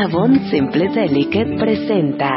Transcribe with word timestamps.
Avon 0.00 0.48
Simple 0.48 0.90
Delicate 0.94 1.56
presenta. 1.58 2.30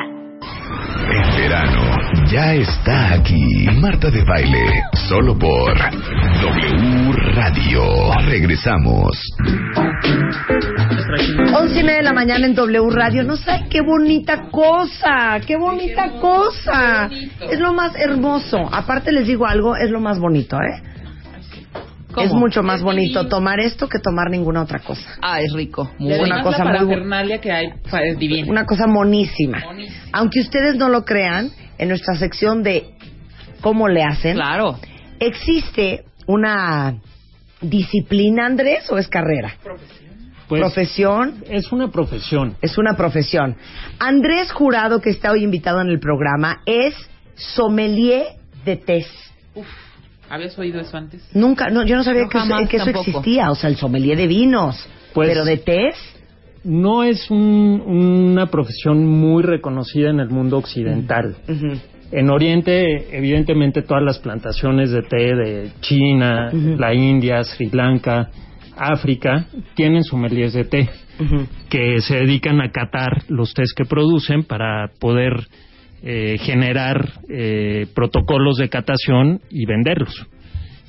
El 1.11 1.41
verano 1.41 1.95
ya 2.31 2.55
está 2.55 3.13
aquí. 3.13 3.67
Marta 3.79 4.09
de 4.09 4.23
baile, 4.23 4.81
solo 5.07 5.37
por 5.37 5.77
W 5.77 7.13
Radio. 7.35 7.83
Regresamos. 8.25 9.11
Once 11.53 11.79
y 11.79 11.83
media 11.83 11.97
de 11.97 12.03
la 12.03 12.13
mañana 12.13 12.47
en 12.47 12.55
W 12.55 12.89
Radio. 12.89 13.23
No 13.23 13.37
sabe 13.37 13.67
qué 13.69 13.81
bonita 13.81 14.49
cosa, 14.49 15.39
qué 15.45 15.55
bonita 15.55 16.13
cosa. 16.19 17.11
Es 17.47 17.59
lo 17.59 17.73
más 17.73 17.95
hermoso. 17.95 18.57
Aparte 18.73 19.11
les 19.11 19.27
digo 19.27 19.45
algo, 19.45 19.75
es 19.75 19.91
lo 19.91 19.99
más 19.99 20.17
bonito, 20.17 20.57
¿eh? 20.57 20.90
¿Cómo? 22.11 22.25
Es 22.25 22.33
mucho 22.33 22.63
más 22.63 22.81
bonito 22.81 23.27
tomar 23.27 23.59
esto 23.59 23.87
que 23.87 23.99
tomar 23.99 24.29
ninguna 24.29 24.61
otra 24.61 24.79
cosa. 24.79 25.07
Ah, 25.21 25.41
es 25.41 25.53
rico. 25.53 25.89
Es 25.93 25.99
Muy 25.99 26.19
una 26.19 26.41
cosa 26.43 26.63
la 26.63 26.83
muy 26.83 27.39
que 27.39 27.51
hay 27.51 27.67
es 28.05 28.17
divina. 28.19 28.49
Una 28.51 28.65
cosa 28.65 28.87
monísima. 28.87 29.59
Monísima. 29.65 30.05
Aunque 30.13 30.41
ustedes 30.41 30.75
no 30.75 30.89
lo 30.89 31.05
crean, 31.05 31.51
en 31.77 31.89
nuestra 31.89 32.15
sección 32.15 32.63
de 32.63 32.91
cómo 33.61 33.87
le 33.87 34.03
hacen, 34.03 34.35
Claro. 34.35 34.77
existe 35.19 36.03
una 36.27 36.95
disciplina, 37.61 38.45
Andrés, 38.45 38.89
o 38.91 38.97
es 38.97 39.07
carrera? 39.07 39.53
Pues, 40.47 40.61
Profesión. 40.61 41.43
Es 41.49 41.71
una 41.71 41.89
profesión. 41.91 42.57
Es 42.61 42.77
una 42.77 42.95
profesión. 42.97 43.55
Andrés 43.99 44.51
Jurado, 44.51 44.99
que 44.99 45.09
está 45.09 45.31
hoy 45.31 45.43
invitado 45.43 45.79
en 45.81 45.87
el 45.87 45.99
programa, 45.99 46.61
es 46.65 46.93
sommelier 47.35 48.25
de 48.65 48.75
tés. 48.75 49.07
¿Habías 50.31 50.57
oído 50.57 50.79
eso 50.79 50.95
antes? 50.97 51.27
Nunca, 51.33 51.69
no, 51.69 51.85
yo 51.85 51.95
no 51.97 52.03
sabía 52.03 52.27
que, 52.29 52.37
eso, 52.37 52.47
jamás 52.47 52.69
que 52.69 52.77
eso 52.77 52.85
tampoco. 52.85 53.09
existía, 53.09 53.51
o 53.51 53.55
sea, 53.55 53.69
el 53.69 53.75
sommelier 53.75 54.17
de 54.17 54.27
vinos. 54.27 54.87
Pues- 55.13 55.29
pero 55.29 55.45
de 55.45 55.57
tés, 55.57 55.95
No 56.63 57.01
es 57.03 57.31
un- 57.31 57.81
una 57.87 58.45
profesión 58.45 59.03
muy 59.03 59.41
reconocida 59.41 60.11
en 60.11 60.19
el 60.19 60.29
mundo 60.29 60.57
occidental. 60.57 61.35
ujú, 61.49 61.73
En 62.11 62.29
Oriente, 62.29 63.17
evidentemente, 63.17 63.81
todas 63.81 64.03
las 64.03 64.19
plantaciones 64.19 64.91
de 64.91 65.01
té 65.01 65.33
de 65.35 65.71
China, 65.81 66.51
la 66.77 66.93
India, 66.93 67.43
Sri 67.43 67.69
Lanka, 67.71 68.29
África, 68.77 69.45
tienen 69.75 70.03
sommeliers 70.03 70.53
de 70.53 70.65
té 70.65 70.89
que 71.69 71.99
se 72.01 72.15
dedican 72.17 72.61
a 72.61 72.69
catar 72.71 73.23
los 73.27 73.53
tés 73.55 73.73
que 73.73 73.85
producen 73.85 74.43
para 74.43 74.91
poder 74.99 75.33
eh, 76.03 76.37
generar 76.39 77.09
eh, 77.29 77.87
protocolos 77.93 78.57
de 78.57 78.69
catación 78.69 79.41
y 79.49 79.65
venderlos. 79.65 80.27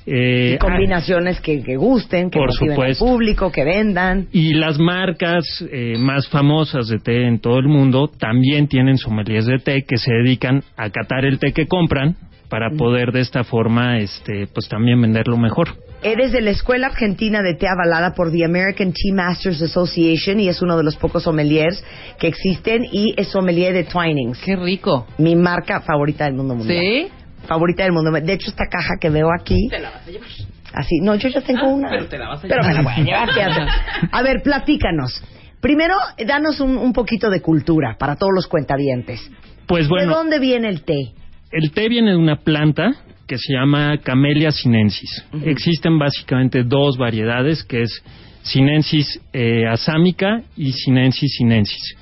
Eh, 0.04 0.54
Y 0.54 0.58
combinaciones 0.58 1.40
que, 1.40 1.62
que 1.62 1.76
gusten, 1.76 2.30
que 2.30 2.38
Por 2.38 2.48
motiven 2.48 2.82
al 2.82 2.96
público, 2.96 3.52
que 3.52 3.64
vendan. 3.64 4.26
Y 4.32 4.54
las 4.54 4.78
marcas 4.78 5.44
eh, 5.70 5.94
más 5.98 6.28
famosas 6.28 6.88
de 6.88 6.98
té 6.98 7.26
en 7.26 7.38
todo 7.38 7.58
el 7.58 7.68
mundo 7.68 8.08
también 8.08 8.66
tienen 8.66 8.98
sommeliers 8.98 9.46
de 9.46 9.58
té 9.58 9.84
que 9.86 9.98
se 9.98 10.12
dedican 10.12 10.62
a 10.76 10.90
catar 10.90 11.24
el 11.24 11.38
té 11.38 11.52
que 11.52 11.68
compran 11.68 12.16
para 12.48 12.70
poder 12.70 13.12
de 13.12 13.20
esta 13.20 13.44
forma 13.44 13.98
este 13.98 14.46
pues 14.52 14.68
también 14.68 15.00
venderlo 15.00 15.36
mejor. 15.38 15.68
Eres 16.04 16.32
de 16.32 16.40
la 16.40 16.50
Escuela 16.50 16.88
Argentina 16.88 17.42
de 17.42 17.54
Té 17.54 17.68
avalada 17.68 18.12
por 18.14 18.32
the 18.32 18.44
American 18.44 18.92
Tea 18.92 19.14
Masters 19.14 19.62
Association 19.62 20.40
y 20.40 20.48
es 20.48 20.60
uno 20.60 20.76
de 20.76 20.82
los 20.82 20.96
pocos 20.96 21.22
sommeliers 21.22 21.82
que 22.18 22.26
existen 22.26 22.84
y 22.90 23.14
es 23.16 23.28
sommelier 23.28 23.72
de 23.72 23.84
Twinings. 23.84 24.40
Qué 24.44 24.56
rico. 24.56 25.06
Mi 25.18 25.36
marca 25.36 25.80
favorita 25.80 26.24
del 26.24 26.34
mundo 26.34 26.56
mundial. 26.56 26.80
¿Sí? 26.82 27.08
Favorita 27.46 27.84
del 27.84 27.92
mundo. 27.92 28.10
De 28.10 28.32
hecho, 28.32 28.50
esta 28.50 28.64
caja 28.68 28.94
que 29.00 29.10
veo 29.10 29.28
aquí, 29.32 29.68
Te 29.68 29.78
la 29.78 29.90
vas 29.90 30.06
a 30.06 30.10
llevar. 30.10 30.28
así, 30.74 30.98
no, 31.00 31.14
yo 31.14 31.28
ya 31.28 31.40
tengo 31.40 31.60
Ah, 31.66 31.68
una. 31.68 31.90
pero 31.90 32.06
te 32.06 32.18
la 32.18 32.28
vas 32.28 32.44
a 32.44 32.48
Pero 32.48 32.62
me 32.64 32.72
la 32.74 32.80
llevar. 32.80 32.94
voy 33.04 33.10
a 33.12 33.26
llevar. 33.48 33.68
A 34.10 34.22
ver, 34.22 34.42
platícanos. 34.42 35.22
Primero, 35.60 35.94
danos 36.26 36.58
un, 36.58 36.78
un 36.78 36.92
poquito 36.92 37.30
de 37.30 37.40
cultura 37.40 37.94
para 37.96 38.16
todos 38.16 38.32
los 38.34 38.48
cuentavientes. 38.48 39.20
Pues 39.68 39.84
¿De 39.84 39.88
bueno, 39.88 40.16
dónde 40.16 40.40
viene 40.40 40.68
el 40.68 40.82
té? 40.82 41.12
el 41.52 41.70
té 41.70 41.88
viene 41.88 42.10
de 42.10 42.16
una 42.16 42.36
planta 42.40 42.90
que 43.32 43.38
se 43.38 43.54
llama 43.54 43.96
Camellia 43.96 44.50
sinensis. 44.50 45.24
Existen 45.46 45.98
básicamente 45.98 46.64
dos 46.64 46.98
variedades 46.98 47.64
que 47.64 47.80
es 47.80 48.04
Sinensis 48.42 49.22
eh, 49.32 49.66
asámica 49.66 50.42
y 50.54 50.72
Sinensis 50.72 51.36
sinensis. 51.38 51.96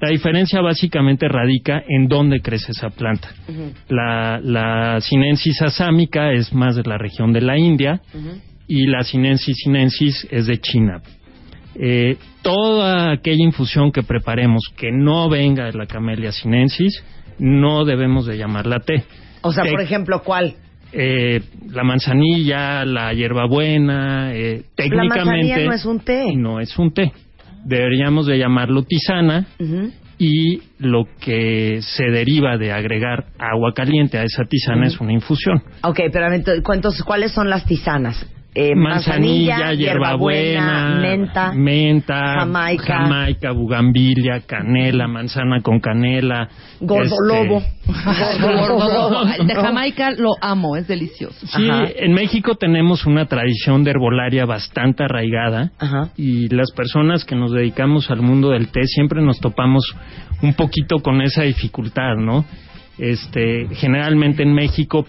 La 0.00 0.08
diferencia 0.08 0.60
básicamente 0.60 1.28
radica 1.28 1.84
en 1.88 2.08
dónde 2.08 2.40
crece 2.40 2.72
esa 2.72 2.90
planta. 2.90 3.32
La, 3.88 4.40
la 4.42 5.00
sinensis 5.00 5.62
asámica 5.62 6.32
es 6.32 6.52
más 6.52 6.74
de 6.74 6.82
la 6.82 6.98
región 6.98 7.32
de 7.32 7.42
la 7.42 7.56
India 7.56 8.00
y 8.66 8.86
la 8.86 9.04
sinensis 9.04 9.56
sinensis 9.62 10.26
es 10.32 10.46
de 10.46 10.58
China. 10.58 11.00
Eh, 11.76 12.16
toda 12.42 13.12
aquella 13.12 13.44
infusión 13.44 13.92
que 13.92 14.02
preparemos 14.02 14.64
que 14.76 14.90
no 14.90 15.28
venga 15.28 15.66
de 15.66 15.78
la 15.78 15.86
Camellia 15.86 16.32
sinensis, 16.32 17.04
no 17.38 17.84
debemos 17.84 18.26
de 18.26 18.36
llamarla 18.36 18.80
té. 18.80 19.04
O 19.42 19.52
sea, 19.52 19.64
por 19.70 19.80
ejemplo, 19.80 20.22
¿cuál? 20.24 20.56
Eh, 20.92 21.40
la 21.70 21.84
manzanilla, 21.84 22.84
la 22.84 23.12
hierbabuena, 23.12 24.34
eh, 24.34 24.62
técnicamente 24.74 25.18
La 25.18 25.24
manzanilla 25.24 25.64
no 25.64 25.72
es 25.72 25.84
un 25.84 26.00
té. 26.00 26.36
no 26.36 26.60
es 26.60 26.78
un 26.78 26.92
té. 26.92 27.12
Deberíamos 27.64 28.26
de 28.26 28.38
llamarlo 28.38 28.82
tisana 28.82 29.46
y 30.18 30.60
lo 30.78 31.04
que 31.20 31.78
se 31.80 32.04
deriva 32.10 32.58
de 32.58 32.72
agregar 32.72 33.26
agua 33.38 33.72
caliente 33.74 34.18
a 34.18 34.24
esa 34.24 34.44
tisana 34.44 34.86
es 34.86 35.00
una 35.00 35.12
infusión. 35.12 35.62
Ok, 35.82 36.00
pero 36.12 36.32
entonces, 36.32 37.02
¿cuáles 37.04 37.32
son 37.32 37.48
las 37.48 37.64
tisanas? 37.64 38.26
Eh, 38.54 38.74
manzanilla, 38.74 39.72
hierbabuena, 39.72 40.98
menta. 41.00 41.52
menta, 41.54 42.40
jamaica. 42.40 42.84
jamaica, 42.84 43.50
bugambilia, 43.52 44.40
canela, 44.46 45.08
manzana 45.08 45.62
con 45.62 45.80
canela, 45.80 46.48
Gordo 46.78 47.02
este, 47.04 47.16
lobo. 47.26 47.62
El 49.38 49.46
de 49.46 49.54
Jamaica 49.54 50.10
lo 50.10 50.32
amo, 50.42 50.76
es 50.76 50.86
delicioso. 50.86 51.46
Sí, 51.46 51.66
Ajá. 51.66 51.84
en 51.96 52.12
México 52.12 52.54
tenemos 52.56 53.06
una 53.06 53.24
tradición 53.24 53.84
de 53.84 53.92
herbolaria 53.92 54.44
bastante 54.44 55.04
arraigada 55.04 55.70
Ajá. 55.78 56.10
y 56.18 56.48
las 56.54 56.72
personas 56.72 57.24
que 57.24 57.34
nos 57.34 57.52
dedicamos 57.52 58.10
al 58.10 58.20
mundo 58.20 58.50
del 58.50 58.68
té 58.68 58.84
siempre 58.84 59.22
nos 59.22 59.40
topamos 59.40 59.94
un 60.42 60.52
poquito 60.52 60.98
con 60.98 61.22
esa 61.22 61.42
dificultad, 61.44 62.16
¿no? 62.16 62.44
Este, 62.98 63.66
generalmente 63.72 64.42
en 64.42 64.52
México 64.52 65.06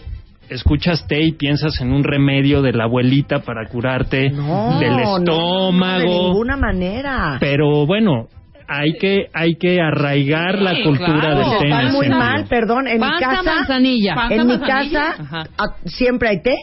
escuchas 0.50 1.06
té 1.08 1.22
y 1.22 1.32
piensas 1.34 1.80
en 1.82 1.92
un 1.92 2.04
remedio 2.04 2.62
de 2.62 2.74
la 2.74 2.84
abuelita 2.86 3.40
para 3.40 3.68
curarte 3.68 4.30
No, 4.30 4.80
del 4.80 4.92
no, 4.98 5.18
estómago. 5.18 6.00
de 6.02 6.08
ninguna 6.10 6.58
manera. 6.58 7.38
Pero 7.40 7.86
bueno, 7.86 8.28
hay 8.68 8.94
que 9.00 9.28
hay 9.34 9.56
que 9.56 9.82
arraigar 9.82 10.60
la 10.60 10.84
cultura 10.84 11.20
claro. 11.20 11.38
del 11.50 11.60
té. 11.60 11.66
en 11.68 11.72
Están 11.74 11.92
muy 11.94 12.10
mal, 12.10 12.46
perdón. 12.48 12.88
En 12.88 13.00
mi 13.00 13.08
casa, 13.20 13.44
manzanilla. 13.44 14.16
Panza, 14.16 14.36
en 14.36 14.48
mi 14.48 14.58
manzanilla. 14.58 15.16
casa, 15.18 15.76
siempre 15.86 16.30
hay 16.30 16.42
té. 16.42 16.56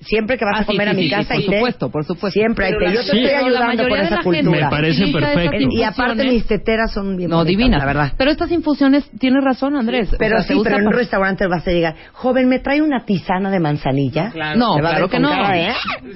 Siempre 0.00 0.38
que 0.38 0.44
vas 0.44 0.54
Ah, 0.58 0.60
a 0.60 0.64
sí, 0.64 0.66
comer 0.68 0.88
sí, 0.88 0.90
a 0.90 0.96
mi 0.96 1.02
sí, 1.04 1.10
casa 1.10 1.28
por 1.28 1.36
hay 1.36 1.46
té. 1.48 1.56
supuesto, 1.56 1.90
por 1.90 2.04
supuesto. 2.04 2.30
Siempre 2.40 2.66
hay 2.66 2.72
té. 2.72 2.84
Yo 2.94 3.00
te 3.00 3.10
Sí. 3.10 3.24
estoy 3.24 3.44
ayudando 3.46 3.88
con 3.88 3.98
de 3.98 4.04
esa 4.04 4.22
cultura. 4.22 4.50
Me 4.64 4.70
parece 4.70 5.06
perfecto. 5.08 5.56
Y 5.70 5.82
aparte 5.82 6.24
mis 6.24 6.46
teteras 6.46 6.92
son 6.92 7.16
bien 7.16 7.30
No, 7.30 7.44
divinas. 7.44 7.80
la 7.80 7.86
verdad. 7.86 8.12
Pero 8.16 8.30
estas 8.30 8.50
infusiones, 8.52 9.10
tienes 9.18 9.42
razón, 9.42 9.76
Andrés. 9.76 10.08
Pero 10.18 10.36
O 10.36 10.38
sea, 10.40 10.46
se 10.48 10.54
sí, 10.54 10.60
pero 10.62 10.78
en 10.78 10.86
un 10.86 10.92
restaurante 10.92 11.46
vas 11.48 11.66
a 11.66 11.70
llegar. 11.72 11.96
Joven, 12.12 12.48
¿me 12.48 12.60
trae 12.60 12.80
una 12.80 13.04
tisana 13.04 13.50
de 13.50 13.58
manzanilla? 13.58 14.30
Claro. 14.30 14.58
No, 14.58 14.76
Te 14.76 14.82
va 14.82 14.88
a 14.88 14.92
claro 14.92 15.08
que 15.08 15.18
no. 15.18 15.30
cara 15.30 15.58
¿eh? 15.58 15.72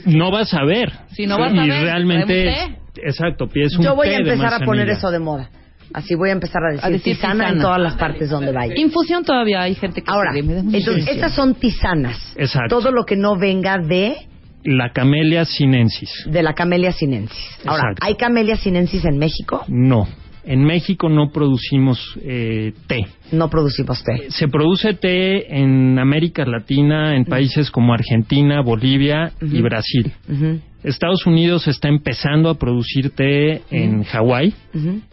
no 0.06 0.30
vas 0.30 0.54
a 0.54 0.64
ver. 0.64 0.92
Sí, 1.10 1.26
no 1.26 1.38
vas 1.38 1.52
y 1.52 1.58
a 1.58 1.62
ver, 1.64 1.82
realmente, 1.82 2.42
traemos 2.42 2.78
exacto, 3.02 3.48
pides 3.48 3.76
un 3.76 3.84
Yo 3.84 3.96
voy 3.96 4.08
té 4.08 4.14
a 4.14 4.18
empezar 4.18 4.54
a 4.54 4.60
poner 4.64 4.88
eso 4.90 5.10
de 5.10 5.18
moda. 5.18 5.48
Así 5.94 6.14
voy 6.14 6.30
a 6.30 6.32
empezar 6.32 6.62
a 6.64 6.72
decir, 6.72 6.84
A 6.86 6.90
decir 6.90 7.14
tisana, 7.14 7.44
en 7.48 7.54
tisana. 7.56 7.62
todas 7.62 7.80
las 7.80 7.94
partes 7.94 8.30
donde 8.30 8.52
vaya. 8.52 8.74
Infusión 8.76 9.24
todavía 9.24 9.62
hay 9.62 9.74
gente 9.74 10.02
que 10.02 10.10
Ahora, 10.10 10.32
se 10.32 10.42
me 10.42 10.54
da 10.54 10.60
entonces, 10.60 11.06
estas 11.08 11.34
son 11.34 11.54
tisanas. 11.54 12.34
Exacto. 12.36 12.78
Todo 12.78 12.90
lo 12.92 13.04
que 13.04 13.16
no 13.16 13.36
venga 13.36 13.78
de, 13.78 14.16
La 14.64 14.90
Camellia 14.92 15.44
sinensis. 15.44 16.10
de 16.26 16.42
la 16.42 16.54
camelia 16.54 16.92
sinensis. 16.92 17.38
Ahora, 17.66 17.82
Exacto. 17.90 18.06
¿hay 18.06 18.14
camelia 18.14 18.56
sinensis 18.56 19.04
en 19.04 19.18
México? 19.18 19.64
No. 19.68 20.06
En 20.44 20.64
México 20.64 21.08
no 21.08 21.30
producimos 21.30 22.18
eh, 22.22 22.72
té. 22.86 23.06
No 23.30 23.48
producimos 23.48 24.02
té. 24.02 24.30
Se 24.30 24.48
produce 24.48 24.94
té 24.94 25.56
en 25.56 25.98
América 25.98 26.44
Latina, 26.44 27.14
en 27.16 27.24
países 27.24 27.70
como 27.70 27.94
Argentina, 27.94 28.60
Bolivia 28.60 29.32
y. 29.40 29.60
Brasil. 29.62 30.12
Estados 30.82 31.26
Unidos 31.26 31.68
está 31.68 31.88
empezando 31.88 32.50
a 32.50 32.58
producir 32.58 33.10
té 33.10 33.62
en 33.70 34.02
Hawái 34.02 34.52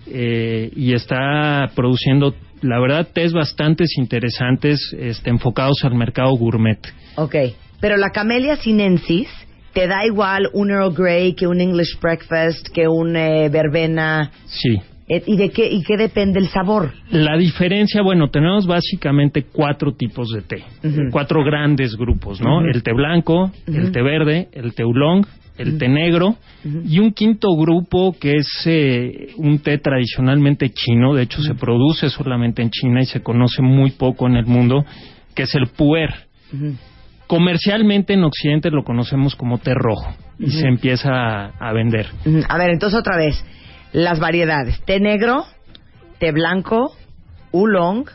eh, 0.07 0.71
y 0.75 0.93
está 0.93 1.69
produciendo, 1.75 2.33
la 2.61 2.79
verdad, 2.79 3.07
tés 3.13 3.33
bastante 3.33 3.85
interesantes 3.97 4.95
este, 4.97 5.29
enfocados 5.29 5.83
al 5.83 5.93
mercado 5.93 6.31
gourmet. 6.31 6.79
Ok, 7.15 7.35
pero 7.79 7.97
la 7.97 8.09
camelia 8.09 8.55
sinensis 8.55 9.27
te 9.73 9.87
da 9.87 10.05
igual 10.05 10.49
un 10.53 10.71
Earl 10.71 10.93
Grey 10.93 11.33
que 11.33 11.45
un 11.47 11.61
English 11.61 11.99
Breakfast, 12.01 12.69
que 12.73 12.87
un 12.87 13.15
eh, 13.15 13.49
verbena. 13.49 14.31
Sí. 14.45 14.81
Eh, 15.09 15.23
¿Y 15.25 15.37
de 15.37 15.49
qué, 15.49 15.67
y 15.67 15.81
qué 15.83 15.97
depende 15.97 16.39
el 16.39 16.49
sabor? 16.49 16.93
La 17.09 17.35
diferencia, 17.35 18.03
bueno, 18.03 18.29
tenemos 18.29 18.67
básicamente 18.67 19.45
cuatro 19.51 19.93
tipos 19.93 20.29
de 20.29 20.43
té, 20.43 20.63
cuatro 21.11 21.43
grandes 21.43 21.95
grupos, 21.95 22.39
¿no? 22.39 22.61
El 22.61 22.83
té 22.83 22.93
blanco, 22.93 23.51
el 23.65 23.91
té 23.91 24.01
verde, 24.03 24.49
el 24.53 24.73
té 24.73 24.83
oolong 24.83 25.25
el 25.59 25.77
té 25.77 25.89
negro 25.89 26.37
y 26.63 26.99
un 26.99 27.11
quinto 27.11 27.49
grupo 27.55 28.15
que 28.19 28.35
es 28.35 28.47
eh, 28.65 29.33
un 29.35 29.59
té 29.59 29.77
tradicionalmente 29.77 30.69
chino, 30.69 31.13
de 31.13 31.23
hecho 31.23 31.41
se 31.41 31.53
produce 31.53 32.09
solamente 32.09 32.61
en 32.61 32.69
China 32.69 33.01
y 33.01 33.05
se 33.05 33.21
conoce 33.21 33.61
muy 33.61 33.91
poco 33.91 34.27
en 34.27 34.37
el 34.37 34.45
mundo, 34.45 34.85
que 35.35 35.43
es 35.43 35.53
el 35.55 35.67
puer. 35.67 36.13
Comercialmente 37.27 38.13
en 38.13 38.23
Occidente 38.23 38.71
lo 38.71 38.83
conocemos 38.83 39.35
como 39.35 39.57
té 39.57 39.73
rojo 39.75 40.15
y 40.39 40.49
se 40.49 40.67
empieza 40.67 41.09
a, 41.11 41.49
a 41.59 41.73
vender. 41.73 42.07
A 42.47 42.57
ver, 42.57 42.71
entonces 42.71 42.97
otra 42.97 43.17
vez. 43.17 43.43
Las 43.93 44.19
variedades. 44.19 44.81
Té 44.85 44.99
negro, 44.99 45.45
té 46.19 46.31
blanco, 46.31 46.95
oolong, 47.51 48.05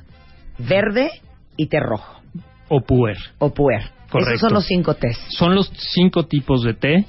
verde 0.59 1.11
y 1.57 1.67
té 1.67 1.81
rojo. 1.81 2.21
O 2.69 2.81
puer. 2.81 3.17
O 3.39 3.53
puer. 3.53 3.83
Correcto. 4.11 4.35
Esos 4.35 4.41
son 4.41 4.55
los 4.55 4.67
cinco 4.67 4.95
tés. 4.95 5.19
Son 5.31 5.55
los 5.55 5.73
cinco 5.95 6.27
tipos 6.27 6.63
de 6.63 6.75
té. 6.75 7.05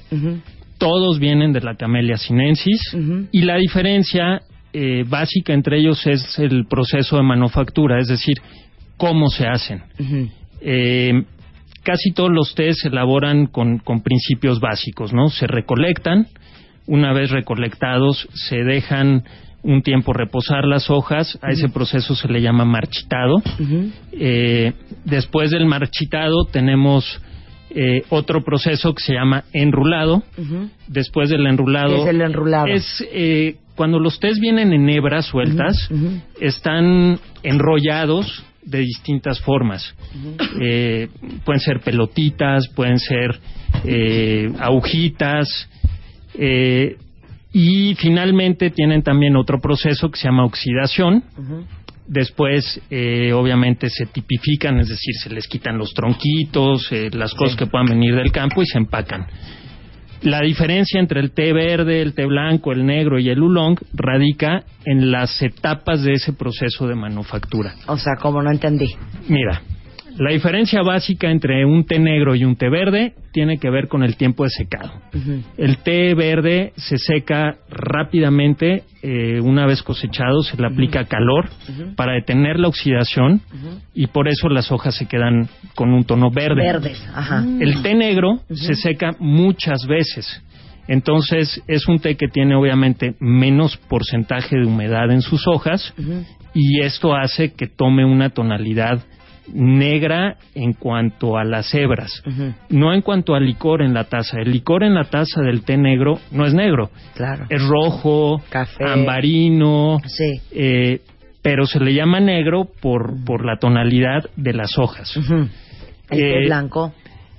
Todos 0.78 1.18
vienen 1.18 1.52
de 1.52 1.60
la 1.60 1.76
Camellia 1.76 2.16
sinensis 2.16 2.80
y 3.30 3.42
la 3.42 3.56
diferencia 3.56 4.42
eh, 4.72 5.04
básica 5.08 5.54
entre 5.54 5.78
ellos 5.78 6.06
es 6.06 6.38
el 6.38 6.66
proceso 6.66 7.16
de 7.16 7.22
manufactura, 7.22 7.98
es 7.98 8.08
decir, 8.08 8.36
cómo 8.96 9.28
se 9.28 9.46
hacen. 9.46 9.82
Eh, 10.60 11.22
casi 11.82 12.12
todos 12.12 12.30
los 12.30 12.54
tés 12.54 12.80
se 12.80 12.88
elaboran 12.88 13.46
con, 13.46 13.78
con 13.78 14.02
principios 14.02 14.60
básicos, 14.60 15.12
¿no? 15.14 15.28
Se 15.28 15.46
recolectan, 15.46 16.26
una 16.86 17.12
vez 17.12 17.30
recolectados 17.30 18.28
se 18.34 18.56
dejan 18.64 19.24
un 19.62 19.82
tiempo 19.82 20.12
reposar 20.12 20.64
las 20.64 20.90
hojas, 20.90 21.38
a 21.42 21.50
ese 21.50 21.68
proceso 21.68 22.14
se 22.14 22.28
le 22.28 22.40
llama 22.40 22.64
marchitado. 22.64 23.42
Eh, 24.12 24.72
después 25.04 25.50
del 25.50 25.66
marchitado 25.66 26.44
tenemos 26.44 27.20
eh, 27.70 28.04
otro 28.10 28.44
proceso 28.44 28.94
que 28.94 29.02
se 29.02 29.14
llama 29.14 29.44
enrulado. 29.52 30.22
Después 30.86 31.30
del 31.30 31.46
enrulado. 31.46 31.96
¿Qué 31.96 32.02
es 32.02 32.08
el 32.08 32.20
enrulado? 32.20 32.66
Es 32.68 33.04
eh, 33.12 33.56
cuando 33.74 33.98
los 33.98 34.18
tés 34.20 34.40
vienen 34.40 34.72
en 34.72 34.88
hebras 34.88 35.26
sueltas, 35.26 35.88
están 36.40 37.18
enrollados 37.42 38.44
de 38.66 38.80
distintas 38.80 39.40
formas. 39.40 39.94
Eh, 40.60 41.08
pueden 41.44 41.60
ser 41.60 41.80
pelotitas, 41.80 42.68
pueden 42.74 42.98
ser 42.98 43.38
eh, 43.84 44.50
agujitas. 44.58 45.68
Eh, 46.38 46.96
y 47.52 47.94
finalmente 47.94 48.70
tienen 48.70 49.02
también 49.02 49.36
otro 49.36 49.60
proceso 49.60 50.10
que 50.10 50.18
se 50.18 50.28
llama 50.28 50.44
oxidación. 50.44 51.24
Después, 52.06 52.80
eh, 52.90 53.32
obviamente, 53.32 53.88
se 53.88 54.06
tipifican, 54.06 54.78
es 54.78 54.88
decir, 54.88 55.14
se 55.22 55.30
les 55.30 55.48
quitan 55.48 55.76
los 55.76 55.92
tronquitos, 55.92 56.92
eh, 56.92 57.10
las 57.12 57.34
cosas 57.34 57.56
que 57.56 57.66
puedan 57.66 57.86
venir 57.86 58.14
del 58.14 58.30
campo 58.30 58.62
y 58.62 58.66
se 58.66 58.78
empacan. 58.78 59.26
La 60.22 60.40
diferencia 60.40 61.00
entre 61.00 61.20
el 61.20 61.32
té 61.32 61.52
verde, 61.52 62.00
el 62.00 62.14
té 62.14 62.26
blanco, 62.26 62.72
el 62.72 62.86
negro 62.86 63.18
y 63.18 63.28
el 63.28 63.42
oolong 63.42 63.78
radica 63.92 64.64
en 64.84 65.10
las 65.10 65.42
etapas 65.42 66.02
de 66.02 66.12
ese 66.12 66.32
proceso 66.32 66.86
de 66.86 66.94
manufactura. 66.94 67.74
O 67.86 67.96
sea, 67.96 68.14
como 68.20 68.42
no 68.42 68.50
entendí. 68.50 68.88
Mira, 69.28 69.62
la 70.18 70.30
diferencia 70.32 70.82
básica 70.82 71.30
entre 71.30 71.64
un 71.64 71.84
té 71.84 71.98
negro 71.98 72.34
y 72.34 72.44
un 72.44 72.56
té 72.56 72.68
verde 72.68 73.14
tiene 73.32 73.58
que 73.58 73.70
ver 73.70 73.88
con 73.88 74.02
el 74.02 74.16
tiempo 74.16 74.44
de 74.44 74.50
secado. 74.50 74.92
El 75.56 75.78
té 75.78 76.14
verde 76.14 76.72
se 76.76 76.96
seca 76.96 77.56
rápidamente 77.68 78.84
eh, 79.02 79.40
una 79.40 79.66
vez 79.66 79.82
cosechado, 79.82 80.42
se 80.42 80.56
le 80.56 80.66
aplica 80.66 81.04
calor 81.04 81.48
para 81.96 82.14
detener 82.14 82.58
la 82.58 82.68
oxidación 82.68 83.42
y 83.94 84.06
por 84.06 84.28
eso 84.28 84.48
las 84.48 84.72
hojas 84.72 84.94
se 84.94 85.06
quedan 85.06 85.48
con 85.74 85.92
un 85.92 86.04
tono 86.04 86.30
verde. 86.30 86.62
Verdes, 86.62 87.08
ajá. 87.14 87.44
El 87.60 87.82
té 87.82 87.94
negro 87.94 88.40
se 88.50 88.74
seca 88.74 89.12
muchas 89.18 89.86
veces. 89.86 90.42
Entonces 90.88 91.62
es 91.66 91.88
un 91.88 91.98
té 91.98 92.16
que 92.16 92.28
tiene 92.28 92.54
obviamente 92.54 93.16
menos 93.18 93.76
porcentaje 93.76 94.56
de 94.56 94.66
humedad 94.66 95.10
en 95.10 95.20
sus 95.20 95.46
hojas 95.46 95.92
y 96.54 96.80
esto 96.80 97.14
hace 97.14 97.52
que 97.52 97.66
tome 97.66 98.04
una 98.04 98.30
tonalidad 98.30 99.04
negra 99.52 100.36
en 100.54 100.72
cuanto 100.72 101.36
a 101.36 101.44
las 101.44 101.72
hebras, 101.74 102.22
no 102.70 102.92
en 102.92 103.02
cuanto 103.02 103.34
al 103.34 103.44
licor 103.46 103.82
en 103.82 103.94
la 103.94 104.04
taza. 104.04 104.40
El 104.40 104.50
licor 104.52 104.82
en 104.84 104.94
la 104.94 105.04
taza 105.04 105.40
del 105.42 105.62
té 105.62 105.76
negro 105.76 106.18
no 106.32 106.44
es 106.46 106.54
negro, 106.54 106.90
Claro. 107.14 107.46
es 107.48 107.62
rojo, 107.62 108.42
Café. 108.50 108.84
ambarino, 108.84 109.98
Sí. 110.06 110.40
eh, 110.52 111.00
pero 111.42 111.66
se 111.66 111.78
le 111.80 111.94
llama 111.94 112.20
negro 112.20 112.68
por, 112.80 113.22
por 113.24 113.44
la 113.44 113.56
tonalidad 113.58 114.24
de 114.36 114.52
las 114.52 114.78
hojas. 114.78 115.16
El 115.16 115.48
té 116.08 116.42
Eh, 116.42 116.46
blanco. 116.46 116.92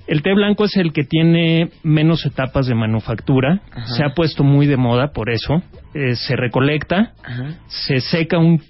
El 0.06 0.22
té 0.22 0.32
blanco 0.32 0.64
es 0.64 0.74
el 0.78 0.94
que 0.94 1.04
tiene 1.04 1.68
menos 1.82 2.24
etapas 2.24 2.66
de 2.66 2.74
manufactura, 2.74 3.60
Ajá. 3.70 3.86
se 3.94 4.02
ha 4.04 4.14
puesto 4.14 4.42
muy 4.42 4.66
de 4.66 4.76
moda 4.78 5.08
por 5.12 5.28
eso, 5.30 5.62
Eh, 5.94 6.14
se 6.16 6.36
recolecta, 6.36 7.12
Ajá. 7.24 7.54
se 7.66 8.00
seca 8.00 8.38
un- 8.38 8.62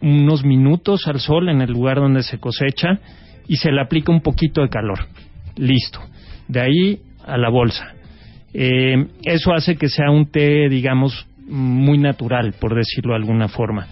unos 0.00 0.44
minutos 0.44 1.06
al 1.06 1.20
sol 1.20 1.48
en 1.48 1.60
el 1.60 1.72
lugar 1.72 1.98
donde 1.98 2.22
se 2.22 2.38
cosecha 2.38 2.98
y 3.46 3.56
se 3.56 3.72
le 3.72 3.80
aplica 3.80 4.12
un 4.12 4.20
poquito 4.20 4.62
de 4.62 4.68
calor. 4.68 5.00
Listo. 5.56 6.00
De 6.48 6.60
ahí 6.60 7.00
a 7.26 7.36
la 7.36 7.48
bolsa. 7.48 7.94
Eh, 8.52 9.06
eso 9.24 9.52
hace 9.52 9.76
que 9.76 9.88
sea 9.88 10.10
un 10.10 10.30
té, 10.30 10.68
digamos, 10.68 11.26
muy 11.46 11.98
natural, 11.98 12.54
por 12.58 12.74
decirlo 12.74 13.12
de 13.12 13.20
alguna 13.20 13.48
forma. 13.48 13.86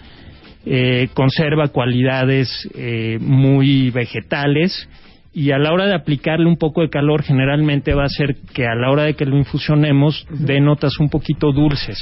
Eh, 0.65 1.09
conserva 1.13 1.69
cualidades 1.69 2.69
eh, 2.75 3.17
muy 3.21 3.91
vegetales 3.91 4.89
y 5.33 5.51
a 5.51 5.57
la 5.57 5.71
hora 5.71 5.85
de 5.85 5.95
aplicarle 5.95 6.47
un 6.47 6.57
poco 6.57 6.81
de 6.81 6.89
calor 6.89 7.23
generalmente 7.23 7.93
va 7.93 8.03
a 8.03 8.07
hacer 8.07 8.35
que 8.53 8.65
a 8.65 8.75
la 8.75 8.91
hora 8.91 9.03
de 9.03 9.13
que 9.13 9.25
lo 9.25 9.37
infusionemos 9.37 10.27
dé 10.29 10.59
notas 10.59 10.99
un 10.99 11.09
poquito 11.09 11.51
dulces. 11.53 11.97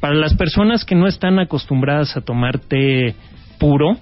Para 0.00 0.14
las 0.14 0.34
personas 0.34 0.84
que 0.84 0.94
no 0.94 1.06
están 1.06 1.38
acostumbradas 1.38 2.16
a 2.16 2.20
tomar 2.20 2.58
té 2.58 3.14
puro, 3.58 3.96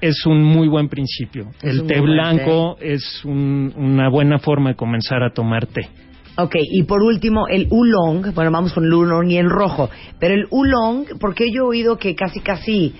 es 0.00 0.26
un 0.26 0.42
muy 0.42 0.68
buen 0.68 0.88
principio. 0.88 1.50
Es 1.62 1.74
el 1.74 1.86
té 1.86 2.00
blanco 2.00 2.76
es 2.80 3.24
un- 3.24 3.72
una 3.76 4.08
buena 4.08 4.38
forma 4.38 4.70
de 4.70 4.76
comenzar 4.76 5.22
a 5.22 5.32
tomar 5.32 5.66
té. 5.66 5.88
Ok, 6.36 6.56
y 6.60 6.82
por 6.84 7.02
último, 7.02 7.46
el 7.48 7.68
oolong. 7.70 8.32
Bueno, 8.34 8.50
vamos 8.50 8.72
con 8.72 8.84
el 8.84 8.92
oolong 8.92 9.28
y 9.30 9.36
el 9.36 9.50
rojo. 9.50 9.90
Pero 10.18 10.34
el 10.34 10.46
oolong, 10.50 11.18
porque 11.20 11.50
yo 11.52 11.64
he 11.64 11.66
oído 11.68 11.98
que 11.98 12.14
casi, 12.14 12.40
casi. 12.40 12.94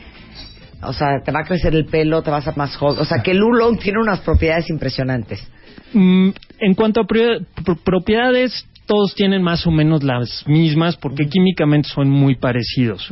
O 0.82 0.93
sea, 0.93 1.20
te 1.25 1.32
va 1.32 1.40
a 1.40 1.44
crecer 1.44 1.75
el 1.75 1.87
pelo, 1.87 2.22
te 2.22 2.31
vas 2.31 2.46
a 2.46 2.52
más 2.56 2.76
joven. 2.76 3.00
O 3.00 3.04
sea, 3.04 3.22
que 3.22 3.31
el 3.31 3.43
oolong 3.43 3.78
tiene 3.78 4.00
unas 4.00 4.20
propiedades 4.20 4.69
impresionantes. 4.69 5.40
Mm, 5.94 6.31
en 6.58 6.75
cuanto 6.75 7.00
a 7.00 7.06
propiedades, 7.84 8.66
todos 8.87 9.14
tienen 9.14 9.43
más 9.43 9.67
o 9.67 9.70
menos 9.70 10.02
las 10.02 10.46
mismas 10.46 10.96
porque 10.96 11.26
químicamente 11.29 11.88
son 11.88 12.11
muy 12.11 12.37
parecidos. 12.37 13.11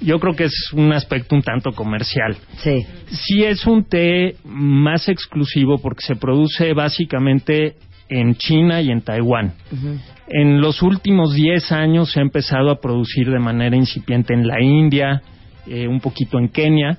Yo 0.00 0.18
creo 0.18 0.34
que 0.34 0.44
es 0.44 0.72
un 0.72 0.92
aspecto 0.92 1.34
un 1.34 1.42
tanto 1.42 1.72
comercial. 1.72 2.36
Sí. 2.58 2.84
Sí 3.10 3.44
es 3.44 3.66
un 3.66 3.84
té 3.84 4.36
más 4.44 5.08
exclusivo 5.08 5.78
porque 5.78 6.04
se 6.06 6.16
produce 6.16 6.72
básicamente 6.72 7.76
en 8.08 8.34
China 8.36 8.80
y 8.80 8.90
en 8.90 9.02
Taiwán. 9.02 9.54
En 10.28 10.60
los 10.60 10.82
últimos 10.82 11.34
10 11.34 11.72
años 11.72 12.12
se 12.12 12.20
ha 12.20 12.22
empezado 12.22 12.70
a 12.70 12.80
producir 12.80 13.30
de 13.30 13.38
manera 13.38 13.76
incipiente 13.76 14.34
en 14.34 14.46
la 14.46 14.60
India, 14.60 15.22
eh, 15.66 15.86
un 15.86 16.00
poquito 16.00 16.38
en 16.38 16.48
Kenia. 16.48 16.98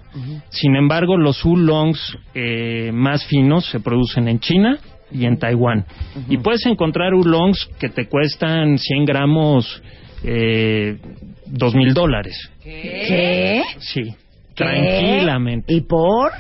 Sin 0.50 0.76
embargo, 0.76 1.18
los 1.18 1.46
oolongs 1.46 2.18
eh, 2.34 2.92
más 2.94 3.26
finos 3.26 3.66
se 3.70 3.80
producen 3.80 4.28
en 4.28 4.40
China 4.40 4.80
y 5.14 5.26
en 5.26 5.38
Taiwán. 5.38 5.86
Y 6.30 6.38
puedes 6.38 6.66
encontrar 6.66 7.14
oolongs 7.14 7.70
que 7.80 7.90
te 7.90 8.08
cuestan 8.08 8.78
100 8.78 9.06
gramos, 9.06 9.82
eh, 10.24 10.98
dos 11.46 11.76
mil 11.76 11.94
dólares. 11.94 12.36
¿Qué? 12.64 13.64
Sí, 13.80 14.04
¿Qué? 14.04 14.16
tranquilamente 14.56 15.74
¿Y 15.74 15.82
por? 15.82 16.32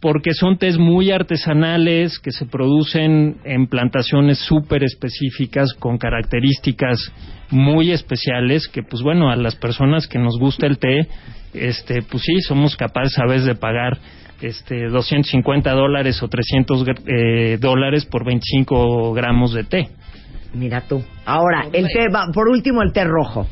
porque 0.00 0.34
son 0.34 0.58
tés 0.58 0.78
muy 0.78 1.10
artesanales 1.10 2.18
que 2.18 2.30
se 2.30 2.46
producen 2.46 3.38
en 3.44 3.66
plantaciones 3.66 4.38
súper 4.38 4.84
específicas 4.84 5.72
con 5.78 5.98
características 5.98 7.12
muy 7.50 7.90
especiales 7.90 8.68
que 8.68 8.82
pues 8.82 9.02
bueno 9.02 9.30
a 9.30 9.36
las 9.36 9.56
personas 9.56 10.06
que 10.06 10.18
nos 10.18 10.38
gusta 10.38 10.66
el 10.66 10.78
té 10.78 11.08
este 11.54 12.02
pues 12.02 12.22
sí 12.22 12.40
somos 12.40 12.76
capaces 12.76 13.18
a 13.18 13.26
veces 13.26 13.46
de 13.46 13.54
pagar 13.54 13.98
este 14.42 14.88
250 14.88 15.70
dólares 15.72 16.22
o 16.22 16.28
300 16.28 16.84
gr- 16.86 17.02
eh, 17.06 17.58
dólares 17.58 18.04
por 18.06 18.24
25 18.24 19.12
gramos 19.14 19.52
de 19.54 19.64
té 19.64 19.88
Mira 20.54 20.80
tú. 20.88 21.02
Ahora, 21.26 21.66
el 21.72 21.86
té, 21.88 22.08
va- 22.08 22.28
por 22.32 22.48
último, 22.48 22.80
el 22.82 22.92
té 22.92 23.04
rojo. 23.04 23.46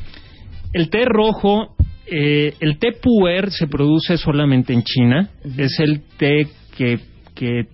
El 0.72 0.88
té 0.88 1.04
rojo, 1.04 1.74
eh, 2.06 2.54
el 2.60 2.78
té 2.78 2.92
puer 2.92 3.50
se 3.50 3.66
produce 3.66 4.16
solamente 4.16 4.72
en 4.72 4.82
China. 4.84 5.28
Es 5.58 5.78
el 5.80 6.00
té 6.16 6.46
que, 6.76 7.00
que 7.34 7.64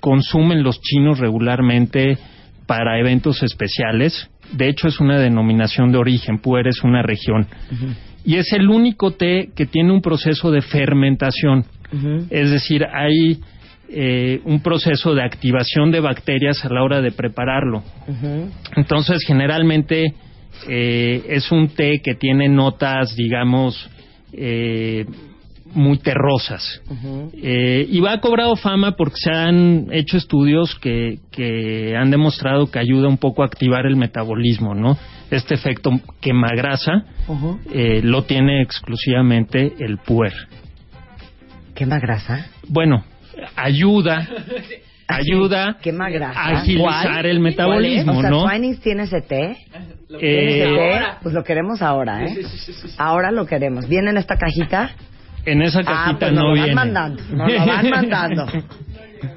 consumen 0.00 0.62
los 0.62 0.80
chinos 0.80 1.18
regularmente 1.18 2.18
para 2.66 3.00
eventos 3.00 3.42
especiales. 3.42 4.30
De 4.52 4.68
hecho, 4.68 4.86
es 4.86 5.00
una 5.00 5.18
denominación 5.18 5.90
de 5.90 5.98
origen. 5.98 6.38
Puer 6.38 6.68
es 6.68 6.84
una 6.84 7.02
región. 7.02 7.46
Y 8.24 8.36
es 8.36 8.52
el 8.52 8.68
único 8.68 9.10
té 9.12 9.48
que 9.56 9.66
tiene 9.66 9.92
un 9.92 10.02
proceso 10.02 10.50
de 10.52 10.62
fermentación. 10.62 11.64
Es 12.30 12.50
decir, 12.50 12.84
hay 12.84 13.40
eh, 13.88 14.40
un 14.44 14.60
proceso 14.60 15.14
de 15.14 15.22
activación 15.22 15.90
de 15.90 16.00
bacterias 16.00 16.64
a 16.64 16.68
la 16.68 16.82
hora 16.82 17.00
de 17.00 17.10
prepararlo. 17.12 17.82
Entonces, 18.76 19.24
generalmente 19.26 20.14
Eh, 20.66 21.22
es 21.28 21.52
un 21.52 21.68
té 21.68 22.00
que 22.02 22.14
tiene 22.14 22.48
notas, 22.48 23.14
digamos, 23.14 23.88
eh, 24.32 25.04
muy 25.72 25.98
terrosas. 25.98 26.80
Eh, 27.40 27.86
y 27.88 28.00
va 28.00 28.20
cobrado 28.20 28.56
fama 28.56 28.92
porque 28.92 29.16
se 29.16 29.30
han 29.30 29.86
hecho 29.92 30.16
estudios 30.16 30.74
que, 30.76 31.18
que 31.30 31.94
han 31.94 32.10
demostrado 32.10 32.70
que 32.70 32.78
ayuda 32.78 33.06
un 33.08 33.18
poco 33.18 33.42
a 33.42 33.46
activar 33.46 33.86
el 33.86 33.96
metabolismo, 33.96 34.74
¿no? 34.74 34.96
Este 35.30 35.54
efecto 35.54 35.90
quemagrasa 36.20 37.04
eh, 37.72 38.00
lo 38.02 38.24
tiene 38.24 38.62
exclusivamente 38.62 39.74
el 39.78 39.98
puer. 39.98 40.32
¿Quema 41.78 42.00
grasa? 42.00 42.46
Bueno, 42.68 43.04
ayuda, 43.54 44.26
ayuda 45.06 45.76
Quema 45.80 46.10
grasa. 46.10 46.40
a 46.40 46.58
agilizar 46.58 47.12
¿Cuál? 47.12 47.26
el 47.26 47.38
metabolismo, 47.40 48.18
O 48.18 48.20
sea, 48.20 48.60
tiene 48.82 49.04
ese 49.04 49.20
té. 49.20 49.56
¿Tiene 50.08 50.20
Eh, 50.20 50.62
ese 50.64 50.74
té? 50.74 51.04
Pues 51.22 51.34
lo 51.34 51.44
queremos 51.44 51.80
ahora, 51.80 52.24
¿eh? 52.24 52.36
Ahora 52.98 53.30
lo 53.30 53.46
queremos. 53.46 53.88
¿Viene 53.88 54.10
en 54.10 54.16
esta 54.16 54.36
cajita? 54.36 54.90
en 55.44 55.62
esa 55.62 55.80
Ah, 55.80 55.84
cajita 55.84 56.18
pues 56.18 56.32
no 56.32 56.42
lo 56.54 56.60
van 56.60 56.74
mandando. 56.74 57.22
Nos 57.30 57.52
lo 57.52 57.66
van 57.66 57.90
mandando. 57.90 58.46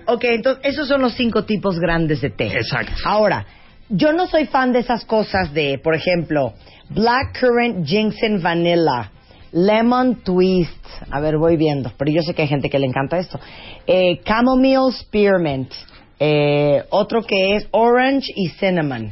Ok, 0.05 0.25
entonces 0.25 0.63
esos 0.65 0.88
son 0.88 1.01
los 1.01 1.13
cinco 1.13 1.43
tipos 1.45 1.79
grandes 1.79 2.21
de 2.21 2.29
té. 2.29 2.48
Exacto. 2.55 2.91
Ahora, 3.05 3.45
yo 3.89 4.13
no 4.13 4.27
soy 4.27 4.45
fan 4.45 4.71
de 4.74 4.79
esas 4.79 5.05
cosas 5.05 5.53
de, 5.53 5.79
por 5.83 5.95
ejemplo, 5.95 6.53
Blackcurrant 6.89 7.83
Ginseng 7.86 8.41
Vanilla, 8.43 9.10
Lemon 9.51 10.15
Twist. 10.24 10.86
A 11.10 11.20
ver, 11.20 11.38
voy 11.38 11.58
viendo, 11.58 11.91
pero 11.98 12.12
yo 12.12 12.22
sé 12.22 12.34
que 12.34 12.43
hay 12.43 12.48
gente 12.48 12.70
que 12.70 12.79
le 12.79 12.88
encanta 12.88 13.17
esto. 13.17 13.39
Eh, 13.88 14.22
Chamomile 14.24 14.91
Spearmint. 14.91 15.72
Eh, 16.20 16.84
otro 16.91 17.24
que 17.24 17.55
es 17.55 17.67
Orange 17.72 18.31
y 18.36 18.50
Cinnamon. 18.50 19.12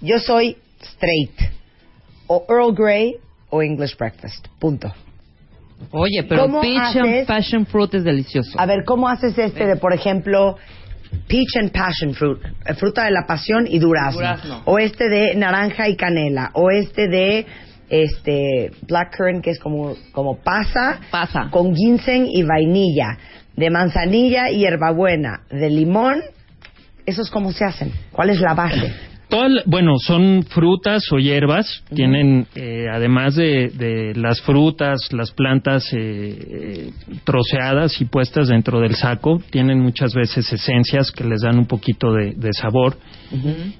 Yo 0.00 0.18
soy 0.18 0.56
straight. 0.82 1.32
O 2.26 2.44
Earl 2.48 2.74
Grey 2.74 3.16
o 3.50 3.62
English 3.62 3.96
Breakfast. 3.96 4.46
Punto. 4.58 4.92
Oye, 5.90 6.22
pero 6.28 6.42
¿Cómo 6.42 6.60
peach 6.60 6.78
haces? 6.78 7.02
and 7.02 7.26
passion 7.26 7.66
fruit 7.66 7.92
es 7.94 8.04
delicioso. 8.04 8.58
A 8.58 8.66
ver, 8.66 8.84
¿cómo 8.84 9.08
haces 9.08 9.36
este 9.36 9.66
de, 9.66 9.76
por 9.76 9.92
ejemplo, 9.92 10.56
peach 11.26 11.56
and 11.58 11.72
passion 11.72 12.14
fruit, 12.14 12.38
eh, 12.66 12.74
fruta 12.74 13.04
de 13.04 13.10
la 13.10 13.26
pasión 13.26 13.66
y 13.68 13.78
durazno, 13.78 14.20
Durazno. 14.20 14.62
o 14.64 14.78
este 14.78 15.08
de 15.08 15.34
naranja 15.34 15.88
y 15.88 15.96
canela, 15.96 16.50
o 16.54 16.70
este 16.70 17.08
de 17.08 17.46
este 17.92 18.70
blackcurrant 18.88 19.44
que 19.44 19.50
es 19.50 19.60
como 19.60 19.94
como 20.12 20.38
pasa, 20.42 20.98
Pasa. 21.10 21.48
con 21.50 21.74
ginseng 21.76 22.26
y 22.26 22.42
vainilla, 22.42 23.18
de 23.54 23.70
manzanilla 23.70 24.50
y 24.50 24.60
hierbabuena, 24.60 25.42
de 25.50 25.68
limón, 25.68 26.22
esos 27.04 27.30
cómo 27.30 27.52
se 27.52 27.64
hacen, 27.64 27.92
¿cuál 28.10 28.30
es 28.30 28.40
la 28.40 28.54
base? 28.54 28.92
Bueno, 29.64 29.94
son 29.98 30.42
frutas 30.42 31.10
o 31.10 31.18
hierbas. 31.18 31.82
Tienen, 31.94 32.46
eh, 32.54 32.84
además 32.92 33.34
de, 33.34 33.70
de 33.70 34.12
las 34.14 34.42
frutas, 34.42 35.08
las 35.10 35.30
plantas 35.30 35.90
eh, 35.94 35.96
eh, 35.98 36.90
troceadas 37.24 37.98
y 38.02 38.04
puestas 38.04 38.48
dentro 38.48 38.78
del 38.80 38.94
saco, 38.94 39.40
tienen 39.50 39.80
muchas 39.80 40.12
veces 40.12 40.52
esencias 40.52 41.10
que 41.10 41.24
les 41.24 41.40
dan 41.40 41.56
un 41.58 41.64
poquito 41.66 42.12
de, 42.12 42.34
de 42.34 42.52
sabor. 42.52 42.98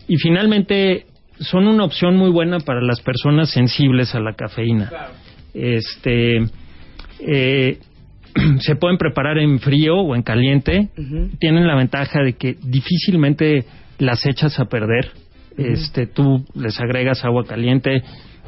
Y 0.09 0.17
finalmente 0.17 1.05
son 1.43 1.67
una 1.67 1.85
opción 1.85 2.17
muy 2.17 2.31
buena 2.31 2.59
para 2.61 2.81
las 2.81 3.01
personas 3.01 3.51
sensibles 3.51 4.15
a 4.15 4.21
la 4.21 4.35
cafeína. 4.35 4.91
Este, 5.55 6.39
eh, 7.21 7.79
se 8.61 8.77
pueden 8.77 8.99
preparar 8.99 9.39
en 9.39 9.59
frío 9.59 9.97
o 9.97 10.15
en 10.15 10.23
caliente. 10.23 10.89
Tienen 11.39 11.67
la 11.67 11.77
ventaja 11.77 12.23
de 12.23 12.35
que 12.35 12.57
difícilmente 12.63 13.65
las 13.99 14.25
echas 14.27 14.59
a 14.59 14.67
perder. 14.67 15.11
Este, 15.57 16.07
tú 16.07 16.45
les 16.55 16.81
agregas 16.81 17.25
agua 17.25 17.45
caliente 17.45 18.03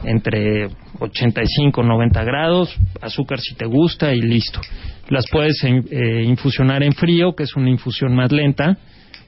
entre 0.05 0.69
85 0.99 1.83
y 1.83 1.87
90 1.87 2.25
grados, 2.25 2.77
azúcar 3.01 3.41
si 3.41 3.55
te 3.55 3.67
gusta 3.67 4.13
y 4.13 4.21
listo. 4.21 4.61
Las 5.09 5.27
puedes 5.31 5.63
eh, 5.65 6.23
infusionar 6.25 6.83
en 6.83 6.93
frío, 6.93 7.35
que 7.35 7.45
es 7.45 7.55
una 7.57 7.71
infusión 7.71 8.15
más 8.15 8.33
lenta, 8.33 8.79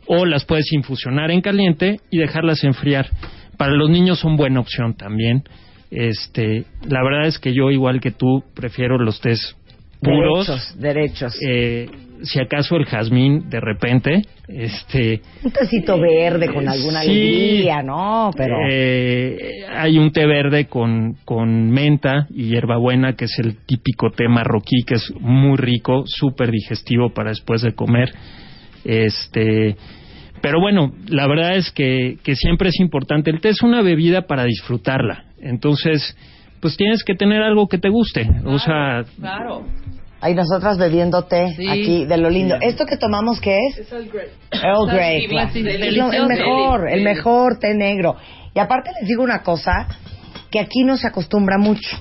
o 0.06 0.24
las 0.24 0.44
puedes 0.44 0.72
infusionar 0.72 1.30
en 1.30 1.40
caliente 1.40 2.00
y 2.10 2.18
dejarlas 2.18 2.64
enfriar. 2.64 3.08
Para 3.56 3.72
los 3.72 3.90
niños 3.90 4.18
son 4.18 4.36
buena 4.36 4.60
opción 4.60 4.94
también. 4.96 5.44
Este, 5.90 6.64
la 6.88 7.02
verdad 7.02 7.26
es 7.26 7.38
que 7.38 7.54
yo 7.54 7.70
igual 7.70 8.00
que 8.00 8.10
tú 8.10 8.42
prefiero 8.54 8.98
los 8.98 9.20
tés 9.20 9.56
puros. 10.00 10.46
Derechos, 10.46 10.80
derechos. 10.80 11.38
Eh, 11.46 11.88
si 12.22 12.40
acaso 12.40 12.76
el 12.76 12.86
jazmín 12.86 13.48
de 13.50 13.60
repente, 13.60 14.22
este, 14.48 15.20
Un 15.42 15.50
tecito 15.50 15.98
verde 15.98 16.52
con 16.52 16.68
alguna 16.68 17.02
sí. 17.02 17.10
alegría, 17.10 17.82
¿no? 17.82 18.30
Pero 18.36 18.56
eh, 18.70 19.64
hay 19.68 19.98
un 19.98 20.12
té 20.12 20.26
verde 20.26 20.66
con, 20.66 21.16
con 21.24 21.70
menta 21.70 22.26
y 22.30 22.48
hierbabuena, 22.48 23.14
que 23.14 23.26
es 23.26 23.38
el 23.38 23.58
típico 23.66 24.10
té 24.10 24.28
marroquí, 24.28 24.84
que 24.86 24.94
es 24.94 25.12
muy 25.20 25.56
rico, 25.56 26.04
súper 26.06 26.50
digestivo 26.50 27.10
para 27.10 27.30
después 27.30 27.62
de 27.62 27.74
comer. 27.74 28.12
Este, 28.84 29.76
pero 30.42 30.60
bueno, 30.60 30.92
la 31.08 31.26
verdad 31.26 31.56
es 31.56 31.70
que, 31.70 32.18
que 32.22 32.34
siempre 32.36 32.68
es 32.70 32.80
importante. 32.80 33.30
El 33.30 33.40
té 33.40 33.50
es 33.50 33.62
una 33.62 33.82
bebida 33.82 34.22
para 34.22 34.44
disfrutarla. 34.44 35.24
Entonces, 35.40 36.16
pues 36.60 36.76
tienes 36.76 37.04
que 37.04 37.14
tener 37.14 37.42
algo 37.42 37.68
que 37.68 37.78
te 37.78 37.88
guste. 37.88 38.28
O 38.44 38.58
sea, 38.58 39.04
Claro. 39.18 39.64
Hay 40.20 40.34
nosotras 40.34 40.78
bebiendo 40.78 41.22
té 41.24 41.52
Sí. 41.54 41.68
aquí 41.68 42.04
de 42.06 42.16
lo 42.16 42.30
lindo. 42.30 42.56
¿Esto 42.60 42.86
que 42.86 42.96
tomamos 42.96 43.38
qué 43.40 43.56
es? 43.68 43.78
Es 43.78 43.92
Earl 43.92 44.08
Grey. 44.08 44.28
Earl 44.50 44.90
Grey. 44.90 45.20
Sí, 45.22 45.28
claro. 45.28 45.50
sí, 45.52 45.64
Es 45.68 45.96
lo- 45.96 46.12
el 46.12 46.26
mejor, 46.26 46.88
el 46.90 47.02
mejor 47.04 47.58
té 47.58 47.74
negro. 47.74 48.16
Y 48.54 48.58
aparte 48.58 48.90
les 48.98 49.08
digo 49.08 49.22
una 49.22 49.42
cosa 49.42 49.86
que 50.50 50.58
aquí 50.58 50.84
no 50.84 50.96
se 50.96 51.06
acostumbra 51.06 51.58
mucho. 51.58 51.96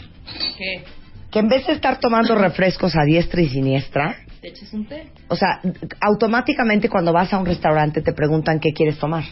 ¿Qué? 0.57 0.83
Que 1.29 1.39
en 1.39 1.49
vez 1.49 1.67
de 1.67 1.73
estar 1.73 1.99
tomando 1.99 2.35
refrescos 2.35 2.95
a 2.95 3.03
diestra 3.03 3.41
y 3.41 3.49
siniestra, 3.49 4.15
¿Te 4.45 4.51
eches 4.51 4.71
un 4.73 4.85
té? 4.85 5.07
o 5.27 5.35
sea, 5.35 5.59
automáticamente 5.99 6.87
cuando 6.87 7.11
vas 7.11 7.33
a 7.33 7.39
un 7.39 7.47
restaurante 7.47 8.03
te 8.03 8.13
preguntan 8.13 8.59
qué 8.59 8.73
quieres 8.73 8.99
tomar. 8.99 9.23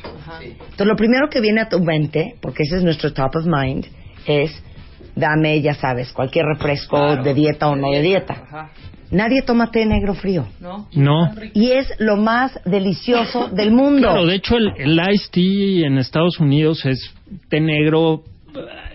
Entonces 0.41 0.87
lo 0.87 0.95
primero 0.95 1.29
que 1.29 1.39
viene 1.39 1.61
a 1.61 1.69
tu 1.69 1.79
mente, 1.79 2.33
porque 2.41 2.63
ese 2.63 2.77
es 2.77 2.83
nuestro 2.83 3.13
top 3.13 3.35
of 3.35 3.45
mind, 3.45 3.85
es 4.25 4.51
dame, 5.15 5.61
ya 5.61 5.75
sabes, 5.75 6.11
cualquier 6.13 6.45
refresco 6.47 7.17
de 7.17 7.31
dieta 7.35 7.67
o 7.67 7.75
no 7.75 7.91
de 7.91 8.01
dieta. 8.01 8.33
Ajá. 8.33 8.71
Nadie 9.11 9.43
toma 9.43 9.69
té 9.69 9.85
negro 9.85 10.15
frío. 10.15 10.47
¿No? 10.59 10.87
no. 10.95 11.31
Y 11.53 11.73
es 11.73 11.93
lo 11.99 12.17
más 12.17 12.59
delicioso 12.65 13.49
del 13.49 13.69
mundo. 13.69 14.07
Claro, 14.07 14.25
de 14.25 14.33
hecho 14.33 14.57
el, 14.57 14.73
el 14.77 14.99
iced 15.11 15.29
tea 15.31 15.87
en 15.89 15.99
Estados 15.99 16.39
Unidos 16.39 16.83
es 16.87 17.13
té 17.49 17.61
negro. 17.61 18.23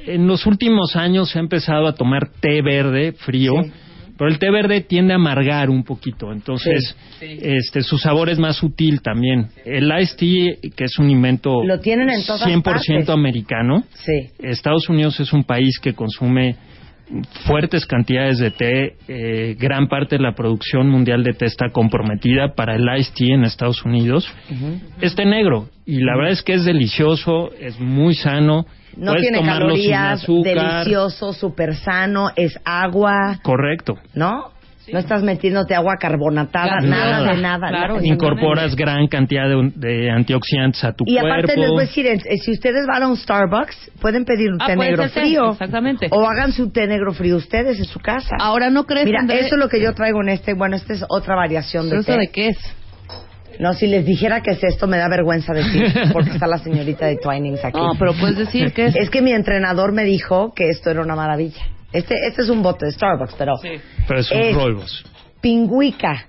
En 0.05 0.27
los 0.27 0.47
últimos 0.47 0.97
años 0.97 1.31
se 1.31 1.39
ha 1.39 1.43
empezado 1.43 1.87
a 1.87 1.95
tomar 1.95 2.29
té 2.41 2.61
verde 2.61 3.13
frío, 3.13 3.53
Sí. 3.63 3.71
Pero 4.19 4.29
el 4.31 4.39
té 4.39 4.51
verde 4.51 4.81
tiende 4.83 5.13
a 5.13 5.17
amargar 5.17 5.71
un 5.71 5.85
poquito, 5.85 6.33
entonces 6.33 6.97
Sí. 7.21 7.39
este 7.41 7.83
su 7.83 7.97
sabor 7.99 8.29
es 8.29 8.39
más 8.39 8.57
sutil 8.57 9.01
también. 9.01 9.47
El 9.65 9.91
iced 10.01 10.17
tea, 10.19 10.71
que 10.77 10.85
es 10.85 10.99
un 10.99 11.09
invento 11.11 11.65
Lo 11.65 11.79
tienen 11.81 12.11
en 12.11 12.25
todas 12.27 12.43
100% 12.43 12.63
partes. 12.63 13.09
americano, 13.09 13.85
Sí. 13.95 14.31
Estados 14.41 14.89
Unidos 14.89 15.19
es 15.21 15.33
un 15.33 15.45
país 15.45 15.79
que 15.81 15.95
consume 15.95 16.57
fuertes 17.47 17.87
cantidades 17.87 18.39
de 18.39 18.51
té. 18.51 18.97
eh, 19.09 19.57
gran 19.59 19.89
parte 19.89 20.17
de 20.17 20.23
la 20.23 20.33
producción 20.35 20.89
mundial 20.89 21.23
de 21.25 21.33
té 21.33 21.47
está 21.47 21.71
comprometida 21.71 22.55
para 22.55 22.77
el 22.77 22.85
iced 22.99 23.15
tea 23.15 23.35
en 23.35 23.45
Estados 23.45 23.85
Unidos. 23.85 24.29
Es 25.01 25.15
té 25.15 25.25
negro 25.25 25.69
y 25.87 26.01
la 26.01 26.17
verdad 26.17 26.33
es 26.33 26.43
que 26.43 26.55
es 26.55 26.65
delicioso, 26.65 27.51
es 27.59 27.79
muy 27.81 28.15
sano. 28.15 28.67
No 28.97 29.13
Puedes 29.13 29.23
tiene 29.31 29.47
calorías, 29.47 30.23
azúcar. 30.23 30.55
delicioso, 30.83 31.33
súper 31.33 31.77
sano, 31.77 32.31
es 32.37 32.59
agua, 32.65 33.39
Correcto. 33.43 33.95
¿no? 34.15 34.51
No 34.93 34.99
estás 34.99 35.23
metiénute 35.23 35.75
agua 35.75 35.95
carbonatada, 36.01 36.79
Claro, 36.79 36.87
nada 36.89 37.11
nada. 37.21 37.35
de 37.35 37.43
nada. 37.43 37.69
Claro. 37.69 37.99
Incorporas 38.03 38.75
gran 38.75 39.07
cantidad 39.09 39.49
de, 39.49 39.73
de 39.77 40.11
antioxidantes 40.11 40.83
a 40.85 40.93
tu 40.93 41.05
Y 41.07 41.19
aparte 41.19 41.55
cuerpo. 41.55 41.61
les 41.61 41.71
voy 41.71 41.83
a 41.83 41.87
decir, 41.87 42.07
eh, 42.07 42.19
si 42.45 42.53
ustedes 42.53 42.87
van 42.87 43.03
a 43.03 43.09
un 43.09 43.17
Starbucks, 43.17 43.93
pueden 44.01 44.25
pedir 44.25 44.51
un 44.53 44.61
Ah, 44.63 44.67
té 44.67 44.77
negro 44.77 45.09
frío. 45.09 45.53
exactamente. 45.53 46.09
O 46.11 46.27
hagan 46.27 46.53
su 46.53 46.71
té 46.71 46.87
negro 46.87 47.13
frío 47.13 47.37
ustedes 47.37 47.79
en 47.79 47.85
su 47.85 48.01
casa. 48.01 48.37
Ahora, 48.41 48.71
¿no 48.71 48.85
crees, 48.85 49.07
Mira, 49.07 49.21
André? 49.21 49.41
eso 49.41 49.55
es 49.57 49.61
lo 49.61 49.69
que 49.69 49.81
yo 49.83 49.93
traigo 49.95 50.23
en 50.23 50.31
este. 50.31 50.55
Bueno, 50.55 50.77
esta 50.77 50.93
es 50.95 51.05
otra 51.09 51.35
variación 51.37 51.85
de 51.87 51.91
¿Pero 51.91 52.03
té. 52.05 52.11
eso 52.13 52.21
de 52.21 52.29
qué 52.29 52.49
es? 52.49 52.59
No, 53.61 53.75
si 53.75 53.89
les 53.89 54.07
dijera 54.07 54.41
que 54.41 54.53
es 54.53 54.63
esto, 54.63 54.87
me 54.87 54.99
da 54.99 55.09
vergüenza 55.09 55.53
decir, 55.53 55.93
porque 56.13 56.31
está 56.31 56.47
la 56.47 56.59
señorita 56.59 57.07
de 57.07 57.17
Twinings 57.17 57.65
aquí. 57.65 57.77
No, 57.79 57.91
pero 57.99 58.13
puedes 58.15 58.37
decir 58.39 58.73
que 58.73 58.87
es... 58.87 58.95
Es 58.97 59.11
que 59.11 59.21
mi 59.21 59.33
entrenador 59.33 59.93
me 59.93 60.05
dijo 60.05 60.53
que 60.55 60.69
esto 60.69 60.91
era 60.91 61.03
una 61.03 61.17
maravilla. 61.17 61.63
Este, 61.93 62.15
este 62.29 62.43
es 62.43 62.49
un 62.51 62.63
bote 62.63 62.87
de 62.87 62.93
Starbucks, 62.93 63.35
pero 63.39 63.55
Pero 64.07 64.21
es 64.21 64.31
un 64.31 64.39
es- 64.39 64.55
rolbos. 64.55 65.05
pingüica, 65.41 66.27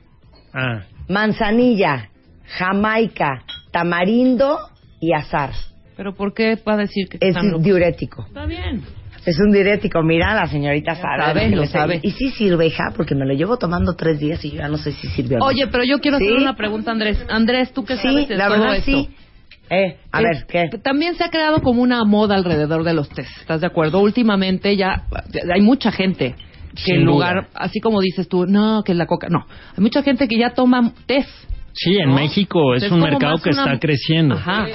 Ah, 0.54 0.82
manzanilla, 1.08 2.10
jamaica, 2.58 3.44
tamarindo 3.72 4.58
y 5.00 5.14
azar. 5.14 5.52
¿Pero 5.98 6.16
por 6.16 6.34
qué 6.34 6.58
va 6.68 6.74
a 6.74 6.78
decir 6.78 7.08
que 7.10 7.18
Es 7.22 7.36
están 7.36 7.62
diurético. 7.62 8.26
Está 8.28 8.46
bien. 8.46 8.82
Es 9.26 9.38
un 9.40 9.52
diurético. 9.52 10.02
Mira, 10.02 10.34
la 10.34 10.48
señorita 10.48 10.96
sabe. 10.96 11.22
sabe, 11.24 11.50
lo 11.50 11.66
sabe. 11.68 12.00
Y 12.02 12.12
sí 12.12 12.32
sirve, 12.32 12.68
hija, 12.68 12.94
porque 12.96 13.14
me 13.16 13.26
lo 13.26 13.34
llevo 13.34 13.58
tomando 13.58 13.94
tres 13.96 14.18
días 14.20 14.44
y 14.46 14.52
yo 14.52 14.60
ya 14.60 14.70
no 14.70 14.78
sé 14.78 14.94
si 14.94 15.08
sirve 15.10 15.36
o 15.36 15.40
no. 15.40 15.46
Oye, 15.46 15.68
pero 15.68 15.84
yo 15.84 16.00
quiero 16.00 16.18
¿Sí? 16.18 16.26
hacer 16.26 16.38
una 16.38 16.56
pregunta, 16.56 16.92
Andrés. 16.92 17.24
Andrés, 17.30 17.74
¿tú 17.74 17.84
qué 17.84 17.98
sí, 17.98 18.04
sabes 18.08 18.30
de 18.30 18.36
la 18.38 18.48
todo 18.48 18.60
verdad 18.60 18.76
esto? 18.78 18.92
sí. 18.92 19.10
Eh, 19.70 19.98
a 20.12 20.22
Eh, 20.22 20.24
ver, 20.24 20.46
¿qué? 20.48 20.78
También 20.80 21.16
se 21.16 21.24
ha 21.24 21.30
creado 21.30 21.62
como 21.62 21.82
una 21.82 22.04
moda 22.04 22.36
alrededor 22.36 22.84
de 22.84 22.94
los 22.94 23.10
tés. 23.10 23.28
¿Estás 23.40 23.62
de 23.62 23.68
acuerdo? 23.68 24.00
Últimamente 24.00 24.76
ya 24.76 25.04
hay 25.54 25.62
mucha 25.62 25.92
gente 25.92 26.36
que 26.76 26.82
Sin 26.82 26.96
en 26.96 27.06
duda. 27.06 27.14
lugar, 27.34 27.48
así 27.56 27.80
como 27.80 28.00
dices 28.02 28.28
tú, 28.28 28.46
no, 28.46 28.84
que 28.84 28.94
la 28.94 29.06
coca, 29.06 29.28
no. 29.30 29.46
Hay 29.76 29.82
mucha 29.84 30.02
gente 30.04 30.28
que 30.28 30.38
ya 30.38 30.52
toma 30.52 30.92
tés. 31.06 31.28
Sí, 31.74 31.98
en 31.98 32.10
¿no? 32.10 32.16
México 32.16 32.74
es, 32.76 32.84
Es 32.84 32.92
un 32.92 33.00
mercado 33.00 33.38
que 33.38 33.50
una- 33.50 33.64
está 33.66 33.80
creciendo. 33.80 34.36
Ajá. 34.36 34.66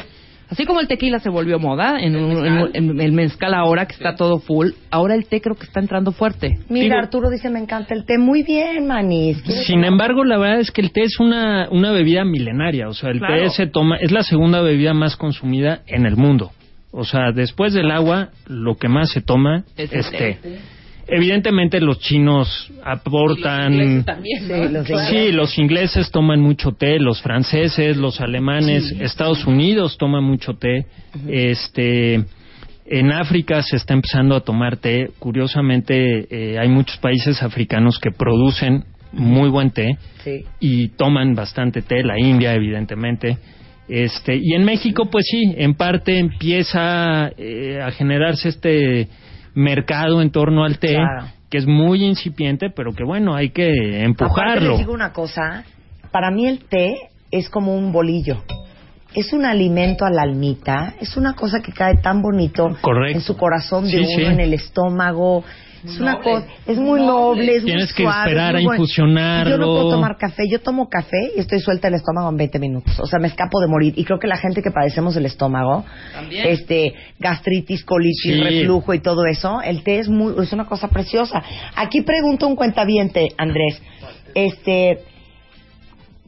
Así 0.51 0.67
como 0.67 0.81
el 0.81 0.87
tequila 0.89 1.19
se 1.21 1.31
volvió 1.31 1.59
moda 1.59 1.99
en, 2.01 2.17
un- 2.17 2.47
en 2.47 2.53
un- 2.59 2.71
en 2.75 3.01
el 3.01 3.13
mezcal 3.13 3.55
ahora 3.55 3.87
que 3.87 3.95
está 3.95 4.15
todo 4.15 4.39
full, 4.39 4.71
ahora 4.91 5.15
el 5.15 5.27
té 5.27 5.41
creo 5.41 5.57
que 5.57 5.65
está 5.65 5.81
entrando 5.81 6.13
fuerte. 6.13 6.59
Mira, 6.69 6.85
Digo- 6.85 6.99
Arturo 6.99 7.31
dice, 7.31 7.49
me 7.51 7.59
encanta 7.59 7.95
el 7.95 8.05
té. 8.05 8.19
Muy 8.19 8.43
bien, 8.43 8.87
manis. 8.87 9.41
¿Quieres 9.43 9.67
Sin 9.67 9.85
embargo, 9.85 10.25
la 10.25 10.39
verdad 10.39 10.61
es 10.61 10.71
que 10.71 10.81
el 10.83 10.93
té 10.93 11.03
es 11.03 11.19
una, 11.19 11.69
una 11.71 11.91
bebida 11.93 12.25
milenaria. 12.25 12.89
O 12.89 12.93
sea, 12.95 13.11
el 13.11 13.19
Claro. 13.19 13.43
té 13.45 13.51
se 13.51 13.67
toma, 13.67 13.97
es 13.97 14.13
la 14.13 14.23
segunda 14.23 14.61
bebida 14.61 14.93
más 14.95 15.17
consumida 15.17 15.81
en 15.87 16.07
el 16.07 16.17
mundo. 16.17 16.51
O 16.93 17.05
sea, 17.05 17.33
después 17.33 17.73
del 17.73 17.91
agua, 17.91 18.29
lo 18.47 18.77
que 18.77 18.89
más 18.89 19.11
se 19.11 19.21
toma 19.21 19.65
Es 19.77 19.93
es, 19.93 20.07
el 20.07 20.13
té. 20.13 20.39
té. 20.43 20.59
Evidentemente 21.07 21.81
los 21.81 21.99
chinos 21.99 22.73
aportan... 22.83 23.75
Y 23.75 23.77
los 23.77 23.87
ingleses 23.87 24.05
también, 24.05 24.49
¿no? 24.49 24.55
Sí, 24.55 24.73
los 24.73 24.89
ingleses. 24.89 25.09
Sí, 25.11 25.33
los 25.33 25.59
ingleses 25.59 26.11
toman 26.11 26.41
mucho 26.41 26.73
té, 26.73 26.99
los 26.99 27.21
franceses, 27.21 27.97
los 27.97 28.21
alemanes, 28.21 28.91
Estados 29.01 29.45
Unidos 29.47 29.97
toma 29.99 30.21
mucho 30.21 30.55
té. 30.55 30.87
Este, 31.29 32.25
en 32.87 33.13
África 33.13 33.63
se 33.63 33.77
está 33.77 33.95
empezando 33.95 34.35
a 34.35 34.41
tomar 34.41 34.77
té. 34.79 35.11
Curiosamente, 35.19 36.27
eh, 36.31 36.59
hay 36.59 36.69
muchos 36.69 36.97
países 36.99 37.43
africanos 37.43 37.99
que 37.99 38.11
producen 38.11 38.85
muy 39.13 39.49
buen 39.49 39.71
té 39.71 39.97
Sí. 40.25 40.45
y 40.59 40.89
toman 40.89 41.35
bastante 41.35 41.83
té, 41.83 42.03
la 42.03 42.19
India 42.19 42.55
evidentemente. 42.55 43.39
Este, 43.89 44.37
y 44.37 44.55
en 44.55 44.65
México 44.65 45.09
pues 45.11 45.27
sí, 45.31 45.55
en 45.57 45.75
parte 45.75 46.19
empieza 46.19 47.31
eh, 47.37 47.81
a 47.83 47.91
generarse 47.91 48.49
este 48.49 49.09
mercado 49.55 50.21
en 50.23 50.31
torno 50.31 50.65
al 50.65 50.79
té, 50.79 50.95
Claro. 50.95 51.27
que 51.51 51.59
es 51.59 51.67
muy 51.67 52.05
incipiente, 52.05 52.71
pero 52.71 52.93
que 52.93 53.05
bueno, 53.05 53.35
hay 53.35 53.51
que 53.51 54.03
empujarlo. 54.03 54.71
les 54.71 54.79
digo 54.79 54.93
una 54.93 55.13
cosa. 55.13 55.65
Para 56.11 56.31
mí 56.31 56.47
el 56.47 56.61
té 56.65 56.97
es 57.31 57.49
como 57.49 57.77
un 57.77 57.93
bolillo. 57.93 58.43
Es 59.15 59.33
un 59.33 59.45
alimento 59.45 60.05
a 60.05 60.11
la 60.11 60.23
almita. 60.23 60.95
Es 61.01 61.17
una 61.17 61.35
cosa 61.35 61.61
que 61.61 61.73
cae 61.73 61.97
tan 61.99 62.21
bonito 62.21 62.77
Correcto. 62.81 63.17
en 63.19 63.21
su 63.23 63.37
corazón 63.37 63.85
de 63.85 63.91
Sí, 63.91 63.99
uno, 63.99 64.07
sí. 64.17 64.25
en 64.25 64.41
el 64.41 64.55
estómago. 64.55 65.45
Es 65.85 66.00
una 66.00 66.12
noble. 66.12 66.25
cosa, 66.25 66.47
es 66.67 66.79
muy 66.79 67.00
noble, 67.00 67.57
es 67.57 67.64
Tienes 67.64 67.85
muy 67.91 67.95
que 67.95 68.03
suave, 68.05 68.31
esperar 68.31 68.49
es 68.49 68.53
muy 68.55 68.62
a 68.62 68.67
bueno. 68.69 68.83
infusionarlo. 68.83 69.50
Yo 69.50 69.59
no 69.59 69.67
puedo 69.67 69.91
tomar 69.91 70.17
café, 70.17 70.43
yo 70.50 70.61
tomo 70.61 70.88
café 70.88 71.33
y 71.37 71.41
estoy 71.41 71.61
suelta 71.61 71.88
el 71.88 71.95
estómago 71.95 72.31
en 72.31 72.37
20 72.38 72.59
minutos. 72.59 72.99
O 73.00 73.07
sea, 73.07 73.19
me 73.19 73.29
escapo 73.29 73.61
de 73.61 73.67
morir. 73.69 73.93
Y 73.97 74.05
creo 74.05 74.19
que 74.19 74.26
la 74.26 74.37
gente 74.38 74.62
que 74.62 74.71
padecemos 74.71 75.14
el 75.17 75.26
estómago, 75.26 75.85
También. 76.14 76.47
este, 76.49 76.95
gastritis, 77.19 77.85
colitis, 77.85 78.23
Sí. 78.23 78.41
reflujo 78.41 78.95
y 78.95 79.00
todo 79.00 79.26
eso, 79.26 79.61
el 79.62 79.83
té 79.83 79.99
es 79.99 80.09
muy, 80.09 80.35
es 80.43 80.53
una 80.53 80.64
cosa 80.67 80.88
preciosa. 80.88 81.43
Aquí 81.76 82.00
pregunta 82.00 82.47
un 82.47 82.57
cuentaviente, 82.57 83.29
Andrés, 83.37 83.83
este, 84.35 85.00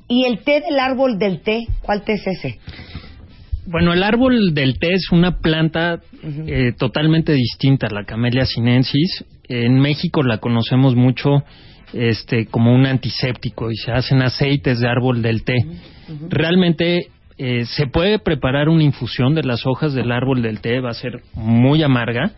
¿y 0.08 0.24
el 0.24 0.40
té 0.44 0.60
del 0.60 0.78
árbol 0.78 1.18
del 1.18 1.40
té? 1.40 1.66
¿Cuál 1.82 2.02
té 2.02 2.12
es 2.12 2.26
ese? 2.26 2.58
Bueno, 3.66 3.92
el 3.92 4.02
árbol 4.02 4.54
del 4.54 4.78
té 4.78 4.94
es 4.94 5.10
una 5.10 5.38
planta 5.38 6.00
eh, 6.22 6.72
totalmente 6.78 7.32
distinta 7.32 7.88
a 7.88 7.90
la 7.90 8.04
Camellia 8.04 8.46
sinensis. 8.46 9.24
En 9.48 9.80
México 9.80 10.22
la 10.22 10.38
conocemos 10.38 10.94
mucho 10.94 11.42
este, 11.92 12.46
como 12.46 12.74
un 12.74 12.86
antiséptico 12.86 13.70
y 13.70 13.76
se 13.76 13.92
hacen 13.92 14.22
aceites 14.22 14.80
de 14.80 14.88
árbol 14.88 15.20
del 15.20 15.42
té. 15.44 15.56
Realmente 16.28 17.08
eh, 17.38 17.64
se 17.66 17.86
puede 17.86 18.18
preparar 18.18 18.68
una 18.68 18.84
infusión 18.84 19.34
de 19.34 19.42
las 19.42 19.66
hojas 19.66 19.94
del 19.94 20.12
árbol 20.12 20.42
del 20.42 20.60
té, 20.60 20.80
va 20.80 20.90
a 20.90 20.94
ser 20.94 21.22
muy 21.34 21.82
amarga. 21.82 22.32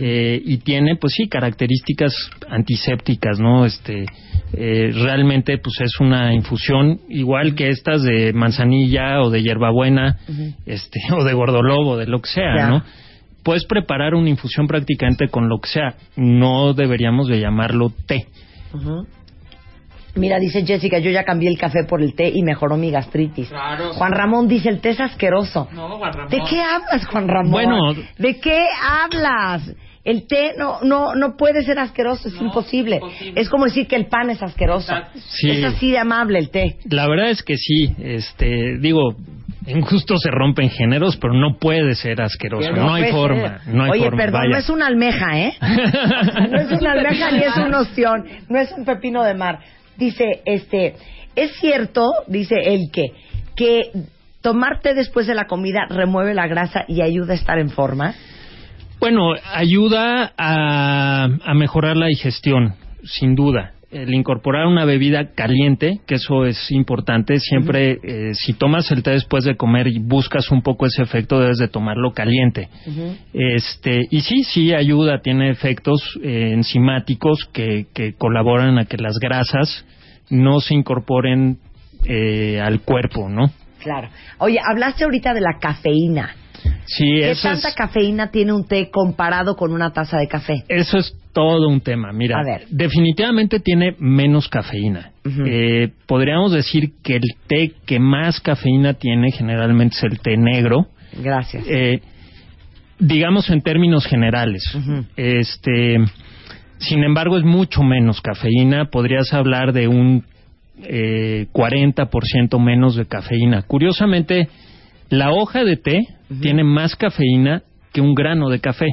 Eh, 0.00 0.40
y 0.44 0.58
tiene 0.58 0.96
pues 0.96 1.14
sí 1.14 1.28
características 1.28 2.12
antisépticas 2.48 3.38
no 3.38 3.64
este 3.66 4.06
eh, 4.52 4.90
realmente 4.94 5.58
pues 5.58 5.80
es 5.80 6.00
una 6.00 6.32
infusión 6.32 7.00
igual 7.08 7.54
que 7.54 7.68
estas 7.68 8.02
de 8.02 8.32
manzanilla 8.32 9.20
o 9.20 9.30
de 9.30 9.42
hierbabuena 9.42 10.18
este 10.66 11.00
o 11.12 11.24
de 11.24 11.32
gordolobo 11.34 11.96
de 11.96 12.06
lo 12.06 12.20
que 12.20 12.30
sea 12.30 12.56
Ya. 12.56 12.68
no 12.68 12.82
puedes 13.42 13.66
preparar 13.66 14.14
una 14.14 14.30
infusión 14.30 14.66
prácticamente 14.66 15.28
con 15.28 15.50
lo 15.50 15.58
que 15.60 15.68
sea. 15.68 15.96
No 16.16 16.72
deberíamos 16.72 17.28
de 17.28 17.40
llamarlo 17.40 17.92
té 18.06 18.26
Mira, 20.16 20.38
dice 20.38 20.64
Jessica, 20.64 20.98
yo 20.98 21.10
ya 21.10 21.24
cambié 21.24 21.48
el 21.50 21.58
café 21.58 21.84
por 21.84 22.00
el 22.02 22.14
té 22.14 22.30
y 22.32 22.42
mejoró 22.42 22.76
mi 22.76 22.90
gastritis. 22.90 23.48
Claro. 23.48 23.92
Juan 23.94 24.12
Ramón 24.12 24.46
dice, 24.48 24.68
el 24.68 24.80
té 24.80 24.90
es 24.90 25.00
asqueroso. 25.00 25.68
No, 25.72 25.88
Juan 25.98 26.12
Ramón. 26.12 26.30
¿De 26.30 26.38
qué 26.48 26.60
hablas, 26.60 27.06
Juan 27.06 27.28
Ramón? 27.28 27.50
Bueno. 27.50 27.94
¿de 28.18 28.40
qué 28.40 28.64
hablas? 28.82 29.70
El 30.04 30.26
té 30.26 30.52
no 30.58 30.80
no 30.82 31.14
no 31.14 31.34
puede 31.34 31.62
ser 31.62 31.78
asqueroso, 31.78 32.28
es 32.28 32.34
No, 32.34 32.48
imposible. 32.48 32.96
imposible. 32.96 33.40
Es 33.40 33.48
como 33.48 33.64
decir 33.64 33.86
que 33.86 33.96
el 33.96 34.06
pan 34.06 34.28
es 34.28 34.42
asqueroso. 34.42 34.92
Sí. 35.14 35.50
Es 35.50 35.64
así 35.64 35.90
de 35.90 35.98
amable 35.98 36.38
el 36.38 36.50
té. 36.50 36.76
La 36.90 37.08
verdad 37.08 37.30
es 37.30 37.42
que 37.42 37.56
sí, 37.56 37.94
este, 37.98 38.76
digo, 38.80 39.14
en 39.66 39.80
gusto 39.80 40.18
se 40.18 40.30
rompen 40.30 40.68
géneros, 40.68 41.16
pero 41.16 41.32
no 41.32 41.56
puede 41.58 41.94
ser 41.94 42.20
asqueroso, 42.20 42.68
Pero 42.70 42.84
no, 42.84 42.92
hay 42.92 43.10
forma, 43.10 43.60
ser. 43.64 43.74
no 43.74 43.84
hay 43.84 43.90
Oye, 43.92 44.04
forma. 44.04 44.18
perdón, 44.18 44.40
vaya. 44.42 44.50
no 44.52 44.58
es 44.58 44.68
una 44.68 44.86
almeja, 44.88 45.40
¿eh? 45.40 45.54
no 46.50 46.60
es 46.60 46.70
una 46.80 46.92
almeja 46.92 47.30
ni 47.30 47.38
es 47.38 47.56
un 47.56 47.74
ostión, 47.74 48.24
no 48.50 48.58
es 48.60 48.72
un 48.76 48.84
pepino 48.84 49.24
de 49.24 49.34
mar. 49.34 49.58
Dice, 49.96 50.42
este, 50.44 50.96
es 51.36 51.52
cierto, 51.60 52.10
dice 52.26 52.56
el 52.64 52.90
que, 52.92 53.12
que 53.56 53.90
tomar 54.40 54.80
té 54.80 54.94
después 54.94 55.26
de 55.26 55.34
la 55.34 55.46
comida 55.46 55.86
remueve 55.88 56.34
la 56.34 56.46
grasa 56.46 56.84
y 56.88 57.00
ayuda 57.02 57.32
a 57.32 57.36
estar 57.36 57.58
en 57.58 57.70
forma. 57.70 58.14
Bueno, 59.00 59.32
ayuda 59.52 60.32
a, 60.36 61.24
a 61.24 61.54
mejorar 61.54 61.96
la 61.96 62.06
digestión, 62.06 62.74
sin 63.04 63.34
duda. 63.34 63.72
El 63.94 64.12
incorporar 64.12 64.66
una 64.66 64.84
bebida 64.84 65.30
caliente, 65.36 66.00
que 66.04 66.16
eso 66.16 66.46
es 66.46 66.72
importante, 66.72 67.38
siempre 67.38 67.98
eh, 68.02 68.34
si 68.34 68.52
tomas 68.52 68.90
el 68.90 69.04
té 69.04 69.12
después 69.12 69.44
de 69.44 69.56
comer 69.56 69.86
y 69.86 70.00
buscas 70.00 70.50
un 70.50 70.62
poco 70.62 70.86
ese 70.86 71.02
efecto, 71.02 71.38
debes 71.38 71.58
de 71.58 71.68
tomarlo 71.68 72.12
caliente. 72.12 72.68
Este, 73.32 74.00
y 74.10 74.20
sí, 74.22 74.42
sí 74.42 74.74
ayuda, 74.74 75.20
tiene 75.20 75.48
efectos 75.48 76.18
eh, 76.24 76.50
enzimáticos 76.52 77.48
que, 77.52 77.86
que 77.94 78.14
colaboran 78.14 78.78
a 78.78 78.86
que 78.86 78.96
las 78.96 79.16
grasas 79.20 79.86
no 80.28 80.58
se 80.58 80.74
incorporen 80.74 81.58
eh, 82.04 82.60
al 82.60 82.80
cuerpo, 82.80 83.28
¿no? 83.28 83.52
Claro. 83.80 84.08
Oye, 84.38 84.58
hablaste 84.60 85.04
ahorita 85.04 85.34
de 85.34 85.40
la 85.40 85.58
cafeína. 85.60 86.34
Sí, 86.86 87.04
¿Qué 87.16 87.30
eso 87.30 87.48
tanta 87.48 87.68
es, 87.68 87.74
cafeína 87.74 88.30
tiene 88.30 88.52
un 88.52 88.66
té 88.66 88.90
comparado 88.90 89.56
con 89.56 89.72
una 89.72 89.92
taza 89.92 90.18
de 90.18 90.28
café? 90.28 90.64
eso 90.68 90.98
es 90.98 91.16
todo 91.32 91.68
un 91.68 91.80
tema. 91.80 92.12
Mira, 92.12 92.38
A 92.38 92.44
ver. 92.44 92.66
definitivamente 92.70 93.58
tiene 93.60 93.96
menos 93.98 94.48
cafeína. 94.48 95.10
Eh, 95.46 95.90
podríamos 96.06 96.52
decir 96.52 96.92
que 97.02 97.16
el 97.16 97.22
té 97.46 97.72
que 97.86 97.98
más 97.98 98.40
cafeína 98.40 98.94
tiene 98.94 99.30
generalmente 99.32 99.96
es 99.96 100.02
el 100.04 100.20
té 100.20 100.36
negro. 100.36 100.86
Gracias. 101.22 101.64
Eh, 101.68 102.00
digamos 102.98 103.50
en 103.50 103.62
términos 103.62 104.06
generales. 104.06 104.62
Este, 105.16 105.96
sin 106.78 107.02
embargo, 107.02 107.36
es 107.38 107.44
mucho 107.44 107.82
menos 107.82 108.20
cafeína. 108.20 108.86
Podrías 108.90 109.32
hablar 109.32 109.72
de 109.72 109.88
un 109.88 110.24
eh, 110.82 111.46
40% 111.52 112.60
menos 112.62 112.94
de 112.96 113.06
cafeína. 113.06 113.62
Curiosamente, 113.62 114.48
la 115.18 115.32
hoja 115.32 115.64
de 115.64 115.76
té 115.76 116.00
tiene 116.40 116.64
más 116.64 116.96
cafeína 116.96 117.62
que 117.92 118.00
un 118.00 118.14
grano 118.14 118.48
de 118.50 118.60
café, 118.60 118.86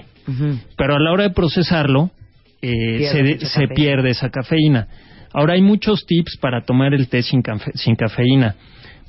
pero 0.77 0.95
a 0.95 0.99
la 0.99 1.11
hora 1.11 1.23
de 1.23 1.31
procesarlo 1.31 2.11
eh, 2.61 2.99
se, 3.11 3.45
se 3.45 3.67
pierde 3.75 4.09
esa 4.11 4.29
cafeína. 4.29 4.87
Ahora 5.33 5.53
hay 5.53 5.61
muchos 5.61 6.05
tips 6.05 6.37
para 6.39 6.61
tomar 6.63 6.93
el 6.93 7.07
té 7.07 7.23
sin, 7.23 7.41
cafe- 7.41 7.71
sin 7.75 7.95
cafeína. 7.95 8.55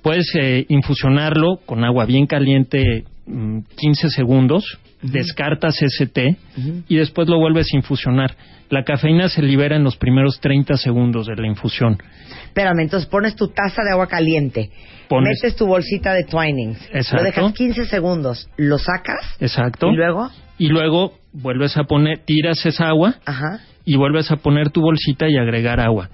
Puedes 0.03 0.33
eh, 0.41 0.65
infusionarlo 0.69 1.59
con 1.67 1.85
agua 1.85 2.07
bien 2.07 2.27
caliente 2.27 3.05
15 3.27 4.11
segundos, 4.11 4.79
descartas 5.03 5.81
ese 5.83 6.07
té 6.07 6.37
y 6.89 6.97
después 6.97 7.29
lo 7.29 7.39
vuelves 7.39 7.69
a 7.73 7.77
infusionar. 7.77 8.35
La 8.71 8.85
cafeína 8.85 9.29
se 9.29 9.43
libera 9.43 9.77
en 9.77 9.85
los 9.85 9.97
primeros 9.97 10.41
30 10.41 10.77
segundos 10.77 11.27
de 11.27 11.37
la 11.37 11.47
infusión. 11.47 11.99
Espérame, 12.47 12.81
entonces 12.81 13.09
pones 13.09 13.37
tu 13.37 13.49
taza 13.49 13.83
de 13.85 13.91
agua 13.93 14.07
caliente, 14.07 14.71
Pones- 15.09 15.41
metes 15.43 15.57
tu 15.57 15.67
bolsita 15.67 16.15
de 16.15 16.25
Twinings, 16.25 16.79
Exacto. 16.93 17.17
lo 17.17 17.23
dejas 17.23 17.53
15 17.53 17.85
segundos, 17.87 18.49
lo 18.57 18.79
sacas 18.79 19.37
Exacto. 19.41 19.89
y 19.91 19.97
luego, 19.97 20.31
Y 20.59 20.69
luego 20.69 21.15
vuelves 21.33 21.77
a 21.77 21.85
poner, 21.85 22.19
tiras 22.25 22.65
esa 22.65 22.89
agua 22.89 23.17
ajá, 23.27 23.61
y 23.85 23.97
vuelves 23.97 24.31
a 24.31 24.37
poner 24.37 24.71
tu 24.71 24.81
bolsita 24.81 25.27
y 25.29 25.37
agregar 25.37 25.81
agua. 25.81 26.09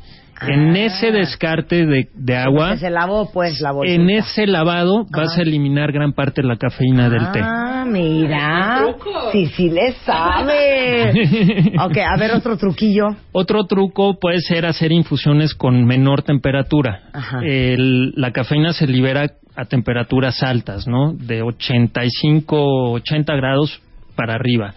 En 0.47 0.71
Ah. 0.77 0.79
ese 0.87 1.11
descarte 1.11 1.85
de, 1.87 2.09
de 2.15 2.37
agua, 2.37 2.73
que 2.73 2.79
se 2.79 2.91
lavó 2.91 3.31
pues 3.33 3.61
la 3.61 3.73
en 3.85 4.09
ese 4.11 4.47
lavado 4.47 5.05
vas 5.11 5.37
a 5.37 5.43
eliminar 5.43 5.91
gran 5.93 6.13
parte 6.13 6.43
de 6.43 6.49
la 6.49 6.57
cafeína 6.57 7.09
del 7.11 7.31
té. 7.33 7.41
Ah, 7.43 7.85
mira. 7.87 8.85
Sí, 9.33 9.47
sí 9.47 9.71
le 9.71 9.93
sabe. 10.05 11.11
ok, 11.85 11.97
a 11.99 12.17
ver 12.19 12.33
otro 12.33 12.57
truquillo. 12.57 13.07
Otro 13.33 13.65
truco 13.65 14.19
puede 14.21 14.41
ser 14.41 14.67
hacer 14.67 14.93
infusiones 14.93 15.55
con 15.55 15.85
menor 15.85 16.23
temperatura. 16.23 17.01
Ajá. 17.13 17.41
El- 17.43 18.13
la 18.17 18.31
cafeína 18.33 18.73
se 18.73 18.87
libera 18.87 19.27
a 19.57 19.65
temperaturas 19.65 20.43
altas, 20.43 20.87
¿no? 20.87 21.13
De 21.15 21.43
85, 21.43 22.93
80 22.93 23.35
grados 23.35 23.81
para 24.15 24.35
arriba. 24.35 24.73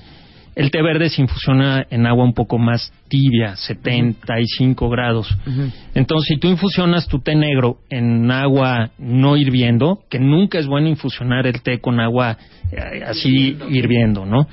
El 0.56 0.70
té 0.70 0.82
verde 0.82 1.10
se 1.10 1.22
infusiona 1.22 1.86
en 1.90 2.06
agua 2.06 2.26
un 2.26 2.34
poco 2.34 2.58
más 2.58 2.92
tibia, 3.08 3.56
75 3.56 4.90
grados. 4.90 5.34
Entonces, 5.96 6.28
si 6.28 6.40
tú 6.40 6.50
infusionas 6.50 7.08
tu 7.08 7.20
té 7.20 7.36
negro 7.36 7.78
en 7.90 8.30
agua 8.32 8.92
no 8.98 9.38
hirviendo, 9.38 10.02
que 10.10 10.20
nunca 10.20 10.60
es 10.60 10.68
bueno 10.68 10.90
infusionar 10.90 11.48
el 11.48 11.62
té 11.62 11.80
con 11.80 12.00
agua 12.00 12.38
eh, 12.72 13.04
así 13.06 13.58
hirviendo, 13.70 14.26
¿no? 14.26 14.48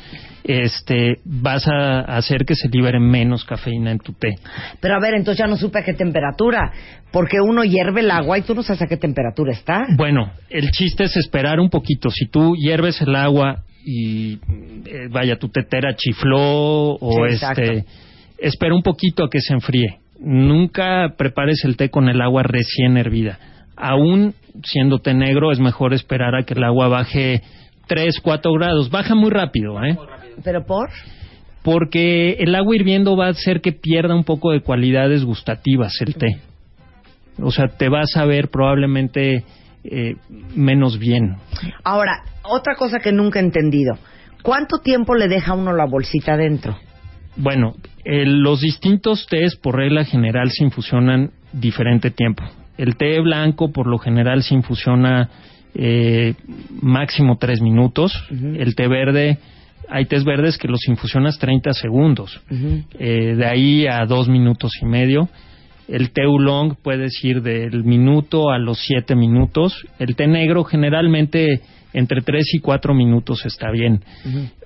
Este, 0.44 1.16
vas 1.24 1.66
a 1.68 2.00
hacer 2.00 2.46
que 2.46 2.54
se 2.54 2.68
libere 2.68 2.98
menos 2.98 3.44
cafeína 3.44 3.90
en 3.90 3.98
tu 3.98 4.12
té. 4.12 4.37
Pero 4.80 4.94
a 4.94 5.00
ver, 5.00 5.14
entonces 5.14 5.38
ya 5.38 5.46
no 5.46 5.56
supe 5.56 5.80
a 5.80 5.84
qué 5.84 5.92
temperatura, 5.92 6.72
porque 7.11 7.40
uno 7.40 7.64
hierve 7.64 8.00
el 8.00 8.11
agua 8.11 8.38
y 8.38 8.42
tú 8.42 8.54
no 8.54 8.62
sabes 8.62 8.82
a 8.82 8.87
qué 8.87 8.96
temperatura 8.96 9.52
está. 9.52 9.87
Bueno, 9.96 10.32
el 10.48 10.70
chiste 10.70 11.04
es 11.04 11.16
esperar 11.16 11.61
un 11.61 11.68
poquito. 11.68 12.08
Si 12.11 12.26
tú 12.26 12.54
hierves 12.56 13.02
el 13.02 13.14
agua 13.14 13.64
y 13.84 14.34
eh, 14.86 15.08
vaya, 15.10 15.36
tu 15.36 15.48
tetera 15.48 15.94
chifló 15.96 16.94
o 16.94 17.26
Sí, 17.28 17.34
este, 17.34 17.84
espera 18.38 18.74
un 18.74 18.82
poquito 18.82 19.24
a 19.24 19.30
que 19.30 19.40
se 19.40 19.54
enfríe. 19.54 19.98
Nunca 20.20 21.14
prepares 21.16 21.64
el 21.64 21.76
té 21.76 21.90
con 21.90 22.08
el 22.08 22.20
agua 22.20 22.42
recién 22.42 22.96
hervida. 22.96 23.38
Aún 23.76 24.34
siendo 24.64 24.98
té 24.98 25.14
negro, 25.14 25.52
es 25.52 25.60
mejor 25.60 25.94
esperar 25.94 26.34
a 26.34 26.42
que 26.42 26.54
el 26.54 26.64
agua 26.64 26.88
baje 26.88 27.42
3, 27.86 28.20
4 28.22 28.52
grados. 28.52 28.90
Baja 28.90 29.14
muy 29.14 29.30
rápido, 29.30 29.82
¿eh? 29.84 29.96
¿Pero 30.42 30.64
por? 30.64 30.90
Porque 31.62 32.32
el 32.40 32.54
agua 32.54 32.76
hirviendo 32.76 33.16
va 33.16 33.26
a 33.26 33.30
hacer 33.30 33.60
que 33.60 33.72
pierda 33.72 34.14
un 34.14 34.24
poco 34.24 34.52
de 34.52 34.60
cualidades 34.60 35.24
gustativas 35.24 35.94
el 36.00 36.14
té. 36.14 36.38
O 37.40 37.50
sea, 37.50 37.68
te 37.68 37.88
vas 37.88 38.16
a 38.16 38.24
ver 38.24 38.48
probablemente 38.48 39.44
eh, 39.90 40.16
menos 40.55 40.98
bien. 40.98 41.37
Ahora, 41.85 42.22
otra 42.42 42.74
cosa 42.74 42.98
que 42.98 43.12
nunca 43.12 43.40
he 43.40 43.42
entendido. 43.42 43.98
¿Cuánto 44.42 44.79
tiempo 44.79 45.14
le 45.14 45.29
deja 45.29 45.55
uno 45.55 45.72
la 45.72 45.87
bolsita 45.87 46.35
adentro? 46.35 46.79
Bueno, 47.37 47.74
eh, 48.05 48.24
los 48.27 48.61
distintos 48.61 49.27
tés 49.27 49.57
por 49.57 49.77
regla 49.77 50.05
general 50.05 50.51
se 50.51 50.64
infusionan 50.64 51.31
diferente 51.53 52.11
tiempo. 52.11 52.44
El 52.77 52.96
té 52.96 53.20
blanco 53.20 53.72
por 53.72 53.87
lo 53.87 53.98
general 53.98 54.42
se 54.42 54.55
infusiona 54.55 55.29
eh, 55.74 56.35
máximo 56.81 57.37
tres 57.38 57.61
minutos. 57.61 58.12
El 58.31 58.74
té 58.74 58.88
verde, 58.88 59.38
hay 59.88 60.07
tés 60.07 60.24
verdes 60.24 60.59
que 60.59 60.68
los 60.68 60.87
infusionas 60.88 61.38
30 61.38 61.72
segundos. 61.72 62.40
Eh, 62.98 63.35
de 63.37 63.46
ahí 63.46 63.87
a 63.87 64.05
dos 64.07 64.29
minutos 64.29 64.72
y 64.83 64.87
medio. 64.87 65.29
El 65.88 66.11
té 66.11 66.27
oolong 66.27 66.74
puedes 66.83 67.12
ir 67.24 67.40
del 67.42 67.83
minuto 67.85 68.51
a 68.51 68.59
los 68.59 68.79
siete 68.79 69.14
minutos. 69.14 69.87
El 69.98 70.14
té 70.16 70.27
negro 70.27 70.62
generalmente 70.64 71.62
entre 71.94 72.20
tres 72.20 72.44
y 72.53 72.59
cuatro 72.61 72.92
minutos 72.94 73.44
está 73.46 73.70
bien. 73.70 74.01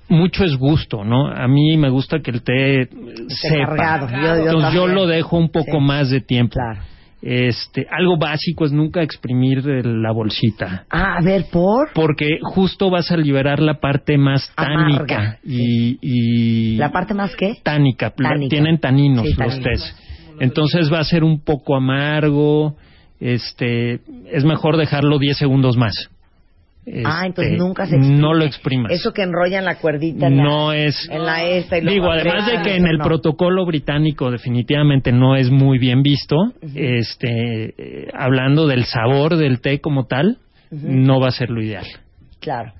Mucho 0.09 0.43
es 0.43 0.57
gusto, 0.57 1.05
¿no? 1.05 1.27
A 1.27 1.47
mí 1.47 1.77
me 1.77 1.89
gusta 1.89 2.19
que 2.19 2.31
el 2.31 2.43
té 2.43 2.89
sepa. 3.29 3.75
cargado. 3.75 4.09
Yo- 4.09 4.17
yo 4.45 4.51
Entonces 4.51 4.73
yo 4.73 4.87
lo 4.87 5.07
dejo 5.07 5.37
un 5.37 5.49
poco 5.49 5.79
Sí. 5.79 5.85
más 5.85 6.09
de 6.09 6.19
tiempo. 6.19 6.53
Claro. 6.55 6.81
Este, 7.25 7.87
algo 7.89 8.17
básico 8.17 8.65
es 8.65 8.73
nunca 8.73 9.01
exprimir 9.01 9.63
la 9.65 10.11
bolsita. 10.11 10.83
Ah, 10.89 11.15
a 11.19 11.21
ver, 11.23 11.45
¿por? 11.49 11.91
Porque 11.93 12.37
justo 12.41 12.89
vas 12.89 13.09
a 13.11 13.15
liberar 13.15 13.61
la 13.61 13.75
parte 13.79 14.17
más 14.17 14.51
tánica 14.57 15.39
y, 15.41 15.97
y 16.01 16.75
¿La 16.75 16.91
parte 16.91 17.13
más 17.13 17.33
qué? 17.37 17.53
tánica, 17.63 18.09
Tánica. 18.09 18.49
tienen 18.49 18.77
taninos 18.77 19.23
Sí, 19.25 19.29
los 19.29 19.37
taninos. 19.37 19.63
tés. 19.63 19.95
Entonces 20.43 20.91
va 20.91 20.99
a 20.99 21.03
ser 21.03 21.23
un 21.23 21.39
poco 21.41 21.75
amargo, 21.75 22.75
este, 23.19 23.99
es 24.31 24.43
mejor 24.45 24.77
dejarlo 24.77 25.17
10 25.19 25.37
segundos 25.37 25.77
más. 25.77 25.93
ah, 27.05 27.25
Este, 27.25 27.25
entonces 27.27 27.57
nunca 27.57 27.85
se 27.85 27.95
exprime. 27.95 28.19
No 28.21 28.33
lo 28.33 28.43
exprimas. 28.43 28.91
Eso 28.91 29.13
que 29.13 29.21
enrollan 29.23 29.63
la 29.63 29.75
cuerdita 29.75 30.27
en 30.27 30.37
la- 30.37 30.43
no 30.43 30.73
es 30.73 31.07
en 31.09 31.25
la 31.25 31.43
esta 31.45 31.77
y 31.77 31.81
Digo, 31.85 32.11
además 32.11 32.45
de 32.45 32.61
que 32.61 32.75
en 32.75 32.85
el 32.87 32.97
no. 32.97 33.05
protocolo 33.05 33.65
británico 33.65 34.29
definitivamente 34.31 35.11
no 35.13 35.35
es 35.37 35.49
muy 35.49 35.77
bien 35.79 36.01
visto, 36.03 36.35
este, 36.75 37.73
eh, 37.77 38.07
hablando 38.13 38.67
del 38.67 38.83
sabor 38.83 39.37
del 39.37 39.61
té 39.61 39.79
como 39.79 40.05
tal, 40.07 40.37
no 40.71 41.19
va 41.21 41.27
a 41.27 41.31
ser 41.31 41.49
lo 41.51 41.61
ideal. 41.61 41.85
Claro. 42.41 42.73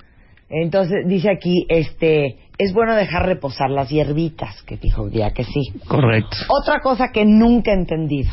Entonces, 0.49 1.08
dice 1.08 1.30
aquí, 1.32 1.65
este, 1.69 2.36
es 2.57 2.73
bueno 2.73 2.95
dejar 2.95 3.25
reposar 3.25 3.69
las 3.69 3.89
hierbitas, 3.89 4.61
que 4.63 4.77
dijo 4.77 5.09
ya 5.09 5.31
que 5.31 5.43
sí. 5.43 5.73
Correcto. 5.87 6.37
Otra 6.49 6.79
cosa 6.81 7.09
que 7.11 7.25
nunca 7.25 7.71
he 7.71 7.75
entendido. 7.75 8.31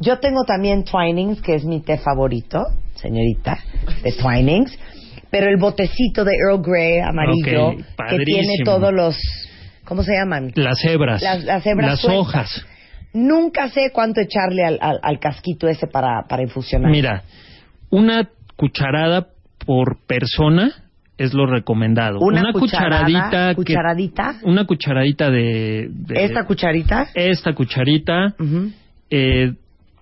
Yo 0.00 0.18
tengo 0.18 0.44
también 0.44 0.84
Twinings, 0.84 1.40
que 1.40 1.54
es 1.54 1.64
mi 1.64 1.80
té 1.80 1.98
favorito, 1.98 2.64
señorita, 2.96 3.58
de 4.02 4.12
Twinings, 4.12 4.76
pero 5.30 5.48
el 5.48 5.56
botecito 5.56 6.24
de 6.24 6.32
Earl 6.34 6.62
Grey 6.62 6.98
amarillo, 7.00 7.76
que 8.08 8.18
tiene 8.24 8.54
todos 8.64 8.92
los, 8.92 9.16
¿cómo 9.84 10.02
se 10.02 10.12
llaman? 10.14 10.52
Las 10.56 10.84
hebras, 10.84 11.22
Las- 11.22 11.44
las 11.44 11.64
hebras 11.66 11.90
las 11.90 12.00
sueltas. 12.00 12.20
hojas. 12.20 12.66
Nunca 13.12 13.68
sé 13.70 13.90
cuánto 13.92 14.20
echarle 14.20 14.64
al, 14.64 14.78
al- 14.80 14.98
al 15.00 15.18
casquito 15.20 15.68
ese 15.68 15.86
para, 15.86 16.24
para 16.28 16.42
infusionar. 16.42 16.90
Mira, 16.90 17.22
una 17.90 18.28
cucharada 18.56 19.28
por 19.64 20.04
persona 20.06 20.72
es 21.16 21.32
lo 21.32 21.46
recomendado. 21.46 22.18
una, 22.20 22.52
cucharadita, 22.52 23.50
que- 23.50 23.54
cucharadita, 23.56 24.34
una 24.42 24.64
cucharadita 24.66 25.30
de, 25.30 25.88
de- 25.90 26.24
esta 26.24 26.44
cucharita, 26.44 27.08
esta 27.14 27.52
cucharita 27.54 28.34
eh, 29.10 29.52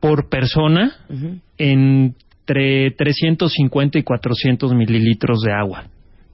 por 0.01 0.29
persona 0.29 0.93
ujú. 1.09 1.39
entre 1.59 2.91
350 2.93 3.99
y 3.99 4.03
400 4.03 4.75
mililitros 4.75 5.41
de 5.43 5.53
agua. 5.53 5.85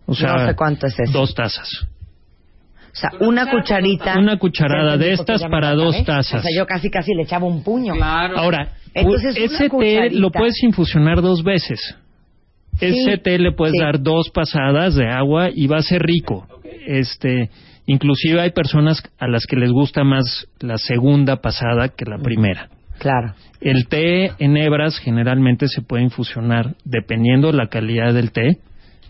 O 0.07 0.15
sea, 0.15 0.33
no 0.35 0.47
sé 0.47 0.55
cuánto 0.55 0.87
es 0.87 0.99
eso. 0.99 1.13
dos 1.13 1.35
tazas. 1.35 1.69
O 2.91 2.97
sea, 3.01 3.11
una 3.21 3.51
cucharita. 3.51 4.19
Una 4.19 4.39
cucharada 4.39 4.97
de 4.97 5.13
estas 5.13 5.43
para 5.51 5.75
dos 5.75 6.03
tazas. 6.05 6.41
O 6.41 6.43
sea, 6.43 6.51
yo 6.57 6.67
casi 6.67 6.91
casi 6.91 7.15
le 7.15 7.23
echaba 7.23 7.47
un 7.47 7.63
puño. 7.63 7.95
Claro. 7.95 8.39
Ahora, 8.39 8.73
Entonces, 8.95 9.37
una 9.37 9.45
ese 9.45 9.69
té 9.69 10.11
lo 10.19 10.31
puedes 10.31 10.63
infusionar 10.63 11.21
dos 11.21 11.45
veces. 11.45 11.79
Ese 12.81 13.19
té 13.19 13.39
le 13.39 13.53
puedes 13.53 13.75
dar 13.81 14.01
dos 14.01 14.31
pasadas 14.31 14.95
de 14.95 15.09
agua 15.09 15.49
y 15.53 15.67
va 15.67 15.79
a 15.79 15.83
ser 15.83 16.03
rico. 16.03 16.47
Este, 16.87 17.51
inclusive 17.87 18.41
hay 18.41 18.51
personas 18.51 19.03
a 19.19 19.29
las 19.29 19.47
que 19.47 19.57
les 19.57 19.71
gusta 19.71 20.05
más 20.05 20.49
la 20.61 20.79
segunda 20.79 21.37
pasada 21.37 21.89
que 21.89 22.05
la 22.05 22.19
primera. 22.19 22.69
Claro. 22.99 23.35
El 23.61 23.89
té 23.89 24.33
en 24.39 24.57
hebras 24.57 24.99
generalmente 24.99 25.69
se 25.69 25.83
puede 25.83 26.03
infusionar, 26.05 26.75
dependiendo 26.85 27.53
la 27.53 27.69
calidad 27.69 28.15
del 28.15 28.33
té, 28.33 28.59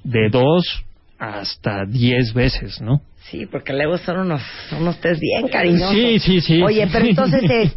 de 0.05 0.29
dos 0.31 0.85
hasta 1.19 1.85
diez 1.85 2.33
veces, 2.33 2.81
¿no? 2.81 3.03
Sí, 3.31 3.47
porque 3.47 3.73
luego 3.73 3.99
son 3.99 4.21
unos, 4.21 4.43
unos 4.79 5.01
tés 5.01 5.19
bien 5.21 5.49
cariñosos. 5.49 5.95
Sí, 5.95 6.19
sí, 6.19 6.41
sí. 6.41 6.63
Oye, 6.63 6.89
pero 6.91 7.05
entonces 7.05 7.43
es 7.51 7.77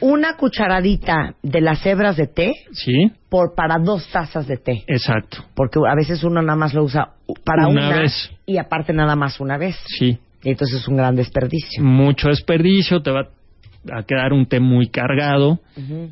una 0.00 0.36
cucharadita 0.36 1.34
de 1.42 1.60
las 1.60 1.84
hebras 1.86 2.16
de 2.16 2.26
té 2.26 2.52
Sí, 2.72 3.10
por 3.28 3.54
para 3.54 3.78
dos 3.78 4.06
tazas 4.10 4.46
de 4.46 4.56
té. 4.56 4.84
exacto. 4.86 5.38
Porque 5.54 5.78
a 5.88 5.94
veces 5.94 6.22
uno 6.24 6.42
nada 6.42 6.56
más 6.56 6.74
lo 6.74 6.84
usa 6.84 7.14
para 7.44 7.68
Una 7.68 7.88
una, 7.88 8.00
vez. 8.00 8.30
y 8.46 8.58
aparte 8.58 8.92
nada 8.92 9.16
más 9.16 9.40
una 9.40 9.56
vez. 9.58 9.76
Sí. 9.98 10.18
Y 10.42 10.50
entonces 10.50 10.80
es 10.80 10.88
un 10.88 10.96
gran 10.96 11.16
desperdicio. 11.16 11.82
Mucho 11.82 12.28
desperdicio, 12.28 13.02
te 13.02 13.10
va 13.10 13.28
a 13.92 14.02
quedar 14.02 14.32
un 14.32 14.46
té 14.46 14.60
muy 14.60 14.88
cargado 14.88 15.60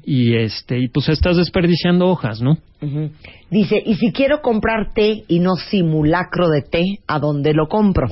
y 0.05 0.37
este 0.37 0.79
y 0.79 0.89
pues 0.89 1.09
estás 1.09 1.37
desperdiciando 1.37 2.07
hojas, 2.07 2.41
¿no? 2.41 2.59
Dice, 3.51 3.83
y 3.85 3.95
si 3.97 4.13
quiero 4.13 4.41
comprar 4.41 4.93
té 4.95 5.25
y 5.29 5.39
no 5.41 5.57
simulacro 5.57 6.49
de 6.49 6.63
té, 6.63 6.83
¿a 7.07 7.19
dónde 7.19 7.53
lo 7.55 7.67
compro? 7.69 8.09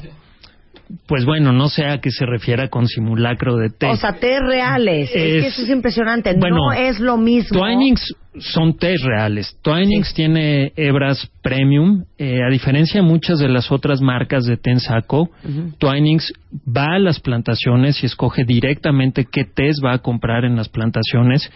Pues 1.07 1.25
bueno, 1.25 1.53
no 1.53 1.69
sé 1.69 1.87
a 1.87 1.99
qué 2.01 2.11
se 2.11 2.27
refiera 2.27 2.69
con 2.69 2.87
simulacro 2.87 3.57
de 3.57 3.71
té. 3.71 3.87
O 3.87 3.97
sea, 3.97 4.15
tés 4.15 4.41
reales. 4.41 5.09
Es, 5.09 5.13
que 5.15 5.39
Es- 5.39 5.47
eso 5.55 5.63
es 5.63 5.69
impresionante. 5.71 6.35
bueno, 6.39 6.57
no 6.57 6.73
es 6.73 7.01
lo 7.01 7.17
mismo. 7.17 7.59
Twinings 7.59 8.15
son 8.39 8.77
tés 8.77 9.01
reales. 9.03 9.57
Twinings 9.63 10.09
Sí. 10.09 10.15
tiene 10.15 10.73
hebras 10.77 11.31
premium. 11.43 12.05
eh, 12.17 12.41
a 12.43 12.51
diferencia 12.51 13.01
de 13.03 13.07
muchas 13.07 13.39
de 13.39 13.49
las 13.49 13.71
otras 13.71 14.01
marcas 14.01 14.45
de 14.47 14.57
té 14.57 14.71
en 14.71 14.81
saco. 14.81 15.31
Twinings 15.79 16.33
va 16.67 16.95
a 16.95 16.99
las 16.99 17.21
plantaciones 17.21 18.03
y 18.03 18.07
escoge 18.07 18.45
directamente 18.45 19.27
qué 19.31 19.45
tés 19.45 19.81
va 19.85 19.93
a 19.95 19.99
comprar 19.99 20.45
en 20.45 20.57
las 20.57 20.69
plantaciones. 20.69 21.51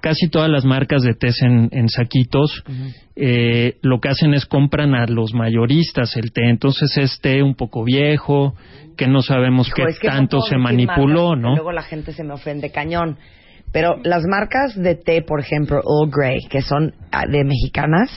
Casi 0.00 0.28
todas 0.28 0.50
las 0.50 0.64
marcas 0.64 1.02
de 1.02 1.14
tés 1.14 1.40
en, 1.42 1.68
en 1.72 1.88
saquitos 1.88 2.62
eh, 3.16 3.76
lo 3.82 4.00
que 4.00 4.08
hacen 4.08 4.34
es 4.34 4.46
compran 4.46 4.94
a 4.94 5.06
los 5.06 5.32
mayoristas 5.34 6.16
el 6.16 6.32
té. 6.32 6.48
Entonces 6.48 6.96
es 6.96 7.18
té 7.20 7.42
un 7.42 7.54
poco 7.54 7.84
viejo, 7.84 8.54
que 8.96 9.06
no 9.06 9.22
sabemos 9.22 9.68
Hijo, 9.68 9.76
qué 9.76 9.82
es 9.84 9.98
que 9.98 10.08
no 10.08 10.14
tanto 10.14 10.40
se 10.42 10.56
manipuló, 10.58 11.36
¿no? 11.36 11.54
Luego 11.54 11.72
la 11.72 11.82
gente 11.82 12.12
se 12.12 12.24
me 12.24 12.34
ofende 12.34 12.70
cañón. 12.70 13.16
Pero 13.72 13.96
las 14.02 14.24
marcas 14.24 14.74
de 14.74 14.94
té, 14.96 15.22
por 15.22 15.40
ejemplo, 15.40 15.76
Earl 15.78 16.10
Grey, 16.10 16.40
que 16.48 16.60
son 16.62 16.94
ah, 17.12 17.24
de 17.26 17.44
mexicanas, 17.44 18.10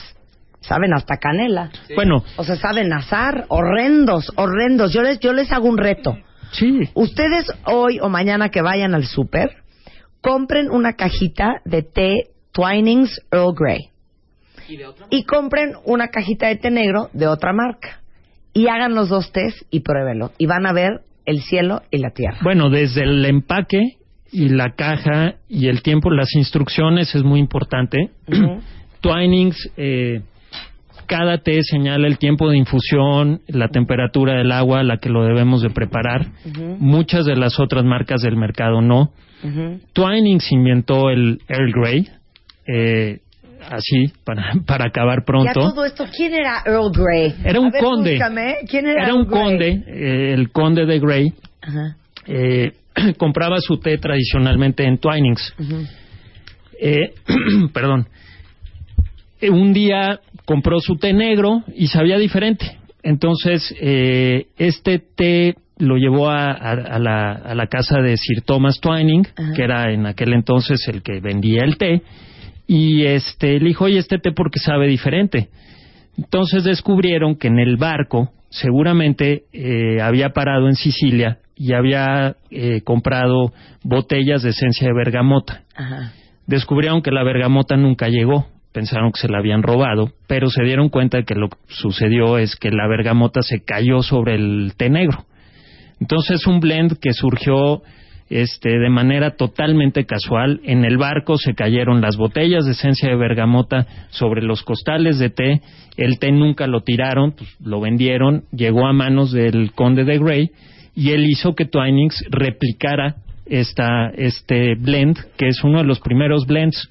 saben 0.60 0.92
hasta 0.92 1.18
canela. 1.18 1.70
Bueno, 1.94 2.24
O 2.36 2.44
sea, 2.44 2.56
saben 2.56 2.92
azar, 2.92 3.44
horrendos, 3.48 4.32
horrendos. 4.36 4.92
Yo 4.92 5.02
les, 5.02 5.20
yo 5.20 5.32
les 5.32 5.52
hago 5.52 5.68
un 5.68 5.78
reto. 5.78 6.16
sí. 6.52 6.80
Ustedes 6.94 7.46
hoy 7.66 7.98
o 8.00 8.08
mañana 8.08 8.48
que 8.48 8.62
vayan 8.62 8.94
al 8.94 9.04
súper, 9.04 9.50
compren 10.20 10.70
una 10.70 10.94
cajita 10.94 11.60
de 11.64 11.82
té 11.82 12.12
Twinings 12.52 13.20
Earl 13.30 13.54
Grey. 13.54 13.90
y 15.10 15.24
compren 15.24 15.74
una 15.84 16.08
cajita 16.08 16.48
de 16.48 16.56
té 16.56 16.70
negro 16.70 17.10
de 17.12 17.26
otra 17.26 17.52
marca 17.52 18.00
y 18.54 18.68
hagan 18.68 18.94
los 18.94 19.08
dos 19.10 19.30
test 19.32 19.58
y 19.70 19.80
pruébenlo 19.80 20.30
y 20.38 20.46
van 20.46 20.64
a 20.66 20.72
ver 20.72 21.02
el 21.26 21.42
cielo 21.42 21.82
y 21.90 21.98
la 21.98 22.10
tierra. 22.10 22.38
Bueno, 22.42 22.70
desde 22.70 23.02
el 23.02 23.24
empaque 23.26 23.98
y 24.34 24.48
la 24.48 24.70
caja 24.74 25.36
y 25.48 25.68
el 25.68 25.82
tiempo, 25.82 26.10
las 26.10 26.34
instrucciones 26.34 27.14
es 27.14 27.22
muy 27.22 27.38
importante. 27.40 28.10
Twinings, 29.00 29.70
eh, 29.76 30.22
cada 31.06 31.38
té 31.38 31.62
señala 31.62 32.06
el 32.06 32.18
tiempo 32.18 32.48
de 32.50 32.56
infusión, 32.56 33.40
la 33.48 33.68
temperatura 33.68 34.34
del 34.38 34.50
agua 34.52 34.80
a 34.80 34.82
la 34.82 34.96
que 34.96 35.10
lo 35.10 35.24
debemos 35.24 35.62
de 35.62 35.70
preparar. 35.70 36.26
Muchas 36.78 37.26
de 37.26 37.36
las 37.36 37.60
otras 37.60 37.84
marcas 37.84 38.22
del 38.22 38.36
mercado 38.36 38.80
no. 38.80 39.12
Twinings 39.92 40.50
inventó 40.52 41.10
el 41.10 41.38
Earl 41.48 41.72
Grey, 41.72 42.08
eh, 42.66 43.18
así, 43.70 44.10
para, 44.24 44.52
para 44.66 44.86
acabar 44.86 45.18
Ya 45.20 45.24
pronto. 45.26 45.60
todo 45.60 45.84
esto, 45.84 46.06
¿quién 46.16 46.32
era 46.34 46.62
Earl 46.64 46.90
Grey? 46.92 47.34
Era 47.44 47.60
un 47.60 47.70
ver, 47.70 47.82
conde. 47.82 48.12
búscame, 48.12 48.54
¿Quién 48.70 48.86
era, 48.86 49.04
Era 49.04 49.14
un 49.14 49.26
Grey? 49.26 49.42
conde, 49.42 49.84
eh, 49.86 50.32
el 50.32 50.50
conde 50.50 50.86
de 50.86 50.98
Grey. 50.98 51.32
Ajá. 51.60 51.96
eh, 52.26 52.72
compraba 53.18 53.58
su 53.60 53.78
té 53.78 53.98
tradicionalmente 53.98 54.84
en 54.84 54.98
Twinings. 54.98 55.54
Eh, 56.80 57.14
perdón. 57.72 58.06
Eh, 59.40 59.50
un 59.50 59.72
día 59.72 60.20
compró 60.44 60.80
su 60.80 60.96
té 60.96 61.12
negro 61.12 61.62
y 61.74 61.86
sabía 61.88 62.18
diferente. 62.18 62.78
Entonces, 63.02 63.74
eh, 63.80 64.46
este 64.56 64.98
té 64.98 65.54
lo 65.78 65.96
llevó 65.96 66.30
a, 66.30 66.52
a- 66.52 66.70
a 66.72 66.98
la, 66.98 67.32
a 67.32 67.54
la 67.54 67.66
casa 67.66 68.00
de 68.00 68.16
Sir 68.16 68.42
Thomas 68.42 68.80
Twining, 68.80 69.24
que 69.56 69.62
era 69.62 69.92
en 69.92 70.06
aquel 70.06 70.32
entonces 70.32 70.86
el 70.88 71.02
que 71.02 71.20
vendía 71.20 71.64
el 71.64 71.76
té, 71.76 72.02
y 72.66 73.04
este, 73.04 73.58
le 73.58 73.66
dijo, 73.68 73.84
oye, 73.84 73.98
este 73.98 74.18
té 74.18 74.32
porque 74.32 74.58
sabe 74.60 74.86
diferente. 74.86 75.48
Entonces 76.16 76.64
descubrieron 76.64 77.34
que 77.36 77.48
en 77.48 77.58
el 77.58 77.76
barco 77.76 78.30
seguramente 78.50 79.42
eh, 79.52 80.00
había 80.00 80.30
parado 80.30 80.68
en 80.68 80.76
Sicilia 80.76 81.38
y 81.56 81.72
había 81.72 82.36
eh, 82.50 82.80
comprado 82.82 83.52
botellas 83.82 84.42
de 84.42 84.50
esencia 84.50 84.88
de 84.88 84.94
bergamota. 84.94 85.62
Ajá. 85.74 86.12
Descubrieron 86.46 87.02
que 87.02 87.10
la 87.10 87.22
bergamota 87.22 87.76
nunca 87.76 88.08
llegó, 88.08 88.46
pensaron 88.72 89.12
que 89.12 89.20
se 89.20 89.28
la 89.28 89.38
habían 89.38 89.62
robado, 89.62 90.12
pero 90.26 90.50
se 90.50 90.62
dieron 90.62 90.88
cuenta 90.88 91.18
de 91.18 91.24
que 91.24 91.34
lo 91.34 91.48
que 91.48 91.56
sucedió 91.68 92.38
es 92.38 92.56
que 92.56 92.70
la 92.70 92.86
bergamota 92.86 93.42
se 93.42 93.64
cayó 93.64 94.02
sobre 94.02 94.34
el 94.34 94.74
té 94.76 94.90
negro. 94.90 95.24
Entonces 96.00 96.46
un 96.46 96.60
blend 96.60 96.98
que 96.98 97.12
surgió 97.12 97.82
este, 98.28 98.78
de 98.78 98.90
manera 98.90 99.36
totalmente 99.36 100.06
casual. 100.06 100.60
En 100.64 100.84
el 100.84 100.96
barco 100.96 101.36
se 101.36 101.54
cayeron 101.54 102.00
las 102.00 102.16
botellas 102.16 102.64
de 102.64 102.72
esencia 102.72 103.08
de 103.08 103.16
bergamota 103.16 103.86
sobre 104.10 104.42
los 104.42 104.62
costales 104.62 105.18
de 105.18 105.30
té. 105.30 105.60
El 105.96 106.18
té 106.18 106.32
nunca 106.32 106.66
lo 106.66 106.82
tiraron, 106.82 107.32
pues, 107.32 107.48
lo 107.60 107.80
vendieron, 107.80 108.44
llegó 108.50 108.86
a 108.86 108.92
manos 108.92 109.30
del 109.30 109.72
conde 109.72 110.04
de 110.04 110.18
Grey 110.18 110.50
y 110.94 111.10
él 111.10 111.24
hizo 111.26 111.54
que 111.54 111.64
Twinings 111.64 112.24
replicara 112.30 113.16
esta, 113.46 114.10
este 114.10 114.74
blend, 114.74 115.18
que 115.36 115.48
es 115.48 115.62
uno 115.64 115.78
de 115.78 115.84
los 115.84 116.00
primeros 116.00 116.46
blends 116.46 116.90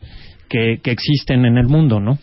que, 0.50 0.80
que 0.84 0.92
existen 0.92 1.46
en 1.46 1.58
el 1.58 1.68
mundo, 1.68 2.00
¿no? 2.00 2.18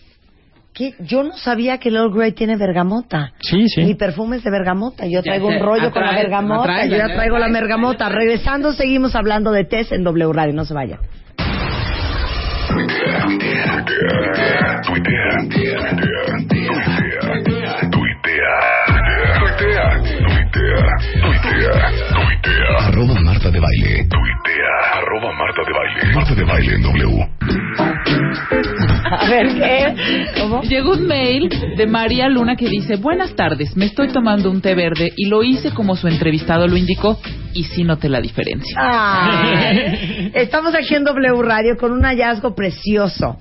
¿Qué? 0.73 0.95
Yo 1.01 1.25
no 1.25 1.37
sabía 1.37 1.79
que 1.79 1.88
el 1.88 1.97
Earl 1.97 2.12
Grey 2.14 2.33
tiene 2.33 2.57
bergamota. 2.57 3.33
Sí, 3.40 3.69
sí. 3.69 3.83
Mi 3.83 3.95
perfume 3.95 4.37
es 4.37 4.45
de 4.45 4.51
bergamota. 4.51 5.05
Yo 5.07 5.21
traigo 5.23 5.49
un 5.49 5.59
rollo 5.59 5.90
con 5.90 6.03
la 6.05 6.12
bergamota. 6.12 6.62
atrae, 6.62 6.88
yo 6.88 6.97
ya 6.97 7.09
traigo 7.12 7.38
la 7.38 7.49
bergamota. 7.49 8.07
atrae. 8.07 8.21
Regresando, 8.21 8.73
seguimos 8.73 9.16
hablando 9.16 9.51
de 9.51 9.64
test 9.64 9.93
en 9.93 10.05
W 10.05 10.33
Radio. 10.33 10.55
No 10.55 10.64
se 10.64 10.75
vaya. 10.75 11.01
De 26.40 26.46
Baile 26.46 26.74
en 26.74 26.83
W. 26.83 27.29
A 29.05 29.29
ver, 29.29 29.46
¿qué? 29.55 30.31
¿Cómo? 30.40 30.62
Llegó 30.62 30.92
un 30.92 31.07
mail 31.07 31.50
de 31.76 31.87
María 31.87 32.31
Luna 32.31 32.57
que 32.57 32.66
dice, 32.66 32.96
buenas 32.96 33.35
tardes, 33.37 33.76
me 33.76 33.85
estoy 33.85 34.09
tomando 34.09 34.50
un 34.50 34.62
té 34.62 34.74
verde 34.74 35.12
y 35.16 35.26
lo 35.26 35.42
hice 35.42 35.72
como 35.72 35.96
su 35.96 36.09
entrevistado 36.09 36.66
lo 36.66 36.79
indicó 36.79 37.18
y 37.53 37.64
sí 37.64 37.85
noté 37.85 38.09
la 38.09 38.22
diferencia. 38.22 38.74
Ay, 38.79 40.31
estamos 40.35 40.74
aquí 40.74 40.94
en 40.94 41.05
W 41.05 41.42
Radio 41.42 41.76
con 41.76 41.92
un 41.92 42.05
hallazgo 42.05 42.55
precioso. 42.55 43.37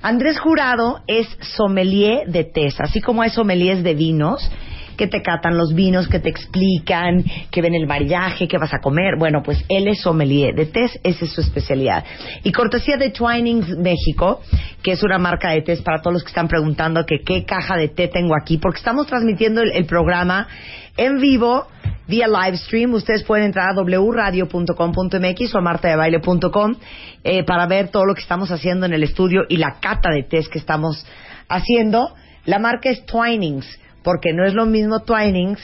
Andrés 0.00 0.38
Jurado 0.38 1.00
es 1.08 1.26
sommelier 1.56 2.28
de 2.28 2.44
tés, 2.44 2.76
así 2.78 3.00
como 3.00 3.22
hay 3.22 3.30
sommeliers 3.30 3.82
de 3.82 3.94
vinos 3.94 4.48
que 4.96 5.06
te 5.06 5.22
catan 5.22 5.56
los 5.56 5.74
vinos, 5.74 6.08
que 6.08 6.20
te 6.20 6.28
explican, 6.28 7.24
que 7.50 7.62
ven 7.62 7.74
el 7.74 7.86
maridaje, 7.86 8.48
que 8.48 8.58
vas 8.58 8.72
a 8.74 8.78
comer. 8.78 9.16
Bueno, 9.18 9.42
pues 9.42 9.64
él 9.68 9.88
es 9.88 10.00
sommelier 10.00 10.54
de 10.54 10.66
tés, 10.66 10.98
esa 11.02 11.24
es 11.24 11.32
su 11.32 11.40
especialidad. 11.40 12.04
Y 12.42 12.52
cortesía 12.52 12.96
de 12.96 13.10
Twinings 13.10 13.76
México, 13.78 14.40
que 14.82 14.92
es 14.92 15.02
una 15.02 15.18
marca 15.18 15.50
de 15.50 15.62
tés 15.62 15.82
para 15.82 16.00
todos 16.00 16.14
los 16.14 16.22
que 16.22 16.28
están 16.28 16.48
preguntando 16.48 17.04
que 17.06 17.20
qué 17.24 17.44
caja 17.44 17.76
de 17.76 17.88
té 17.88 18.08
tengo 18.08 18.34
aquí, 18.34 18.58
porque 18.58 18.78
estamos 18.78 19.06
transmitiendo 19.06 19.62
el, 19.62 19.84
programa 19.86 20.48
en 20.96 21.20
vivo 21.20 21.66
vía 22.06 22.26
live 22.26 22.56
stream. 22.56 22.94
Ustedes 22.94 23.22
pueden 23.24 23.46
entrar 23.46 23.70
a 23.70 23.82
wradio.com.mx 23.82 25.54
o 25.54 25.58
a 25.58 25.60
martadebaile.com 25.60 26.74
eh, 27.22 27.44
para 27.44 27.66
ver 27.66 27.88
todo 27.88 28.04
lo 28.04 28.14
que 28.14 28.20
estamos 28.20 28.50
haciendo 28.50 28.86
en 28.86 28.92
el 28.92 29.02
estudio 29.02 29.42
y 29.48 29.56
la 29.56 29.78
cata 29.80 30.10
de 30.10 30.22
test 30.22 30.50
que 30.50 30.58
estamos 30.58 31.06
haciendo. 31.48 32.14
La 32.44 32.58
marca 32.58 32.90
es 32.90 33.04
Twinings, 33.06 33.66
porque 34.04 34.32
no 34.32 34.44
es 34.44 34.54
lo 34.54 34.66
mismo 34.66 35.00
Twinings 35.00 35.58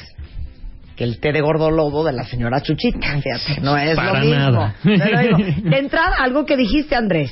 que 0.96 1.05
el 1.05 1.18
té 1.20 1.33
de 1.33 1.40
gordo 1.40 1.70
lobo 1.70 2.05
de 2.05 2.12
la 2.12 2.24
señora 2.24 2.61
Chuchita. 2.61 2.98
Fíjate, 3.22 3.61
no 3.62 3.74
es 3.79 3.96
Para 3.96 4.12
lo 4.14 4.20
mismo. 4.20 4.37
nada. 4.37 4.74
Digo, 4.83 5.38
de 5.70 5.79
entrada, 5.79 6.16
algo 6.18 6.44
que 6.44 6.57
dijiste, 6.59 6.94
Andrés. 6.94 7.31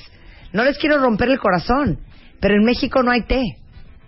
No 0.54 0.64
les 0.64 0.78
quiero 0.78 0.96
romper 0.98 1.28
el 1.28 1.38
corazón, 1.38 1.98
pero 2.40 2.54
en 2.54 2.64
México 2.64 3.02
no 3.02 3.10
hay 3.10 3.22
té. 3.26 3.42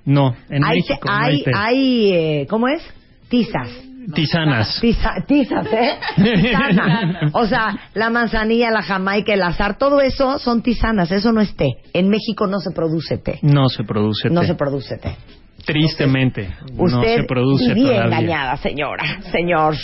No, 0.07 0.35
en 0.49 0.65
hay, 0.65 0.77
México 0.79 1.07
no 1.07 1.13
hay, 1.13 1.35
hay 1.37 1.43
té. 1.43 1.51
hay, 1.55 2.13
eh, 2.13 2.47
¿cómo 2.49 2.69
es? 2.69 2.83
Tizas. 3.29 3.69
Tisanas. 4.15 4.81
Tiza- 4.81 5.27
tizas, 5.27 5.67
¿eh? 5.73 5.99
Tisana. 6.17 7.29
O 7.35 7.47
sea, 7.47 7.79
la 7.93 8.09
manzanilla, 8.09 8.71
la 8.71 8.81
jamaica, 8.83 9.35
el 9.35 9.43
azar, 9.43 9.77
todo 9.77 10.01
eso 10.01 10.39
son 10.39 10.63
tisanas, 10.63 11.13
eso 11.13 11.33
no 11.33 11.43
es 11.43 11.55
té. 11.55 11.69
En 11.93 12.09
México 12.09 12.47
no 12.47 12.61
se 12.61 12.71
produce 12.71 13.19
té. 13.19 13.39
No 13.43 13.69
se 13.69 13.85
produce 13.85 14.31
No 14.31 14.41
té. 14.41 14.47
se 14.47 14.55
produce 14.55 14.97
té. 14.97 15.17
Tristemente, 15.65 16.51
no 16.73 16.85
Usted 16.85 17.17
se 17.21 17.25
produce 17.25 17.75
bien 17.75 17.87
todavía. 17.87 18.19
engañada, 18.19 18.57
señora, 18.57 19.23
señor. 19.31 19.75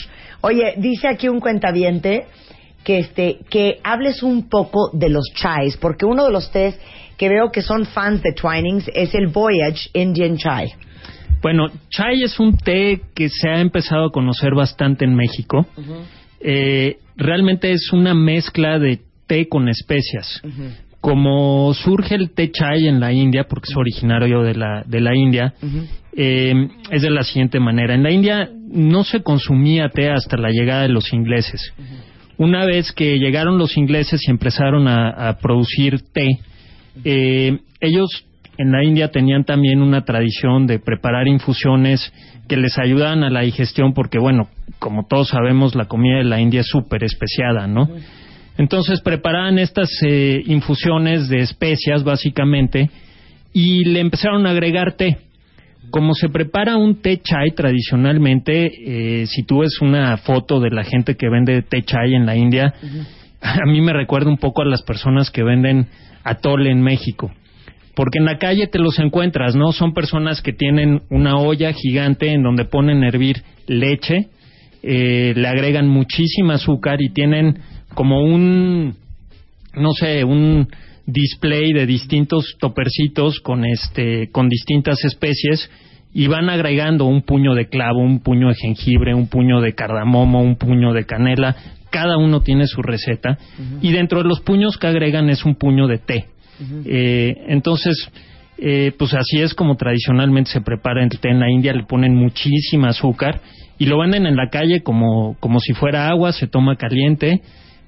Oye, 0.41 0.75
dice 0.77 1.09
aquí 1.09 1.29
un 1.29 1.41
cuentaviente 1.41 2.27
que 2.85 2.99
este 3.01 3.39
que 3.51 3.81
hables 3.83 4.23
un 4.23 4.49
poco 4.49 4.91
de 4.93 5.09
los 5.09 5.25
chais, 5.35 5.77
porque 5.77 6.07
uno 6.07 6.25
de 6.27 6.33
los 6.33 6.51
tés 6.51 6.79
que 7.17 7.29
veo 7.29 7.51
que 7.51 7.63
son 7.63 7.85
fans 7.87 8.23
de 8.23 8.33
Twinings 8.33 8.91
es 8.95 9.15
el 9.15 9.29
Voyage 9.29 9.91
Indian 9.95 10.37
Chai. 10.37 10.73
Bueno, 11.43 11.67
chai 11.91 12.23
es 12.23 12.39
un 12.41 12.57
té 12.57 13.01
que 13.15 13.29
se 13.29 13.49
ha 13.49 13.61
empezado 13.61 14.07
a 14.07 14.11
conocer 14.11 14.55
bastante 14.55 15.05
en 15.05 15.15
México. 15.15 15.67
Eh, 16.41 16.99
realmente 17.17 17.73
es 17.73 17.93
una 17.93 18.15
mezcla 18.15 18.79
de 18.79 19.01
té 19.27 19.49
con 19.49 19.69
especias. 19.69 20.43
Como 21.07 21.73
surge 21.73 22.17
el 22.17 22.33
té 22.35 22.51
chai 22.51 22.89
en 22.89 22.99
la 22.99 23.13
India, 23.13 23.45
porque 23.49 23.71
es 23.71 23.77
originario 23.77 24.43
de 24.43 24.57
la, 24.57 24.83
de 24.85 25.01
la 25.01 25.15
India, 25.15 25.55
eh, 26.17 26.53
es 26.91 27.01
de 27.01 27.11
la 27.11 27.23
siguiente 27.23 27.61
manera. 27.61 27.95
En 27.95 28.03
la 28.03 28.11
India 28.11 28.51
no 28.73 29.05
se 29.05 29.23
consumía 29.23 29.89
té 29.89 30.11
hasta 30.11 30.37
la 30.37 30.51
llegada 30.51 30.83
de 30.83 30.89
los 30.89 31.13
ingleses. 31.13 31.73
Una 32.39 32.67
vez 32.67 32.91
que 32.91 33.21
llegaron 33.21 33.57
los 33.57 33.77
ingleses 33.77 34.21
y 34.27 34.33
empezaron 34.33 34.89
a, 34.89 35.29
a 35.29 35.39
producir 35.39 36.01
té, 36.13 36.41
eh, 37.05 37.57
ellos 37.81 38.27
en 38.59 38.73
la 38.73 38.83
India 38.83 39.13
tenían 39.13 39.45
también 39.45 39.83
una 39.83 40.05
tradición 40.05 40.67
de 40.67 40.81
preparar 40.81 41.29
infusiones 41.29 42.13
que 42.49 42.57
les 42.57 42.79
ayudaban 42.79 43.23
a 43.23 43.31
la 43.31 43.43
digestión 43.43 43.95
porque, 43.95 44.19
bueno, 44.19 44.49
como 44.81 45.07
todos 45.07 45.29
sabemos, 45.29 45.77
la 45.77 45.85
comida 45.85 46.19
de 46.19 46.25
la 46.25 46.41
India 46.41 46.63
es 46.63 46.67
súper 46.67 47.05
especiada, 47.05 47.69
¿no? 47.69 47.89
Entonces 48.59 49.01
preparaban 49.01 49.59
estas 49.59 49.91
eh, 50.03 50.43
infusiones 50.47 51.29
de 51.29 51.39
especias, 51.39 52.05
básicamente, 52.05 52.91
y 53.53 53.85
le 53.85 54.01
empezaron 54.01 54.47
a 54.47 54.51
agregar 54.51 54.97
té. 54.97 55.19
Como 55.91 56.15
se 56.15 56.29
prepara 56.29 56.77
un 56.77 57.01
té 57.01 57.21
chai 57.23 57.53
tradicionalmente, 57.53 59.23
eh, 59.23 59.27
si 59.27 59.45
tú 59.45 59.61
ves 59.61 59.81
una 59.81 60.17
foto 60.17 60.59
de 60.61 60.71
la 60.71 60.85
gente 60.85 61.17
que 61.17 61.29
vende 61.29 61.63
té 61.63 61.83
chai 61.83 62.15
en 62.15 62.27
la 62.27 62.37
India, 62.37 62.75
a 63.41 63.67
mí 63.67 63.81
me 63.81 63.93
recuerda 63.93 64.31
un 64.31 64.39
poco 64.39 64.63
a 64.63 64.67
las 64.67 64.83
personas 64.83 65.31
que 65.31 65.43
venden 65.43 65.87
atole 66.25 66.71
en 66.71 66.83
México. 66.83 67.31
Porque 67.95 68.19
en 68.19 68.27
la 68.27 68.39
calle 68.39 68.67
te 68.67 68.79
los 68.79 68.99
encuentras, 68.99 69.55
¿no? 69.57 69.73
Son 69.73 69.95
personas 69.95 70.43
que 70.43 70.53
tienen 70.53 71.03
una 71.09 71.39
olla 71.39 71.73
gigante 71.73 72.31
en 72.31 72.43
donde 72.43 72.67
ponen 72.67 73.03
a 73.03 73.09
hervir 73.09 73.43
leche, 73.67 74.29
eh, 74.83 75.33
le 75.35 75.49
agregan 75.49 75.89
muchísima 75.89 76.55
azúcar 76.55 77.01
y 77.01 77.11
tienen 77.11 77.59
como 77.97 78.23
un, 78.23 78.95
no 79.75 79.93
sé, 79.99 80.23
un 80.23 80.69
display 81.07 81.73
de 81.73 81.87
distintos 81.87 82.57
topercitos 82.61 83.41
con 83.41 83.65
este 83.65 84.29
con 84.31 84.49
distintas 84.49 85.03
especies 85.05 85.71
y 86.13 86.27
van 86.27 86.51
agregando 86.51 87.07
un 87.07 87.23
puño 87.23 87.55
de 87.55 87.69
clavo, 87.69 88.01
un 88.01 88.21
puño 88.21 88.49
de 88.49 88.55
jengibre, 88.55 89.15
un 89.15 89.29
puño 89.29 89.61
de 89.61 89.75
cardamomo, 89.75 90.43
un 90.43 90.57
puño 90.57 90.93
de 90.93 91.05
canela. 91.05 91.57
Cada 91.91 92.19
uno 92.19 92.43
tiene 92.43 92.67
su 92.67 92.83
receta 92.83 93.39
y 93.81 93.93
dentro 93.93 94.23
de 94.23 94.29
los 94.29 94.41
puños 94.41 94.77
que 94.77 94.89
agregan 94.89 95.31
es 95.31 95.45
un 95.45 95.55
puño 95.55 95.87
de 95.87 95.99
té. 95.99 96.27
Eh, 96.85 97.35
entonces, 97.49 98.11
eh, 98.59 98.93
pues 98.99 99.15
así 99.15 99.41
es 99.41 99.55
como 99.55 99.77
tradicionalmente 99.77 100.51
se 100.51 100.61
prepara 100.61 101.03
el 101.03 101.11
té 101.11 101.31
en 101.31 101.41
la 101.41 101.51
India. 101.51 101.73
Le 101.73 101.85
ponen 101.85 102.15
muchísima 102.15 102.89
azúcar 102.89 103.41
y 103.79 103.87
lo 103.87 103.99
venden 103.99 104.27
en 104.27 104.37
la 104.37 104.51
calle 104.51 104.83
como, 104.83 105.37
como 105.41 105.61
si 105.61 105.73
fuera 105.73 106.09
agua, 106.09 106.33
se 106.33 106.47
toma 106.47 106.77
caliente. 106.77 107.41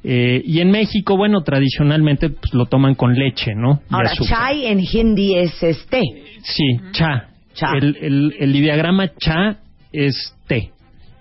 Eh, 0.04 0.40
y 0.44 0.60
en 0.60 0.70
México, 0.70 1.16
bueno, 1.16 1.42
tradicionalmente 1.42 2.30
pues, 2.30 2.54
lo 2.54 2.66
toman 2.66 2.94
con 2.94 3.14
leche, 3.14 3.52
¿no? 3.54 3.80
Y 3.90 3.94
Ahora, 3.94 4.10
azúcar. 4.10 4.38
chai 4.38 4.66
en 4.66 4.80
hindi 4.80 5.34
es 5.36 5.62
este. 5.62 6.00
Sí, 6.42 6.64
cha. 6.92 7.28
Cha. 7.54 7.72
El, 7.76 7.96
el, 8.00 8.34
el 8.38 8.56
ideograma 8.56 9.08
cha 9.18 9.56
es 9.92 10.34
té. 10.46 10.70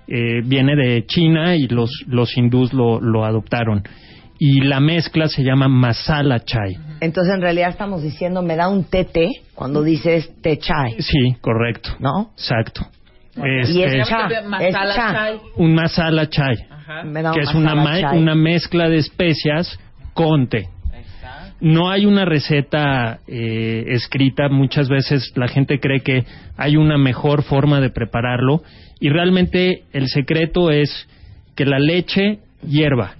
Eh, 0.08 0.42
viene 0.46 0.76
de 0.76 1.06
China 1.06 1.56
y 1.56 1.68
los, 1.68 1.90
los 2.08 2.38
hindús 2.38 2.72
lo, 2.74 3.02
lo 3.02 3.26
adoptaron. 3.26 3.84
Y 4.40 4.62
la 4.62 4.80
mezcla 4.80 5.28
se 5.28 5.44
llama 5.44 5.68
masala 5.68 6.40
chai. 6.46 6.78
Entonces, 7.02 7.34
en 7.34 7.42
realidad 7.42 7.70
estamos 7.72 8.04
diciendo, 8.04 8.44
me 8.44 8.56
da 8.56 8.70
un 8.70 8.84
tete 8.84 9.30
cuando 9.56 9.82
dices 9.82 10.32
te 10.44 10.60
chai, 10.60 10.96
Sí, 11.02 11.36
correcto. 11.42 11.90
¿no? 12.00 12.30
Exacto. 12.38 12.86
Y 13.36 13.82
Este, 13.82 14.00
es 14.00 14.08
cha, 14.08 14.30
Masala 14.48 14.90
es 14.90 14.96
cha. 14.96 15.12
chai. 15.14 15.40
un 15.58 15.74
masala 15.74 16.30
chai, 16.30 16.56
Me 17.06 17.22
da 17.22 17.32
un 17.32 17.36
que 17.36 17.42
es 17.42 17.54
una, 17.54 17.74
una 18.14 18.36
mezcla 18.36 18.90
de 18.90 18.98
especias 18.98 19.80
con 20.14 20.48
té. 20.48 20.70
No 21.60 21.90
hay 21.90 22.06
una 22.06 22.24
receta 22.24 23.20
eh, 23.28 23.86
escrita, 23.88 24.48
muchas 24.48 24.90
veces 24.90 25.34
la 25.36 25.48
gente 25.48 25.80
cree 25.80 26.02
que 26.02 26.24
hay 26.56 26.78
una 26.78 27.00
mejor 27.00 27.42
forma 27.42 27.82
de 27.82 27.90
prepararlo 27.90 28.62
y 29.00 29.10
realmente 29.10 29.84
el 29.92 30.08
secreto 30.08 30.70
es 30.70 31.08
que 31.56 31.66
la 31.66 31.80
leche 31.80 32.40
hierva, 32.62 33.16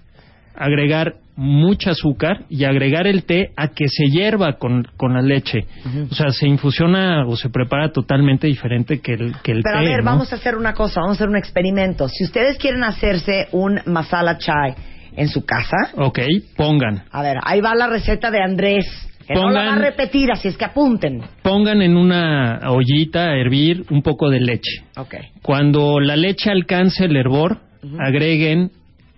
agregar 0.56 1.16
mucha 1.38 1.92
azúcar 1.92 2.46
y 2.50 2.64
agregar 2.66 3.06
el 3.08 3.24
té 3.24 3.52
a 3.56 3.70
que 3.70 3.88
se 3.88 4.06
hierva 4.10 4.58
con, 4.58 4.88
con 4.98 5.14
la 5.14 5.22
leche. 5.22 5.66
O 6.12 6.16
sea, 6.16 6.32
se 6.32 6.48
infusiona 6.48 7.26
o 7.28 7.36
se 7.38 7.50
prepara 7.50 7.92
totalmente 7.92 8.48
diferente 8.48 9.00
que 9.00 9.14
el, 9.14 9.36
que 9.44 9.52
el 9.54 9.62
Pero 9.64 9.78
a 9.78 9.82
té. 9.82 9.88
ver, 9.88 10.00
¿no? 10.00 10.06
vamos 10.12 10.34
a 10.34 10.36
hacer 10.38 10.56
una 10.56 10.74
cosa, 10.74 11.00
vamos 11.00 11.16
a 11.16 11.18
hacer 11.20 11.30
un 11.30 11.38
experimento. 11.38 12.10
Si 12.10 12.24
ustedes 12.24 12.58
quieren 12.58 12.84
hacerse 12.84 13.48
un 13.52 13.80
masala 13.86 14.38
chai 14.40 14.74
en 15.16 15.28
su 15.30 15.46
casa, 15.46 15.78
Ok, 15.96 16.20
pongan. 16.56 17.04
a 17.12 17.22
ver, 17.22 17.38
ahí 17.44 17.62
va 17.62 17.76
la 17.76 17.88
receta 17.88 18.32
de 18.32 18.42
Andrés, 18.42 18.86
que 19.28 19.34
no 19.36 19.50
la 19.52 19.60
va 19.62 19.66
a 19.68 19.76
Pongan- 19.76 19.82
repetir, 19.82 20.32
así 20.32 20.48
es 20.48 20.58
que 20.58 20.66
apunten. 20.66 21.22
Pongan 21.44 21.82
en 21.84 21.98
una 21.98 22.62
ollita 22.70 23.26
a 23.30 23.36
hervir 23.38 23.84
un 23.92 24.02
poco 24.02 24.30
de 24.32 24.40
leche. 24.40 24.84
Ok. 24.96 25.16
Cuando 25.44 26.00
la 26.00 26.16
leche 26.16 26.50
alcance 26.50 27.06
el 27.06 27.16
hervor, 27.16 27.60
agreguen 28.00 28.72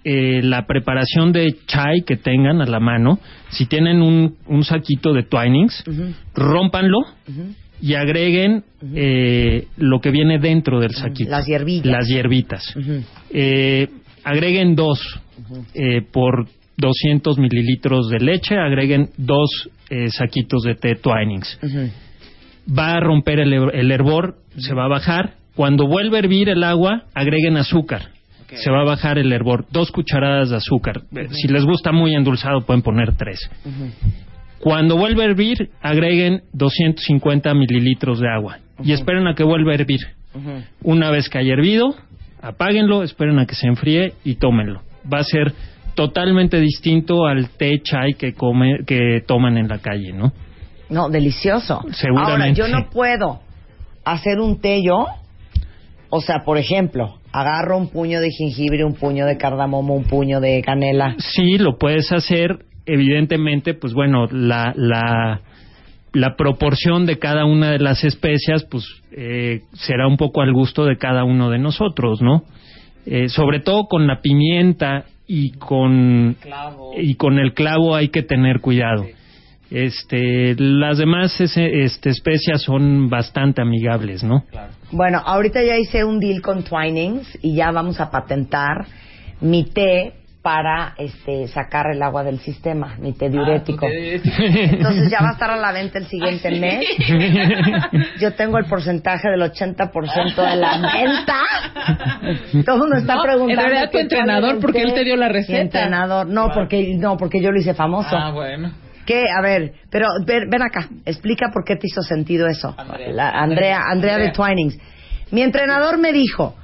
eh, 0.03 0.41
la 0.43 0.65
preparación 0.65 1.31
de 1.31 1.57
chai 1.67 2.03
que 2.05 2.15
tengan 2.15 2.61
a 2.61 2.65
la 2.65 2.79
mano. 2.79 3.19
Si 3.49 3.65
tienen 3.65 4.01
un, 4.01 4.37
un 4.47 4.63
saquito 4.63 5.13
de 5.13 5.23
twinings, 5.23 5.83
rómpanlo 6.33 6.99
y 7.81 7.93
agreguen 7.95 8.63
eh, 8.95 9.67
lo 9.77 9.99
que 9.99 10.11
viene 10.11 10.39
dentro 10.39 10.79
del 10.79 10.91
saquito. 10.91 11.29
Las 11.29 11.45
hierbillas. 11.45 11.85
Las 11.85 12.07
hierbitas. 12.07 12.75
Eh, 13.31 13.87
agreguen 14.23 14.75
dos 14.75 14.99
eh, 15.73 16.01
por 16.11 16.47
200 16.77 17.37
mililitros 17.37 18.09
de 18.09 18.19
leche, 18.19 18.55
agreguen 18.55 19.09
dos 19.17 19.69
saquitos 20.11 20.63
de 20.63 20.75
té 20.75 20.95
Twinings. 20.95 21.59
Va 22.69 22.93
a 22.93 22.99
romper 22.99 23.39
el, 23.39 23.53
el 23.73 23.91
hervor, 23.91 24.37
se 24.57 24.73
va 24.73 24.85
a 24.85 24.87
bajar. 24.87 25.33
Cuando 25.55 25.87
vuelva 25.87 26.17
a 26.17 26.19
hervir 26.19 26.47
el 26.47 26.63
agua, 26.63 27.05
agreguen 27.13 27.57
azúcar. 27.57 28.11
Se 28.57 28.71
va 28.71 28.81
a 28.81 28.85
bajar 28.85 29.17
el 29.17 29.31
hervor. 29.31 29.65
Dos 29.71 29.91
cucharadas 29.91 30.49
de 30.49 30.57
azúcar. 30.57 31.01
Eh, 31.15 31.27
Si 31.31 31.47
les 31.47 31.63
gusta 31.65 31.91
muy 31.91 32.15
endulzado, 32.15 32.61
pueden 32.61 32.81
poner 32.81 33.15
tres. 33.15 33.39
Cuando 34.59 34.97
vuelva 34.97 35.23
a 35.23 35.25
hervir, 35.27 35.69
agreguen 35.81 36.41
250 36.53 37.53
mililitros 37.53 38.19
de 38.19 38.27
agua. 38.29 38.59
Y 38.83 38.91
esperen 38.91 39.27
a 39.27 39.35
que 39.35 39.43
vuelva 39.43 39.71
a 39.71 39.75
hervir. 39.75 39.99
Una 40.83 41.11
vez 41.11 41.29
que 41.29 41.37
haya 41.39 41.53
hervido, 41.53 41.95
apáguenlo, 42.41 43.03
esperen 43.03 43.39
a 43.39 43.45
que 43.45 43.55
se 43.55 43.67
enfríe 43.67 44.13
y 44.23 44.35
tómenlo. 44.35 44.81
Va 45.11 45.19
a 45.19 45.23
ser 45.23 45.53
totalmente 45.95 46.59
distinto 46.59 47.25
al 47.25 47.49
té 47.49 47.81
chai 47.81 48.13
que, 48.13 48.33
come, 48.33 48.85
que 48.85 49.21
toman 49.25 49.57
en 49.57 49.67
la 49.67 49.79
calle, 49.79 50.13
¿no? 50.13 50.31
No, 50.89 51.09
delicioso. 51.09 51.81
Seguramente. 51.91 52.61
Ahora, 52.61 52.71
yo 52.71 52.79
no 52.79 52.89
puedo 52.89 53.41
hacer 54.05 54.39
un 54.39 54.59
té 54.59 54.81
yo. 54.83 55.07
O 56.09 56.21
sea, 56.21 56.39
por 56.45 56.57
ejemplo, 56.57 57.18
agarro 57.31 57.77
un 57.77 57.89
puño 57.89 58.19
de 58.21 58.31
jengibre, 58.31 58.83
un 58.83 58.95
puño 58.95 59.25
de 59.25 59.37
cardamomo, 59.37 59.95
un 59.95 60.03
puño 60.03 60.39
de 60.39 60.61
canela. 60.61 61.15
Sí, 61.19 61.57
lo 61.57 61.77
puedes 61.77 62.11
hacer. 62.11 62.59
Evidentemente, 62.85 63.73
pues 63.73 63.93
bueno, 63.93 64.25
la, 64.31 64.73
la, 64.75 65.41
la 66.13 66.35
proporción 66.35 67.05
de 67.05 67.19
cada 67.19 67.45
una 67.45 67.71
de 67.71 67.79
las 67.79 68.03
especias, 68.03 68.65
pues 68.69 68.83
eh, 69.11 69.61
será 69.73 70.07
un 70.07 70.17
poco 70.17 70.41
al 70.41 70.53
gusto 70.53 70.85
de 70.85 70.97
cada 70.97 71.23
uno 71.23 71.49
de 71.49 71.59
nosotros, 71.59 72.21
¿no? 72.21 72.43
Eh, 73.05 73.29
sobre 73.29 73.59
todo 73.59 73.85
con 73.85 74.07
la 74.07 74.21
pimienta 74.21 75.05
y 75.27 75.51
con 75.51 76.35
y 76.97 77.15
con 77.15 77.39
el 77.39 77.53
clavo 77.53 77.95
hay 77.95 78.09
que 78.09 78.23
tener 78.23 78.59
cuidado. 78.59 79.05
Este, 79.71 80.55
las 80.57 80.97
demás 80.97 81.39
este, 81.39 82.09
especias 82.09 82.63
son 82.63 83.07
bastante 83.07 83.61
amigables, 83.61 84.23
¿no? 84.23 84.43
Bueno, 84.91 85.21
ahorita 85.23 85.61
ya 85.63 85.75
hice 85.77 86.03
un 86.03 86.19
deal 86.19 86.41
con 86.41 86.63
Twinings 86.63 87.37
y 87.41 87.55
ya 87.55 87.71
vamos 87.71 87.99
a 87.99 88.09
patentar 88.09 88.85
mi 89.41 89.65
té 89.65 90.13
para 90.41 90.93
este 90.97 91.47
sacar 91.49 91.87
el 91.93 92.01
agua 92.01 92.23
del 92.23 92.39
sistema, 92.39 92.95
mi 92.97 93.11
té 93.13 93.29
diurético. 93.29 93.85
Entonces 93.91 95.11
ya 95.11 95.19
va 95.21 95.29
a 95.29 95.31
estar 95.33 95.51
a 95.51 95.57
la 95.57 95.71
venta 95.73 95.99
el 95.99 96.05
siguiente 96.07 96.49
mes. 96.51 96.85
Yo 98.19 98.33
tengo 98.33 98.57
el 98.57 98.65
porcentaje 98.65 99.29
del 99.29 99.41
80% 99.41 100.35
de 100.49 100.55
la 100.55 100.77
venta. 100.93 101.35
Todo 102.65 102.75
el 102.75 102.81
mundo 102.81 102.95
está 102.97 103.15
No, 103.15 103.21
preguntando. 103.23 103.61
en 103.61 103.67
realidad 103.69 103.91
tu 103.91 103.97
entrenador, 103.97 104.59
porque 104.61 104.81
él 104.81 104.93
te 104.93 105.03
dio 105.03 105.17
la 105.17 105.27
Mi 105.27 105.33
receta. 105.33 105.59
entrenador, 105.61 106.25
no, 106.27 106.49
porque 106.53 106.95
no, 106.97 107.17
porque 107.17 107.41
yo 107.41 107.51
lo 107.51 107.59
hice 107.59 107.73
famoso. 107.73 108.15
Ah, 108.17 108.31
bueno. 108.31 108.71
¿Qué? 109.09 109.23
A 109.35 109.41
ver, 109.41 109.73
pero 109.89 110.05
ven, 110.23 110.51
ven 110.51 110.61
acá, 110.61 110.87
explica 111.03 111.49
por 111.51 111.63
qué 111.65 111.75
te 111.75 111.87
hizo 111.87 112.03
sentido 112.03 112.45
eso. 112.45 112.75
Andrea. 112.77 113.11
La- 113.11 113.29
Andrea, 113.31 113.79
Andrea 113.89 114.17
de 114.19 114.27
Andrea. 114.27 114.33
Twinings. 114.33 114.77
Mi 115.31 115.41
entrenador 115.41 115.97
me 115.97 116.13
dijo, 116.13 116.55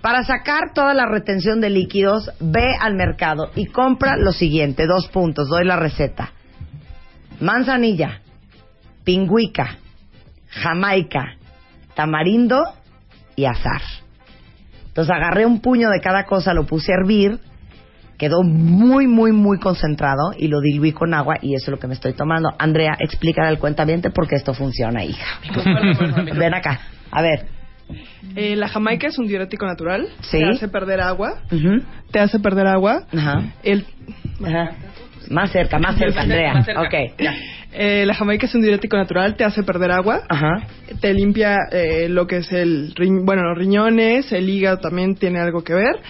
para 0.00 0.24
sacar 0.24 0.72
toda 0.74 0.94
la 0.94 1.06
retención 1.06 1.60
de 1.60 1.70
líquidos, 1.70 2.28
ve 2.40 2.74
al 2.80 2.94
mercado 2.96 3.52
y 3.54 3.66
compra 3.66 4.16
lo 4.16 4.32
siguiente, 4.32 4.86
dos 4.88 5.06
puntos, 5.12 5.48
doy 5.48 5.64
la 5.64 5.76
receta. 5.76 6.32
Manzanilla, 7.38 8.20
pingüica, 9.04 9.78
jamaica, 10.48 11.36
tamarindo 11.94 12.64
y 13.36 13.44
azar. 13.44 13.80
Entonces 14.88 15.14
agarré 15.14 15.46
un 15.46 15.60
puño 15.60 15.88
de 15.90 16.00
cada 16.00 16.24
cosa, 16.24 16.52
lo 16.52 16.66
puse 16.66 16.90
a 16.92 16.96
hervir, 16.96 17.38
quedó 18.18 18.42
muy, 18.42 19.06
muy, 19.06 19.32
muy 19.32 19.58
concentrado 19.58 20.32
y 20.36 20.48
lo 20.48 20.60
diluí 20.60 20.92
con 20.92 21.14
agua 21.14 21.36
y 21.40 21.54
eso 21.54 21.64
es 21.64 21.68
lo 21.70 21.78
que 21.78 21.86
me 21.86 21.94
estoy 21.94 22.12
tomando. 22.12 22.50
Andrea, 22.58 22.96
explícale 22.98 23.48
al 23.48 23.58
cuentaviente 23.58 24.10
por 24.10 24.28
qué 24.28 24.36
esto 24.36 24.54
funciona, 24.54 25.04
hija. 25.04 25.40
Ven 26.36 26.54
acá, 26.54 26.80
a 27.10 27.22
ver. 27.22 27.46
Eh, 28.36 28.56
la 28.56 28.68
jamaica 28.68 29.08
es 29.08 29.18
un 29.18 29.26
diurético 29.26 29.66
natural. 29.66 30.08
Sí. 30.20 30.38
Te 30.38 30.48
hace 30.48 30.68
perder 30.68 31.00
agua. 31.00 31.42
Ujú. 31.50 31.82
Te 32.10 32.20
hace 32.20 32.38
perder 32.38 32.66
agua. 32.66 33.04
Ajá. 33.12 33.52
El, 33.62 33.84
Ajá. 34.44 34.72
Más 35.30 35.50
cerca, 35.50 35.78
más 35.78 35.96
cerca, 35.98 36.22
Andrea. 36.22 36.54
Más 36.54 36.64
cerca. 36.66 36.82
Ok. 36.82 36.94
ya. 37.18 37.34
eh, 37.72 38.04
la 38.06 38.14
jamaica 38.14 38.46
es 38.46 38.54
un 38.54 38.62
diurético 38.62 38.96
natural. 38.96 39.36
Te 39.36 39.44
hace 39.44 39.62
perder 39.62 39.90
agua. 39.90 40.22
Ajá. 40.28 40.66
Te 41.00 41.14
limpia 41.14 41.56
eh, 41.70 42.08
lo 42.08 42.26
que 42.26 42.38
es 42.38 42.52
el... 42.52 42.94
Bueno, 43.24 43.42
los 43.42 43.58
riñones, 43.58 44.32
el 44.32 44.48
hígado 44.48 44.78
también 44.78 45.14
tiene 45.14 45.40
algo 45.40 45.62
que 45.62 45.74
ver. 45.74 46.00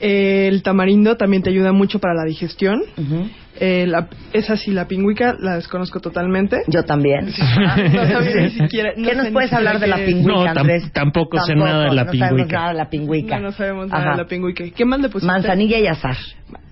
Eh, 0.00 0.48
el 0.48 0.62
tamarindo 0.62 1.16
también 1.16 1.42
te 1.42 1.50
ayuda 1.50 1.72
mucho 1.72 1.98
para 1.98 2.14
la 2.14 2.24
digestión. 2.24 2.82
Ujú. 2.96 3.28
Eh, 3.60 3.86
la, 3.88 4.08
esa 4.32 4.56
sí, 4.56 4.70
la 4.70 4.86
pingüica 4.86 5.34
la 5.38 5.56
desconozco 5.56 6.00
totalmente. 6.00 6.58
Yo 6.68 6.84
también. 6.84 7.26
No 7.26 7.32
sabía 8.08 8.36
ni 8.42 8.50
siquiera. 8.50 8.92
no 8.96 9.08
¿Qué 9.08 9.14
nos 9.16 9.28
puedes 9.30 9.52
hablar 9.52 9.80
de 9.80 9.86
la 9.88 9.96
pingüica, 9.96 10.32
No, 10.32 10.44
tam- 10.44 10.58
Andrés? 10.60 10.92
tampoco 10.92 11.40
sé 11.40 11.54
nada 11.56 11.84
de 11.84 11.94
la 11.94 12.04
no 12.04 12.12
sabemos 12.12 12.28
pingüica. 12.30 12.56
nada 12.58 12.68
de 12.72 12.78
la 12.78 12.90
pingüica. 12.90 13.36
No, 13.38 13.42
no 13.46 13.52
sabemos 13.52 13.88
nada 13.88 14.00
Ajá. 14.02 14.10
de 14.12 14.16
la 14.22 14.28
pingüica. 14.28 14.64
¿Qué 14.74 14.84
más 14.84 15.00
le 15.00 15.08
pusiste? 15.08 15.26
Manzanilla 15.32 15.78
y 15.78 15.86
azar. 15.86 16.16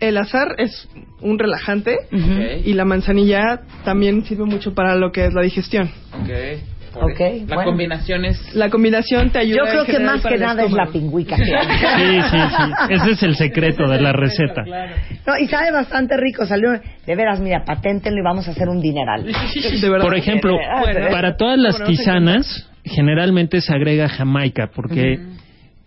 El 0.01 0.17
azar 0.19 0.55
es 0.59 0.89
un 1.21 1.39
relajante 1.39 1.97
Ujú. 2.13 2.41
y 2.65 2.73
la 2.75 2.85
manzanilla 2.85 3.61
también 3.85 4.25
sirve 4.25 4.45
mucho 4.45 4.75
para 4.75 4.95
lo 4.95 5.11
que 5.13 5.27
es 5.27 5.33
la 5.35 5.43
digestión. 5.43 5.91
Por 7.01 7.13
Ok, 7.13 7.21
eso. 7.21 7.47
La 7.49 7.55
bueno. 7.57 7.71
combinación 7.71 8.25
es... 8.25 8.55
La 8.55 8.71
combinación 8.71 9.31
te 9.31 9.39
ayuda 9.41 9.59
Yo 9.59 9.71
creo 9.71 9.85
que 9.85 9.99
más 10.05 10.25
que 10.25 10.39
nada 10.39 10.65
es 10.65 10.73
la 10.73 10.87
pingüica. 10.87 11.37
Sí, 11.37 11.45
sí, 11.45 12.39
sí. 12.57 12.95
Ese 12.95 13.11
es 13.13 13.23
el 13.23 13.37
secreto 13.37 13.89
de 13.89 14.01
la 14.01 14.13
receta. 14.13 14.65
No, 15.27 15.39
y 15.39 15.47
sabe 15.49 15.73
bastante 15.73 16.17
rico. 16.17 16.47
Salió, 16.47 16.71
de 16.73 17.15
veras, 17.17 17.41
mira, 17.41 17.65
paténtenlo 17.65 18.21
y 18.21 18.25
vamos 18.25 18.49
a 18.49 18.53
hacer 18.53 18.69
un 18.69 18.81
dineral. 18.81 19.25
De 19.25 19.91
verdad. 19.91 20.05
Por 20.05 20.17
ejemplo, 20.17 20.57
Bueno, 20.81 21.09
para 21.11 21.37
todas 21.37 21.59
las 21.59 21.83
tisanas, 21.85 22.71
generalmente 22.85 23.61
se 23.61 23.75
agrega 23.75 24.09
jamaica 24.09 24.71
porque, 24.75 25.19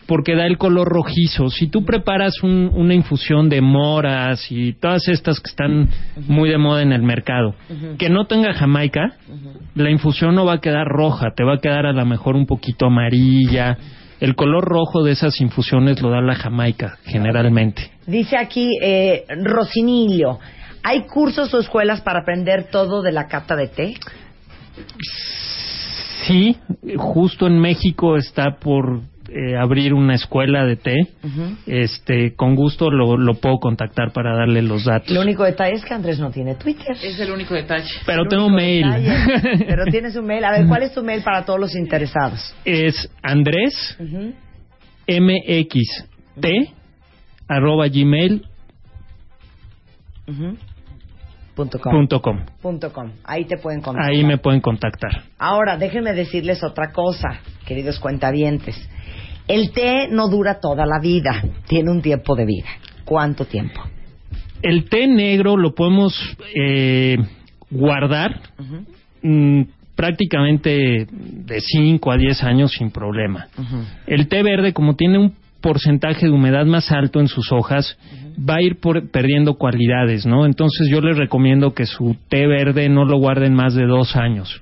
porque 0.10 0.36
da 0.36 0.46
el 0.48 0.58
color 0.58 0.88
rojizo. 0.90 1.50
Si 1.50 1.68
tú 1.68 1.86
preparas 1.86 2.42
un- 2.44 2.72
una 2.74 2.96
infusión 2.96 3.48
de 3.48 3.62
moras 3.62 4.52
y 4.52 4.74
todas 4.74 5.08
estas 5.08 5.40
que 5.40 5.50
están 5.52 5.88
muy 6.28 6.50
de 6.50 6.58
moda 6.58 6.82
en 6.82 6.92
el 6.92 7.04
mercado, 7.04 7.54
que 8.00 8.10
no 8.10 8.26
tenga 8.26 8.54
jamaica, 8.54 9.14
la 9.76 9.92
infusión 9.92 10.34
no 10.36 10.44
va 10.46 10.54
a 10.56 10.60
quedar 10.62 10.88
roja, 10.88 11.28
te 11.36 11.44
va 11.44 11.54
a 11.56 11.60
quedar 11.60 11.86
a 11.86 11.94
lo 11.94 12.06
mejor 12.06 12.36
un 12.36 12.48
poquito 12.48 12.88
amarilla. 12.88 13.78
El 14.20 14.36
color 14.36 14.66
rojo 14.66 15.04
de 15.04 15.12
esas 15.12 15.40
infusiones 15.40 16.02
lo 16.02 16.10
da 16.10 16.20
la 16.22 16.36
jamaica, 16.36 16.98
generalmente. 17.06 17.92
Dice 18.08 18.36
aquí 18.36 18.68
eh, 18.82 19.24
Rosinilio, 19.46 20.40
¿hay 20.84 21.06
cursos 21.06 21.54
o 21.54 21.60
escuelas 21.60 22.02
para 22.02 22.22
aprender 22.22 22.66
todo 22.72 23.02
de 23.04 23.12
la 23.12 23.28
cata 23.28 23.56
de 23.56 23.68
té? 23.68 23.94
Sí, 26.26 26.58
justo 26.98 27.48
en 27.48 27.60
México 27.60 28.18
está 28.18 28.58
por 28.60 29.02
eh, 29.32 29.56
abrir 29.58 29.94
una 29.94 30.16
escuela 30.16 30.66
de 30.66 30.76
té. 30.76 30.96
Este, 31.66 32.36
con 32.36 32.56
gusto 32.56 32.90
lo, 32.90 33.18
lo 33.18 33.36
puedo 33.36 33.58
contactar 33.60 34.12
para 34.12 34.36
darle 34.36 34.62
los 34.62 34.86
datos. 34.86 35.10
Lo 35.12 35.22
único 35.22 35.44
detalle 35.44 35.76
es 35.76 35.86
que 35.86 35.94
Andrés 35.94 36.20
no 36.20 36.32
tiene 36.32 36.56
Twitter. 36.56 36.96
Es 37.02 37.20
el 37.20 37.32
único 37.32 37.54
detalle. 37.54 37.90
Pero 38.06 38.24
El 38.24 38.28
tengo 38.30 38.50
mail. 38.50 38.84
detalle. 38.92 39.66
Pero 39.68 39.86
tienes 39.86 40.16
un 40.16 40.26
mail. 40.26 40.44
A 40.44 40.52
ver, 40.52 40.68
¿cuál 40.68 40.84
es 40.84 40.94
tu 40.94 41.04
mail 41.04 41.22
para 41.24 41.46
todos 41.46 41.60
los 41.60 41.76
interesados? 41.76 42.56
es 42.66 43.10
Andrés 43.22 43.98
Ujú. 44.00 44.34
mxt 45.08 46.74
arroba 47.48 47.88
gmail 47.88 48.46
Ujú. 50.28 50.58
Punto 51.56 51.80
com. 51.80 51.92
punto 51.92 52.22
com. 52.22 52.40
Punto 52.62 52.94
com. 52.94 53.12
Ahí 53.26 53.44
te 53.46 53.58
pueden 53.58 53.82
contactar. 53.82 54.12
Ahí 54.14 54.24
me 54.24 54.38
pueden 54.38 54.62
contactar. 54.62 55.24
Ahora, 55.38 55.76
déjenme 55.76 56.14
decirles 56.14 56.64
otra 56.64 56.92
cosa, 56.94 57.42
queridos 57.66 58.00
cuentavientes. 58.00 58.78
El 59.50 59.72
té 59.72 60.08
no 60.10 60.30
dura 60.30 60.60
toda 60.62 60.86
la 60.86 61.00
vida, 61.02 61.44
tiene 61.68 61.92
un 61.92 62.02
tiempo 62.02 62.36
de 62.36 62.46
vida. 62.46 62.68
¿Cuánto 63.04 63.46
tiempo? 63.46 63.82
El 64.62 64.86
té 64.90 65.08
negro 65.08 65.58
lo 65.58 65.74
podemos 65.74 66.14
eh, 66.56 67.18
guardar 67.72 68.42
mm, 69.24 69.62
prácticamente 69.96 71.08
de 71.12 71.62
5 71.62 72.12
a 72.12 72.18
10 72.18 72.44
años 72.44 72.72
sin 72.72 72.92
problema. 72.92 73.48
El 74.08 74.28
té 74.28 74.44
verde, 74.44 74.72
como 74.74 74.96
tiene 74.96 75.18
un 75.18 75.34
porcentaje 75.62 76.26
de 76.28 76.32
humedad 76.32 76.66
más 76.66 76.92
alto 76.92 77.20
en 77.20 77.28
sus 77.28 77.52
hojas, 77.52 77.98
va 78.40 78.56
a 78.56 78.62
ir 78.62 78.80
por- 78.80 79.10
perdiendo 79.12 79.56
cualidades, 79.56 80.26
¿no? 80.26 80.46
Entonces 80.46 80.88
yo 80.90 81.02
les 81.02 81.18
recomiendo 81.18 81.74
que 81.74 81.86
su 81.86 82.16
té 82.30 82.48
verde 82.48 82.88
no 82.88 83.04
lo 83.04 83.18
guarden 83.18 83.54
más 83.54 83.76
de 83.76 83.86
dos 83.86 84.16
años. 84.16 84.62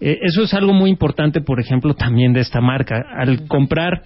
Eh, 0.00 0.18
eso 0.22 0.42
es 0.42 0.54
algo 0.54 0.72
muy 0.72 0.90
importante, 0.90 1.40
por 1.40 1.60
ejemplo, 1.60 1.94
también 1.94 2.32
de 2.32 2.40
esta 2.40 2.60
marca. 2.60 3.02
Al 3.16 3.46
comprar 3.46 4.02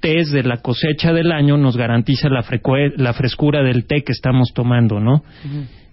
tés 0.00 0.30
de 0.30 0.42
la 0.42 0.58
cosecha 0.58 1.12
del 1.12 1.32
año 1.32 1.56
nos 1.56 1.76
garantiza 1.76 2.28
la, 2.28 2.42
frescura 2.42 3.62
del 3.62 3.86
té 3.86 4.02
que 4.02 4.12
estamos 4.12 4.52
tomando, 4.52 5.00
¿no? 5.00 5.22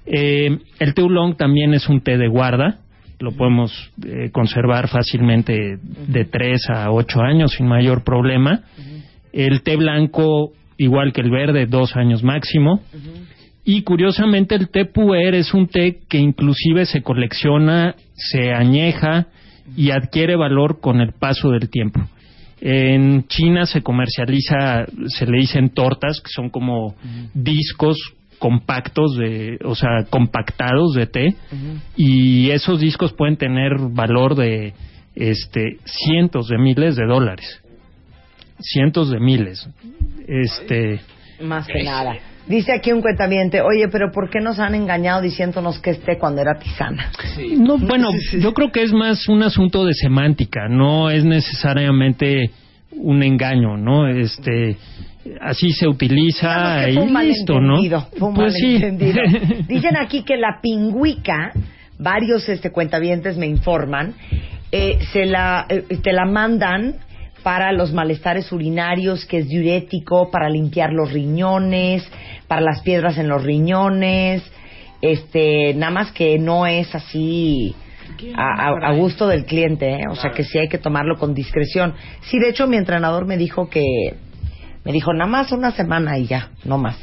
Eh, 0.06 0.58
el 0.80 0.94
té 0.94 1.02
oolong 1.02 1.38
también 1.38 1.74
es 1.74 1.88
un 1.88 2.02
té 2.02 2.18
de 2.18 2.28
guarda. 2.28 2.80
Lo 3.20 3.32
podemos 3.32 3.72
eh, 4.06 4.30
conservar 4.32 4.88
fácilmente 4.88 5.78
de 6.08 6.26
3 6.26 6.70
a 6.74 6.92
8 6.92 7.22
años 7.22 7.54
sin 7.54 7.68
mayor 7.68 8.04
problema. 8.04 8.64
El 9.32 9.62
té 9.62 9.78
blanco, 9.78 10.52
igual 10.78 11.14
que 11.14 11.22
el 11.22 11.30
verde, 11.30 11.68
dos 11.68 11.96
años 11.96 12.24
máximo. 12.24 12.82
Y 13.64 13.84
curiosamente 13.84 14.56
el 14.56 14.70
té 14.70 14.86
puer 14.86 15.36
es 15.36 15.54
un 15.54 15.68
té 15.68 16.00
que 16.10 16.18
inclusive 16.18 16.86
se 16.86 17.04
colecciona, 17.04 17.96
se 18.14 18.52
añeja 18.52 19.28
y 19.76 19.92
adquiere 19.92 20.36
valor 20.36 20.80
con 20.80 21.02
el 21.02 21.14
paso 21.14 21.50
del 21.50 21.70
tiempo. 21.70 22.02
En 22.60 23.26
China 23.28 23.66
se 23.66 23.82
comercializa, 23.82 24.86
se 25.08 25.26
le 25.26 25.40
dicen 25.40 25.70
tortas, 25.70 26.22
que 26.22 26.30
son 26.30 26.50
como 26.50 26.96
discos 27.34 27.98
compactos, 28.38 29.16
de, 29.18 29.60
o 29.64 29.76
sea, 29.76 30.06
compactados 30.10 30.94
de 30.94 31.08
té, 31.08 31.36
y 31.96 32.50
esos 32.52 32.80
discos 32.80 33.14
pueden 33.14 33.38
tener 33.38 33.74
valor 33.92 34.36
de 34.36 34.74
este, 35.16 35.78
cientos 35.86 36.48
de 36.48 36.58
miles 36.58 36.96
de 36.96 37.06
dólares. 37.06 37.62
Cientos 38.60 39.10
de 39.10 39.20
miles. 39.20 39.68
Este, 40.28 41.02
Más 41.42 41.68
que 41.68 41.84
nada. 41.84 42.16
Dice 42.48 42.74
aquí 42.74 42.92
un 42.92 43.02
cuentamiento, 43.02 43.58
oye, 43.64 43.88
pero 43.90 44.12
¿por 44.12 44.30
qué 44.30 44.40
nos 44.40 44.60
han 44.60 44.74
engañado 44.74 45.22
diciéndonos 45.22 45.80
que 45.80 45.92
este 45.92 46.18
cuando 46.18 46.42
era 46.42 46.58
tisana? 46.58 47.12
No, 47.58 47.78
bueno, 47.78 48.10
yo 48.40 48.54
creo 48.54 48.72
que 48.72 48.82
es 48.82 48.92
más 48.92 49.30
un 49.30 49.44
asunto 49.44 49.86
de 49.86 49.94
semántica, 49.94 50.68
no 50.68 51.10
es 51.10 51.24
necesariamente 51.24 52.50
un 52.92 53.22
engaño, 53.22 53.78
¿no? 53.78 54.08
Este, 54.08 54.76
así 55.40 55.72
se 55.72 55.88
utiliza 55.88 56.84
que 56.86 56.92
y 56.92 56.94
fue 56.96 57.04
un 57.04 57.14
listo, 57.28 57.62
¿no? 57.62 57.82
fue 58.18 58.30
un 58.30 58.36
pues 58.36 58.54
sí. 58.56 58.76
Dicen 59.68 59.96
aquí 59.98 60.24
que 60.24 60.38
la 60.38 60.60
pingüica, 60.62 61.52
varios 62.00 62.50
este 62.50 62.72
cuentavientes 62.72 63.38
me 63.38 63.46
informan, 63.46 64.16
eh, 64.72 64.98
se 65.14 65.26
la, 65.26 65.68
eh, 65.70 65.86
te 66.02 66.12
la 66.12 66.26
mandan 66.26 66.96
para 67.44 67.72
los 67.72 67.92
malestares 67.94 68.52
urinarios, 68.52 69.26
que 69.26 69.40
es 69.40 69.48
diurético, 69.48 70.30
para 70.32 70.50
limpiar 70.50 70.92
los 70.94 71.12
riñones, 71.12 72.08
para 72.48 72.62
las 72.62 72.82
piedras 72.82 73.18
en 73.18 73.28
los 73.28 73.44
riñones, 73.44 74.44
este, 75.02 75.74
nada 75.74 75.92
más 75.92 76.12
que 76.12 76.38
no 76.38 76.68
es 76.68 76.94
así 76.94 77.76
a, 78.36 78.68
a- 78.70 78.90
a 78.90 78.94
gusto 78.94 79.28
del 79.28 79.46
cliente, 79.46 79.90
¿eh? 79.90 80.04
o 80.10 80.16
sea 80.16 80.32
que 80.32 80.44
sí 80.44 80.58
hay 80.60 80.68
que 80.70 80.78
tomarlo 80.78 81.18
con 81.18 81.34
discreción. 81.34 81.94
Sí, 82.30 82.38
de 82.40 82.50
hecho 82.50 82.68
mi 82.68 82.78
entrenador 82.78 83.26
me 83.26 83.38
dijo 83.38 83.70
que, 83.70 84.16
me 84.84 84.92
dijo 84.92 85.14
nada 85.14 85.30
más 85.30 85.52
una 85.52 85.72
semana 85.72 86.18
y 86.20 86.28
ya, 86.28 86.50
no 86.66 86.78
más. 86.78 86.98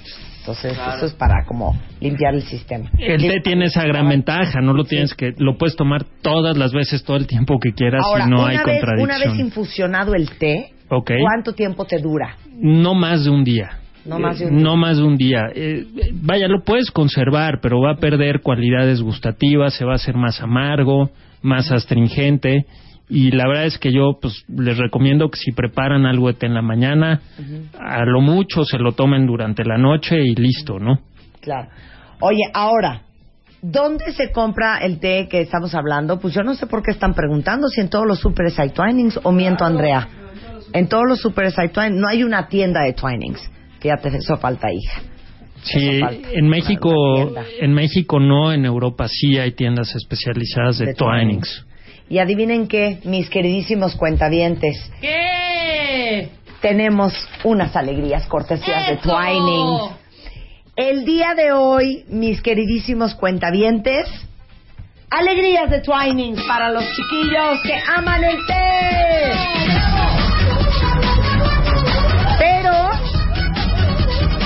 Entonces 0.49 0.79
eso 0.97 1.05
es 1.05 1.13
para 1.13 1.45
como 1.45 1.77
limpiar 2.01 2.35
el 2.35 2.43
sistema. 2.43 2.91
El 2.99 3.21
té 3.21 3.41
tiene 3.45 3.67
esa 3.67 3.85
gran 3.85 4.09
ventaja, 4.09 4.61
no 4.63 4.73
lo 4.73 4.85
tienes 4.85 5.13
que, 5.13 5.35
lo 5.37 5.59
puedes 5.59 5.77
tomar 5.77 6.05
todas 6.23 6.57
las 6.57 6.73
veces, 6.73 7.05
todo 7.05 7.19
el 7.19 7.27
tiempo 7.27 7.59
que 7.61 7.73
quieras 7.73 8.03
Ahora, 8.03 8.25
y 8.27 8.31
no 8.31 8.37
una 8.39 8.49
hay 8.49 8.57
vez, 8.57 8.67
una 8.67 8.75
contradicción. 8.95 9.33
vez 9.33 9.41
infusionado 9.41 10.15
el 10.15 10.31
té. 10.39 10.73
¿cuánto 10.89 11.53
tiempo 11.53 11.85
te 11.85 11.99
dura? 11.99 12.37
No 12.51 12.95
más 12.95 13.25
de 13.25 13.31
un 13.31 13.45
día. 13.45 13.79
No 14.07 14.19
más 14.19 14.39
de 14.39 14.47
un 14.47 14.63
no 14.63 14.77
más 14.77 14.97
de 14.97 15.03
un 15.03 15.19
día. 15.19 15.43
Eh, 15.55 15.85
eh, 15.85 16.11
vaya, 16.15 16.49
lo 16.49 16.63
puedes 16.65 16.91
conservar, 16.91 17.59
pero 17.61 17.83
va 17.83 17.93
a 17.93 17.97
perder 17.97 18.41
cualidades 18.41 19.03
gustativas, 19.03 19.75
se 19.75 19.85
va 19.85 19.93
a 19.93 19.97
hacer 19.97 20.17
más 20.17 20.41
amargo, 20.41 21.11
más 21.43 21.71
astringente. 21.71 22.65
Y 23.11 23.31
la 23.31 23.49
verdad 23.49 23.67
es 23.67 23.79
que 23.79 23.93
yo 23.93 24.19
pues 24.21 24.45
les 24.49 24.77
recomiendo 24.77 25.31
que 25.31 25.39
si 25.39 25.53
preparan 25.53 26.05
algo 26.05 26.29
de 26.29 26.35
té 26.35 26.47
en 26.47 26.55
la 26.55 26.63
mañana, 26.63 27.23
a 27.79 28.05
lo 28.05 28.21
mucho 28.21 28.65
se 28.65 28.79
lo 28.79 28.93
tomen 28.93 29.27
durante 29.27 29.65
la 29.65 29.79
noche 29.79 30.21
y 30.23 30.35
listo, 30.35 30.79
¿no? 30.79 31.01
Claro. 31.41 31.69
Oye, 32.21 32.43
ahora, 32.53 33.03
¿dónde 33.63 34.13
se 34.13 34.31
compra 34.31 34.79
el 34.79 35.01
té 35.01 35.27
que 35.31 35.41
estamos 35.41 35.75
hablando? 35.75 36.21
Pues 36.21 36.35
yo 36.35 36.43
no 36.43 36.55
sé 36.55 36.67
por 36.67 36.83
qué 36.83 36.91
están 36.91 37.15
preguntando 37.15 37.69
si 37.69 37.81
en 37.81 37.89
todos 37.89 38.07
los 38.07 38.19
superes 38.21 38.59
hay 38.59 38.71
Twinings 38.71 39.21
o 39.23 39.33
miento, 39.33 39.65
Andrea. 39.65 40.07
En 40.75 40.87
todos 40.89 41.05
los 41.09 41.21
superes 41.21 41.59
hay 41.59 41.71
Twinings. 41.71 41.99
No 41.99 42.09
hay 42.09 42.23
una 42.23 42.49
tienda 42.49 42.83
de 42.83 42.93
Twinings. 42.93 43.41
Fíjate, 43.81 44.09
eso 44.09 44.37
falta, 44.37 44.69
hija. 44.71 45.01
Sí, 45.63 46.01
falta. 46.01 46.29
en 46.33 46.49
México, 46.49 46.93
en 47.61 47.73
México 47.73 48.21
no, 48.21 48.53
en 48.53 48.67
Europa 48.67 49.09
sí 49.09 49.39
hay 49.39 49.53
tiendas 49.53 49.95
especializadas 49.95 50.79
de, 50.79 50.87
De 50.87 50.95
Twinings. 50.95 51.65
Y 52.09 52.19
adivinen 52.19 52.69
qué, 52.69 53.01
mis 53.05 53.29
queridísimos 53.29 53.95
cuentavientes, 53.95 54.91
¿Qué? 55.01 56.31
tenemos 56.61 57.13
unas 57.45 57.77
alegrías 57.77 58.27
cortesías 58.27 58.87
de 58.89 58.95
¡Eso! 58.95 59.11
Twinings. 59.11 59.93
El 60.77 61.05
día 61.05 61.35
de 61.35 61.53
hoy, 61.53 62.05
mis 62.09 62.41
queridísimos 62.41 63.15
cuentavientes, 63.15 64.09
alegrías 65.11 65.71
de 65.71 65.81
Twinings 65.81 66.43
para 66.45 66.71
los 66.71 66.85
chiquillos 66.85 67.59
que 67.65 67.75
aman 67.97 68.25
el 68.25 68.37
té. 68.47 69.33
Pero, 72.39 72.91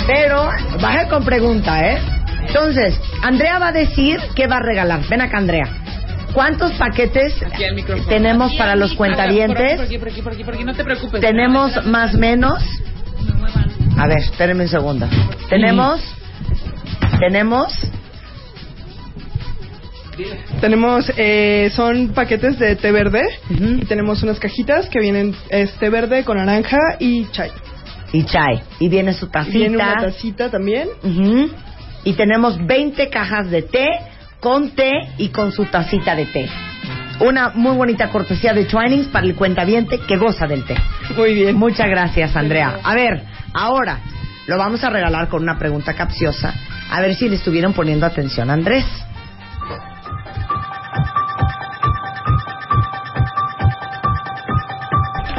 pero, 0.07 0.51
baje 0.81 1.09
con 1.09 1.25
pregunta, 1.25 1.87
¿eh? 1.87 1.99
Entonces, 2.47 2.99
Andrea 3.23 3.59
va 3.59 3.69
a 3.69 3.73
decir 3.73 4.19
qué 4.35 4.47
va 4.47 4.57
a 4.57 4.63
regalar. 4.63 5.07
Ven 5.09 5.21
acá, 5.21 5.39
Andrea. 5.39 5.82
¿Cuántos 6.33 6.73
paquetes 6.73 7.35
tenemos 8.09 8.51
Aquí 8.51 8.59
para 8.59 8.77
los 8.77 8.95
cuentavientes? 8.95 9.77
Por 9.77 9.85
aquí, 9.85 9.99
por 9.99 10.09
aquí, 10.09 10.23
por 10.23 10.33
aquí, 10.33 10.45
por 10.45 10.55
aquí, 10.55 10.65
no 10.65 10.75
te 10.75 10.85
preocupes. 10.85 11.21
Tenemos 11.21 11.85
más 11.87 12.15
menos. 12.15 12.63
A 13.99 14.07
ver, 14.07 14.19
espérenme 14.19 14.65
un 14.65 14.71
segundo. 14.71 15.09
Tenemos. 15.51 16.01
Tenemos. 17.19 17.73
Tenemos, 20.61 21.13
eh, 21.17 21.71
son 21.75 22.09
paquetes 22.09 22.59
de 22.59 22.77
té 22.77 22.93
verde. 22.93 23.23
Y 23.51 23.85
tenemos 23.85 24.23
unas 24.23 24.39
cajitas 24.39 24.89
que 24.89 25.01
vienen 25.01 25.35
es 25.51 25.73
té 25.75 25.91
verde 25.91 26.25
con 26.25 26.39
naranja 26.39 26.79
y 26.99 27.27
chai. 27.31 27.51
Y 28.13 28.25
chai. 28.25 28.63
Y 28.79 28.89
viene 28.89 29.13
su 29.13 29.29
tacita. 29.29 29.59
Viene 29.59 29.77
una 29.77 29.97
tacita 29.97 30.51
también. 30.51 30.89
Y 32.05 32.15
tenemos 32.15 32.65
20 32.67 33.09
cajas 33.11 33.51
de 33.51 33.63
té 33.63 33.87
con 34.43 34.71
té 34.71 34.91
y 35.19 35.29
con 35.29 35.53
su 35.53 35.67
tacita 35.67 36.17
de 36.17 36.27
té. 36.27 36.49
Una 37.21 37.51
muy 37.55 37.77
bonita 37.77 38.09
cortesía 38.09 38.53
de 38.53 38.65
Twinings 38.65 39.07
para 39.07 39.25
el 39.25 39.37
cuentaviente 39.37 40.01
que 40.01 40.17
goza 40.17 40.49
del 40.49 40.65
té. 40.65 40.75
Muy 41.17 41.33
bien. 41.33 41.57
Muchas 41.57 41.87
gracias, 41.89 42.35
Andrea. 42.35 42.81
A 42.83 42.93
ver, 42.97 43.23
ahora 43.55 44.01
lo 44.49 44.59
vamos 44.59 44.83
a 44.83 44.91
regalar 44.91 45.29
con 45.29 45.45
una 45.45 45.61
pregunta 45.61 45.95
capciosa. 45.95 46.53
A 46.91 47.01
ver 47.01 47.15
si 47.15 47.29
le 47.29 47.37
estuvieron 47.37 47.73
poniendo 47.73 48.05
atención 48.05 48.51
a 48.51 48.55
Andrés. 48.55 48.85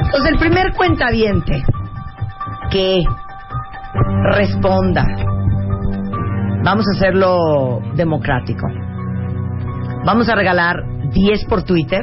Entonces, 0.06 0.32
el 0.32 0.40
primer 0.40 0.72
cuentaviente 0.78 1.62
que 2.72 3.04
responda, 4.32 5.06
vamos 6.64 6.86
a 6.88 6.98
hacerlo 6.98 7.82
democrático. 7.96 8.66
Vamos 10.06 10.28
a 10.28 10.36
regalar 10.36 10.84
10 11.14 11.46
por 11.46 11.64
Twitter, 11.64 12.02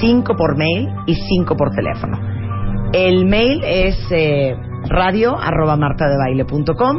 5 0.00 0.36
por 0.36 0.58
mail 0.58 0.88
y 1.06 1.14
5 1.14 1.56
por 1.56 1.70
teléfono. 1.70 2.18
El 2.92 3.24
mail 3.24 3.62
es 3.64 3.96
eh, 4.10 4.54
radio 4.88 5.38
arroba 5.38 5.76
martadebaile.com. 5.76 6.98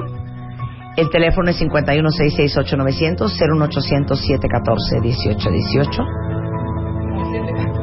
El 0.98 1.10
teléfono 1.12 1.52
es 1.52 1.62
5166890 1.62 3.30
01800 3.30 4.20
714 4.20 5.00
1818. 5.00 6.04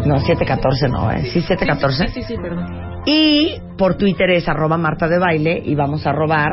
No, 0.06 0.18
714 0.18 0.88
no, 0.88 1.12
¿eh? 1.12 1.22
Sí, 1.32 1.42
714. 1.42 2.08
Sí, 2.08 2.12
sí, 2.14 2.22
sí, 2.22 2.36
perdón. 2.40 2.66
Y 3.06 3.54
por 3.78 3.94
Twitter 3.94 4.30
es 4.30 4.48
arroba 4.48 4.76
Marta 4.76 5.06
de 5.06 5.18
Baile 5.18 5.62
y 5.64 5.76
vamos 5.76 6.06
a 6.06 6.12
robar, 6.12 6.50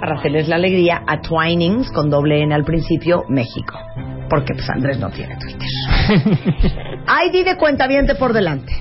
para 0.00 0.18
hacerles 0.18 0.48
la 0.48 0.56
alegría, 0.56 1.02
a 1.06 1.20
Twinings 1.20 1.92
con 1.92 2.10
doble 2.10 2.42
N 2.42 2.52
al 2.54 2.64
principio, 2.64 3.24
México. 3.28 3.78
Porque 4.30 4.54
pues 4.54 4.70
Andrés 4.70 4.98
no 4.98 5.10
tiene 5.10 5.36
Twitter. 5.36 5.68
ID 7.26 7.44
de 7.44 7.56
cuentaviente 7.56 8.14
por 8.14 8.32
delante. 8.32 8.72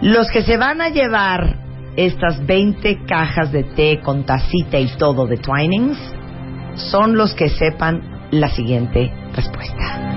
Los 0.00 0.30
que 0.30 0.42
se 0.42 0.56
van 0.56 0.80
a 0.80 0.88
llevar 0.88 1.56
estas 1.96 2.46
20 2.46 3.04
cajas 3.06 3.52
de 3.52 3.64
té 3.64 4.00
con 4.02 4.24
tacita 4.24 4.78
y 4.78 4.88
todo 4.96 5.26
de 5.26 5.36
Twinings 5.36 5.98
son 6.74 7.16
los 7.16 7.34
que 7.34 7.48
sepan 7.50 8.28
la 8.30 8.48
siguiente 8.48 9.12
respuesta. 9.34 10.12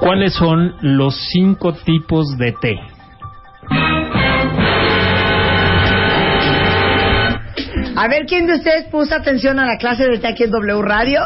¿Cuáles 0.00 0.34
son 0.34 0.74
los 0.80 1.16
cinco 1.32 1.72
tipos 1.72 2.36
de 2.38 2.52
té? 2.52 2.97
A 8.00 8.06
ver 8.06 8.26
quién 8.26 8.46
de 8.46 8.54
ustedes 8.54 8.84
puso 8.92 9.12
atención 9.12 9.58
a 9.58 9.66
la 9.66 9.76
clase 9.76 10.04
de 10.04 10.18
té 10.18 10.28
aquí 10.28 10.44
en 10.44 10.52
W 10.52 10.82
Radio. 10.82 11.20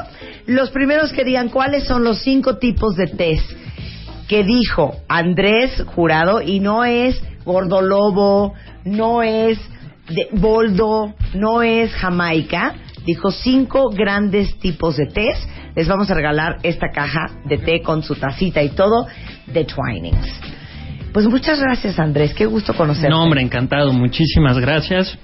Los 0.47 0.71
primeros 0.71 1.13
que 1.13 1.23
digan 1.23 1.51
cuáles 1.51 1.85
son 1.85 2.03
los 2.03 2.23
cinco 2.23 2.57
tipos 2.57 2.97
de 2.97 3.09
té 3.09 3.39
que 4.27 4.43
dijo 4.43 4.97
Andrés 5.07 5.85
Jurado 5.95 6.41
y 6.41 6.61
no 6.61 6.87
es 6.87 7.23
Gordolobo, 7.45 8.55
no 8.87 9.23
es 9.23 9.59
de 10.09 10.29
Boldo, 10.33 11.15
no 11.35 11.63
es 11.63 11.93
Jamaica. 11.93 12.77
Dijo 13.05 13.31
cinco 13.33 13.91
grandes 13.91 14.59
tipos 14.59 14.97
de 14.97 15.09
té. 15.09 15.29
Les 15.77 15.87
vamos 15.87 16.11
a 16.11 16.15
regalar 16.15 16.57
esta 16.63 16.89
caja 16.89 17.27
de 17.45 17.59
té 17.59 17.83
con 17.83 18.03
su 18.03 18.15
tacita 18.15 18.63
y 18.63 18.71
todo 18.71 19.07
de 19.45 19.67
Twinings. 19.67 20.41
Pues 21.13 21.27
muchas 21.27 21.61
gracias 21.61 21.99
Andrés, 21.99 22.33
qué 22.33 22.47
gusto 22.47 22.73
conocerte. 22.73 23.11
No, 23.11 23.25
hombre, 23.25 23.43
encantado. 23.43 23.93
Muchísimas 23.93 24.59
gracias. 24.59 25.19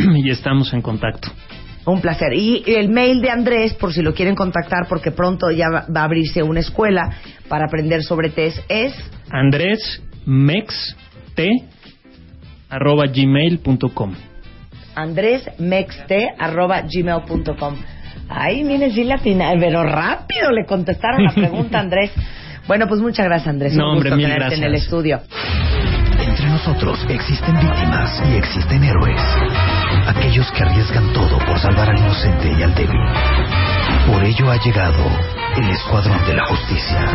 y 0.16 0.30
estamos 0.30 0.72
en 0.72 0.80
contacto. 0.82 1.28
Un 1.86 2.00
placer. 2.00 2.32
Y 2.34 2.62
el 2.66 2.88
mail 2.90 3.20
de 3.20 3.30
Andrés, 3.30 3.74
por 3.74 3.92
si 3.92 4.02
lo 4.02 4.14
quieren 4.14 4.34
contactar, 4.34 4.86
porque 4.88 5.10
pronto 5.10 5.50
ya 5.50 5.66
va 5.70 5.84
a 6.00 6.04
abrirse 6.04 6.42
una 6.42 6.60
escuela 6.60 7.10
para 7.48 7.66
aprender 7.66 8.02
sobre 8.02 8.30
test, 8.30 8.58
es 8.68 8.94
Andrés 9.30 10.02
Mex 10.26 10.96
T 11.34 11.48
arroba 12.68 13.06
gmail.com. 13.06 14.14
andresmexte.gmail.com. 14.94 17.74
Ay, 18.28 18.62
miren, 18.62 18.92
sí 18.92 19.02
latina, 19.04 19.50
pero 19.58 19.82
rápido 19.82 20.52
le 20.52 20.64
contestaron 20.64 21.24
la 21.24 21.32
pregunta 21.32 21.78
a 21.78 21.80
Andrés. 21.80 22.12
Bueno, 22.68 22.86
pues 22.86 23.00
muchas 23.00 23.26
gracias, 23.26 23.48
Andrés. 23.48 23.74
No, 23.74 23.86
Un 23.86 23.90
hombre, 23.96 24.10
gusto 24.10 24.16
mil 24.18 24.28
tenerte 24.28 24.54
en 24.54 24.62
el 24.62 24.74
estudio. 24.74 25.20
Entre 26.20 26.46
nosotros 26.46 27.04
existen 27.08 27.58
víctimas 27.58 28.22
y 28.30 28.34
existen 28.36 28.84
héroes. 28.84 29.20
Aquellos 30.06 30.50
que 30.52 30.62
arriesgan 30.62 31.12
todo 31.12 31.38
por 31.38 31.58
salvar 31.58 31.90
al 31.90 31.98
inocente 31.98 32.52
y 32.58 32.62
al 32.62 32.74
débil. 32.74 33.00
Por 34.06 34.24
ello 34.24 34.50
ha 34.50 34.56
llegado 34.56 35.04
el 35.56 35.70
Escuadrón 35.70 36.24
de 36.26 36.34
la 36.34 36.44
Justicia. 36.46 37.06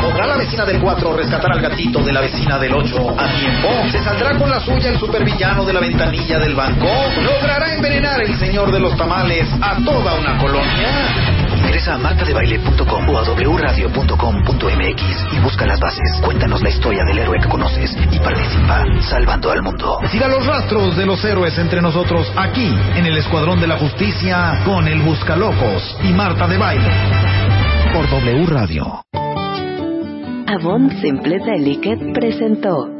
¿Podrá 0.00 0.26
la 0.26 0.36
vecina 0.36 0.64
del 0.64 0.80
4 0.80 1.16
rescatar 1.16 1.52
al 1.52 1.60
gatito 1.60 2.00
de 2.02 2.12
la 2.12 2.20
vecina 2.20 2.58
del 2.58 2.72
8 2.72 3.16
a 3.18 3.26
tiempo? 3.32 3.68
¿Se 3.90 4.02
saldrá 4.02 4.36
con 4.36 4.48
la 4.48 4.60
suya 4.60 4.90
el 4.90 4.98
supervillano 4.98 5.64
de 5.64 5.72
la 5.72 5.80
ventanilla 5.80 6.38
del 6.38 6.54
banco? 6.54 6.86
¿Logrará 7.22 7.74
envenenar 7.74 8.20
el 8.22 8.38
señor 8.38 8.70
de 8.72 8.80
los 8.80 8.96
tamales 8.96 9.48
a 9.60 9.76
toda 9.84 10.14
una 10.14 10.38
colonia? 10.38 11.37
Ingresa 11.58 11.94
a 11.94 11.98
martadebaile.com 11.98 13.08
o 13.08 13.18
a 13.18 13.22
wradio.com.mx 13.22 15.02
y 15.32 15.40
busca 15.40 15.66
las 15.66 15.80
bases. 15.80 16.20
Cuéntanos 16.24 16.62
la 16.62 16.70
historia 16.70 17.04
del 17.04 17.18
héroe 17.18 17.38
que 17.40 17.48
conoces 17.48 17.96
y 18.10 18.18
participa 18.18 18.84
salvando 19.02 19.50
al 19.50 19.62
mundo. 19.62 19.98
Siga 20.10 20.28
los 20.28 20.46
rastros 20.46 20.96
de 20.96 21.06
los 21.06 21.24
héroes 21.24 21.58
entre 21.58 21.82
nosotros 21.82 22.32
aquí 22.36 22.72
en 22.96 23.06
el 23.06 23.16
Escuadrón 23.18 23.60
de 23.60 23.66
la 23.66 23.76
Justicia 23.78 24.62
con 24.64 24.86
el 24.86 25.02
Buscalocos 25.02 25.96
y 26.02 26.12
Marta 26.12 26.46
de 26.46 26.58
Baile. 26.58 26.90
Por 27.92 28.08
W 28.08 28.46
Radio. 28.46 29.02
Avon 30.46 30.90
Simple 31.00 31.38
Delicate 31.44 32.12
presentó 32.12 32.97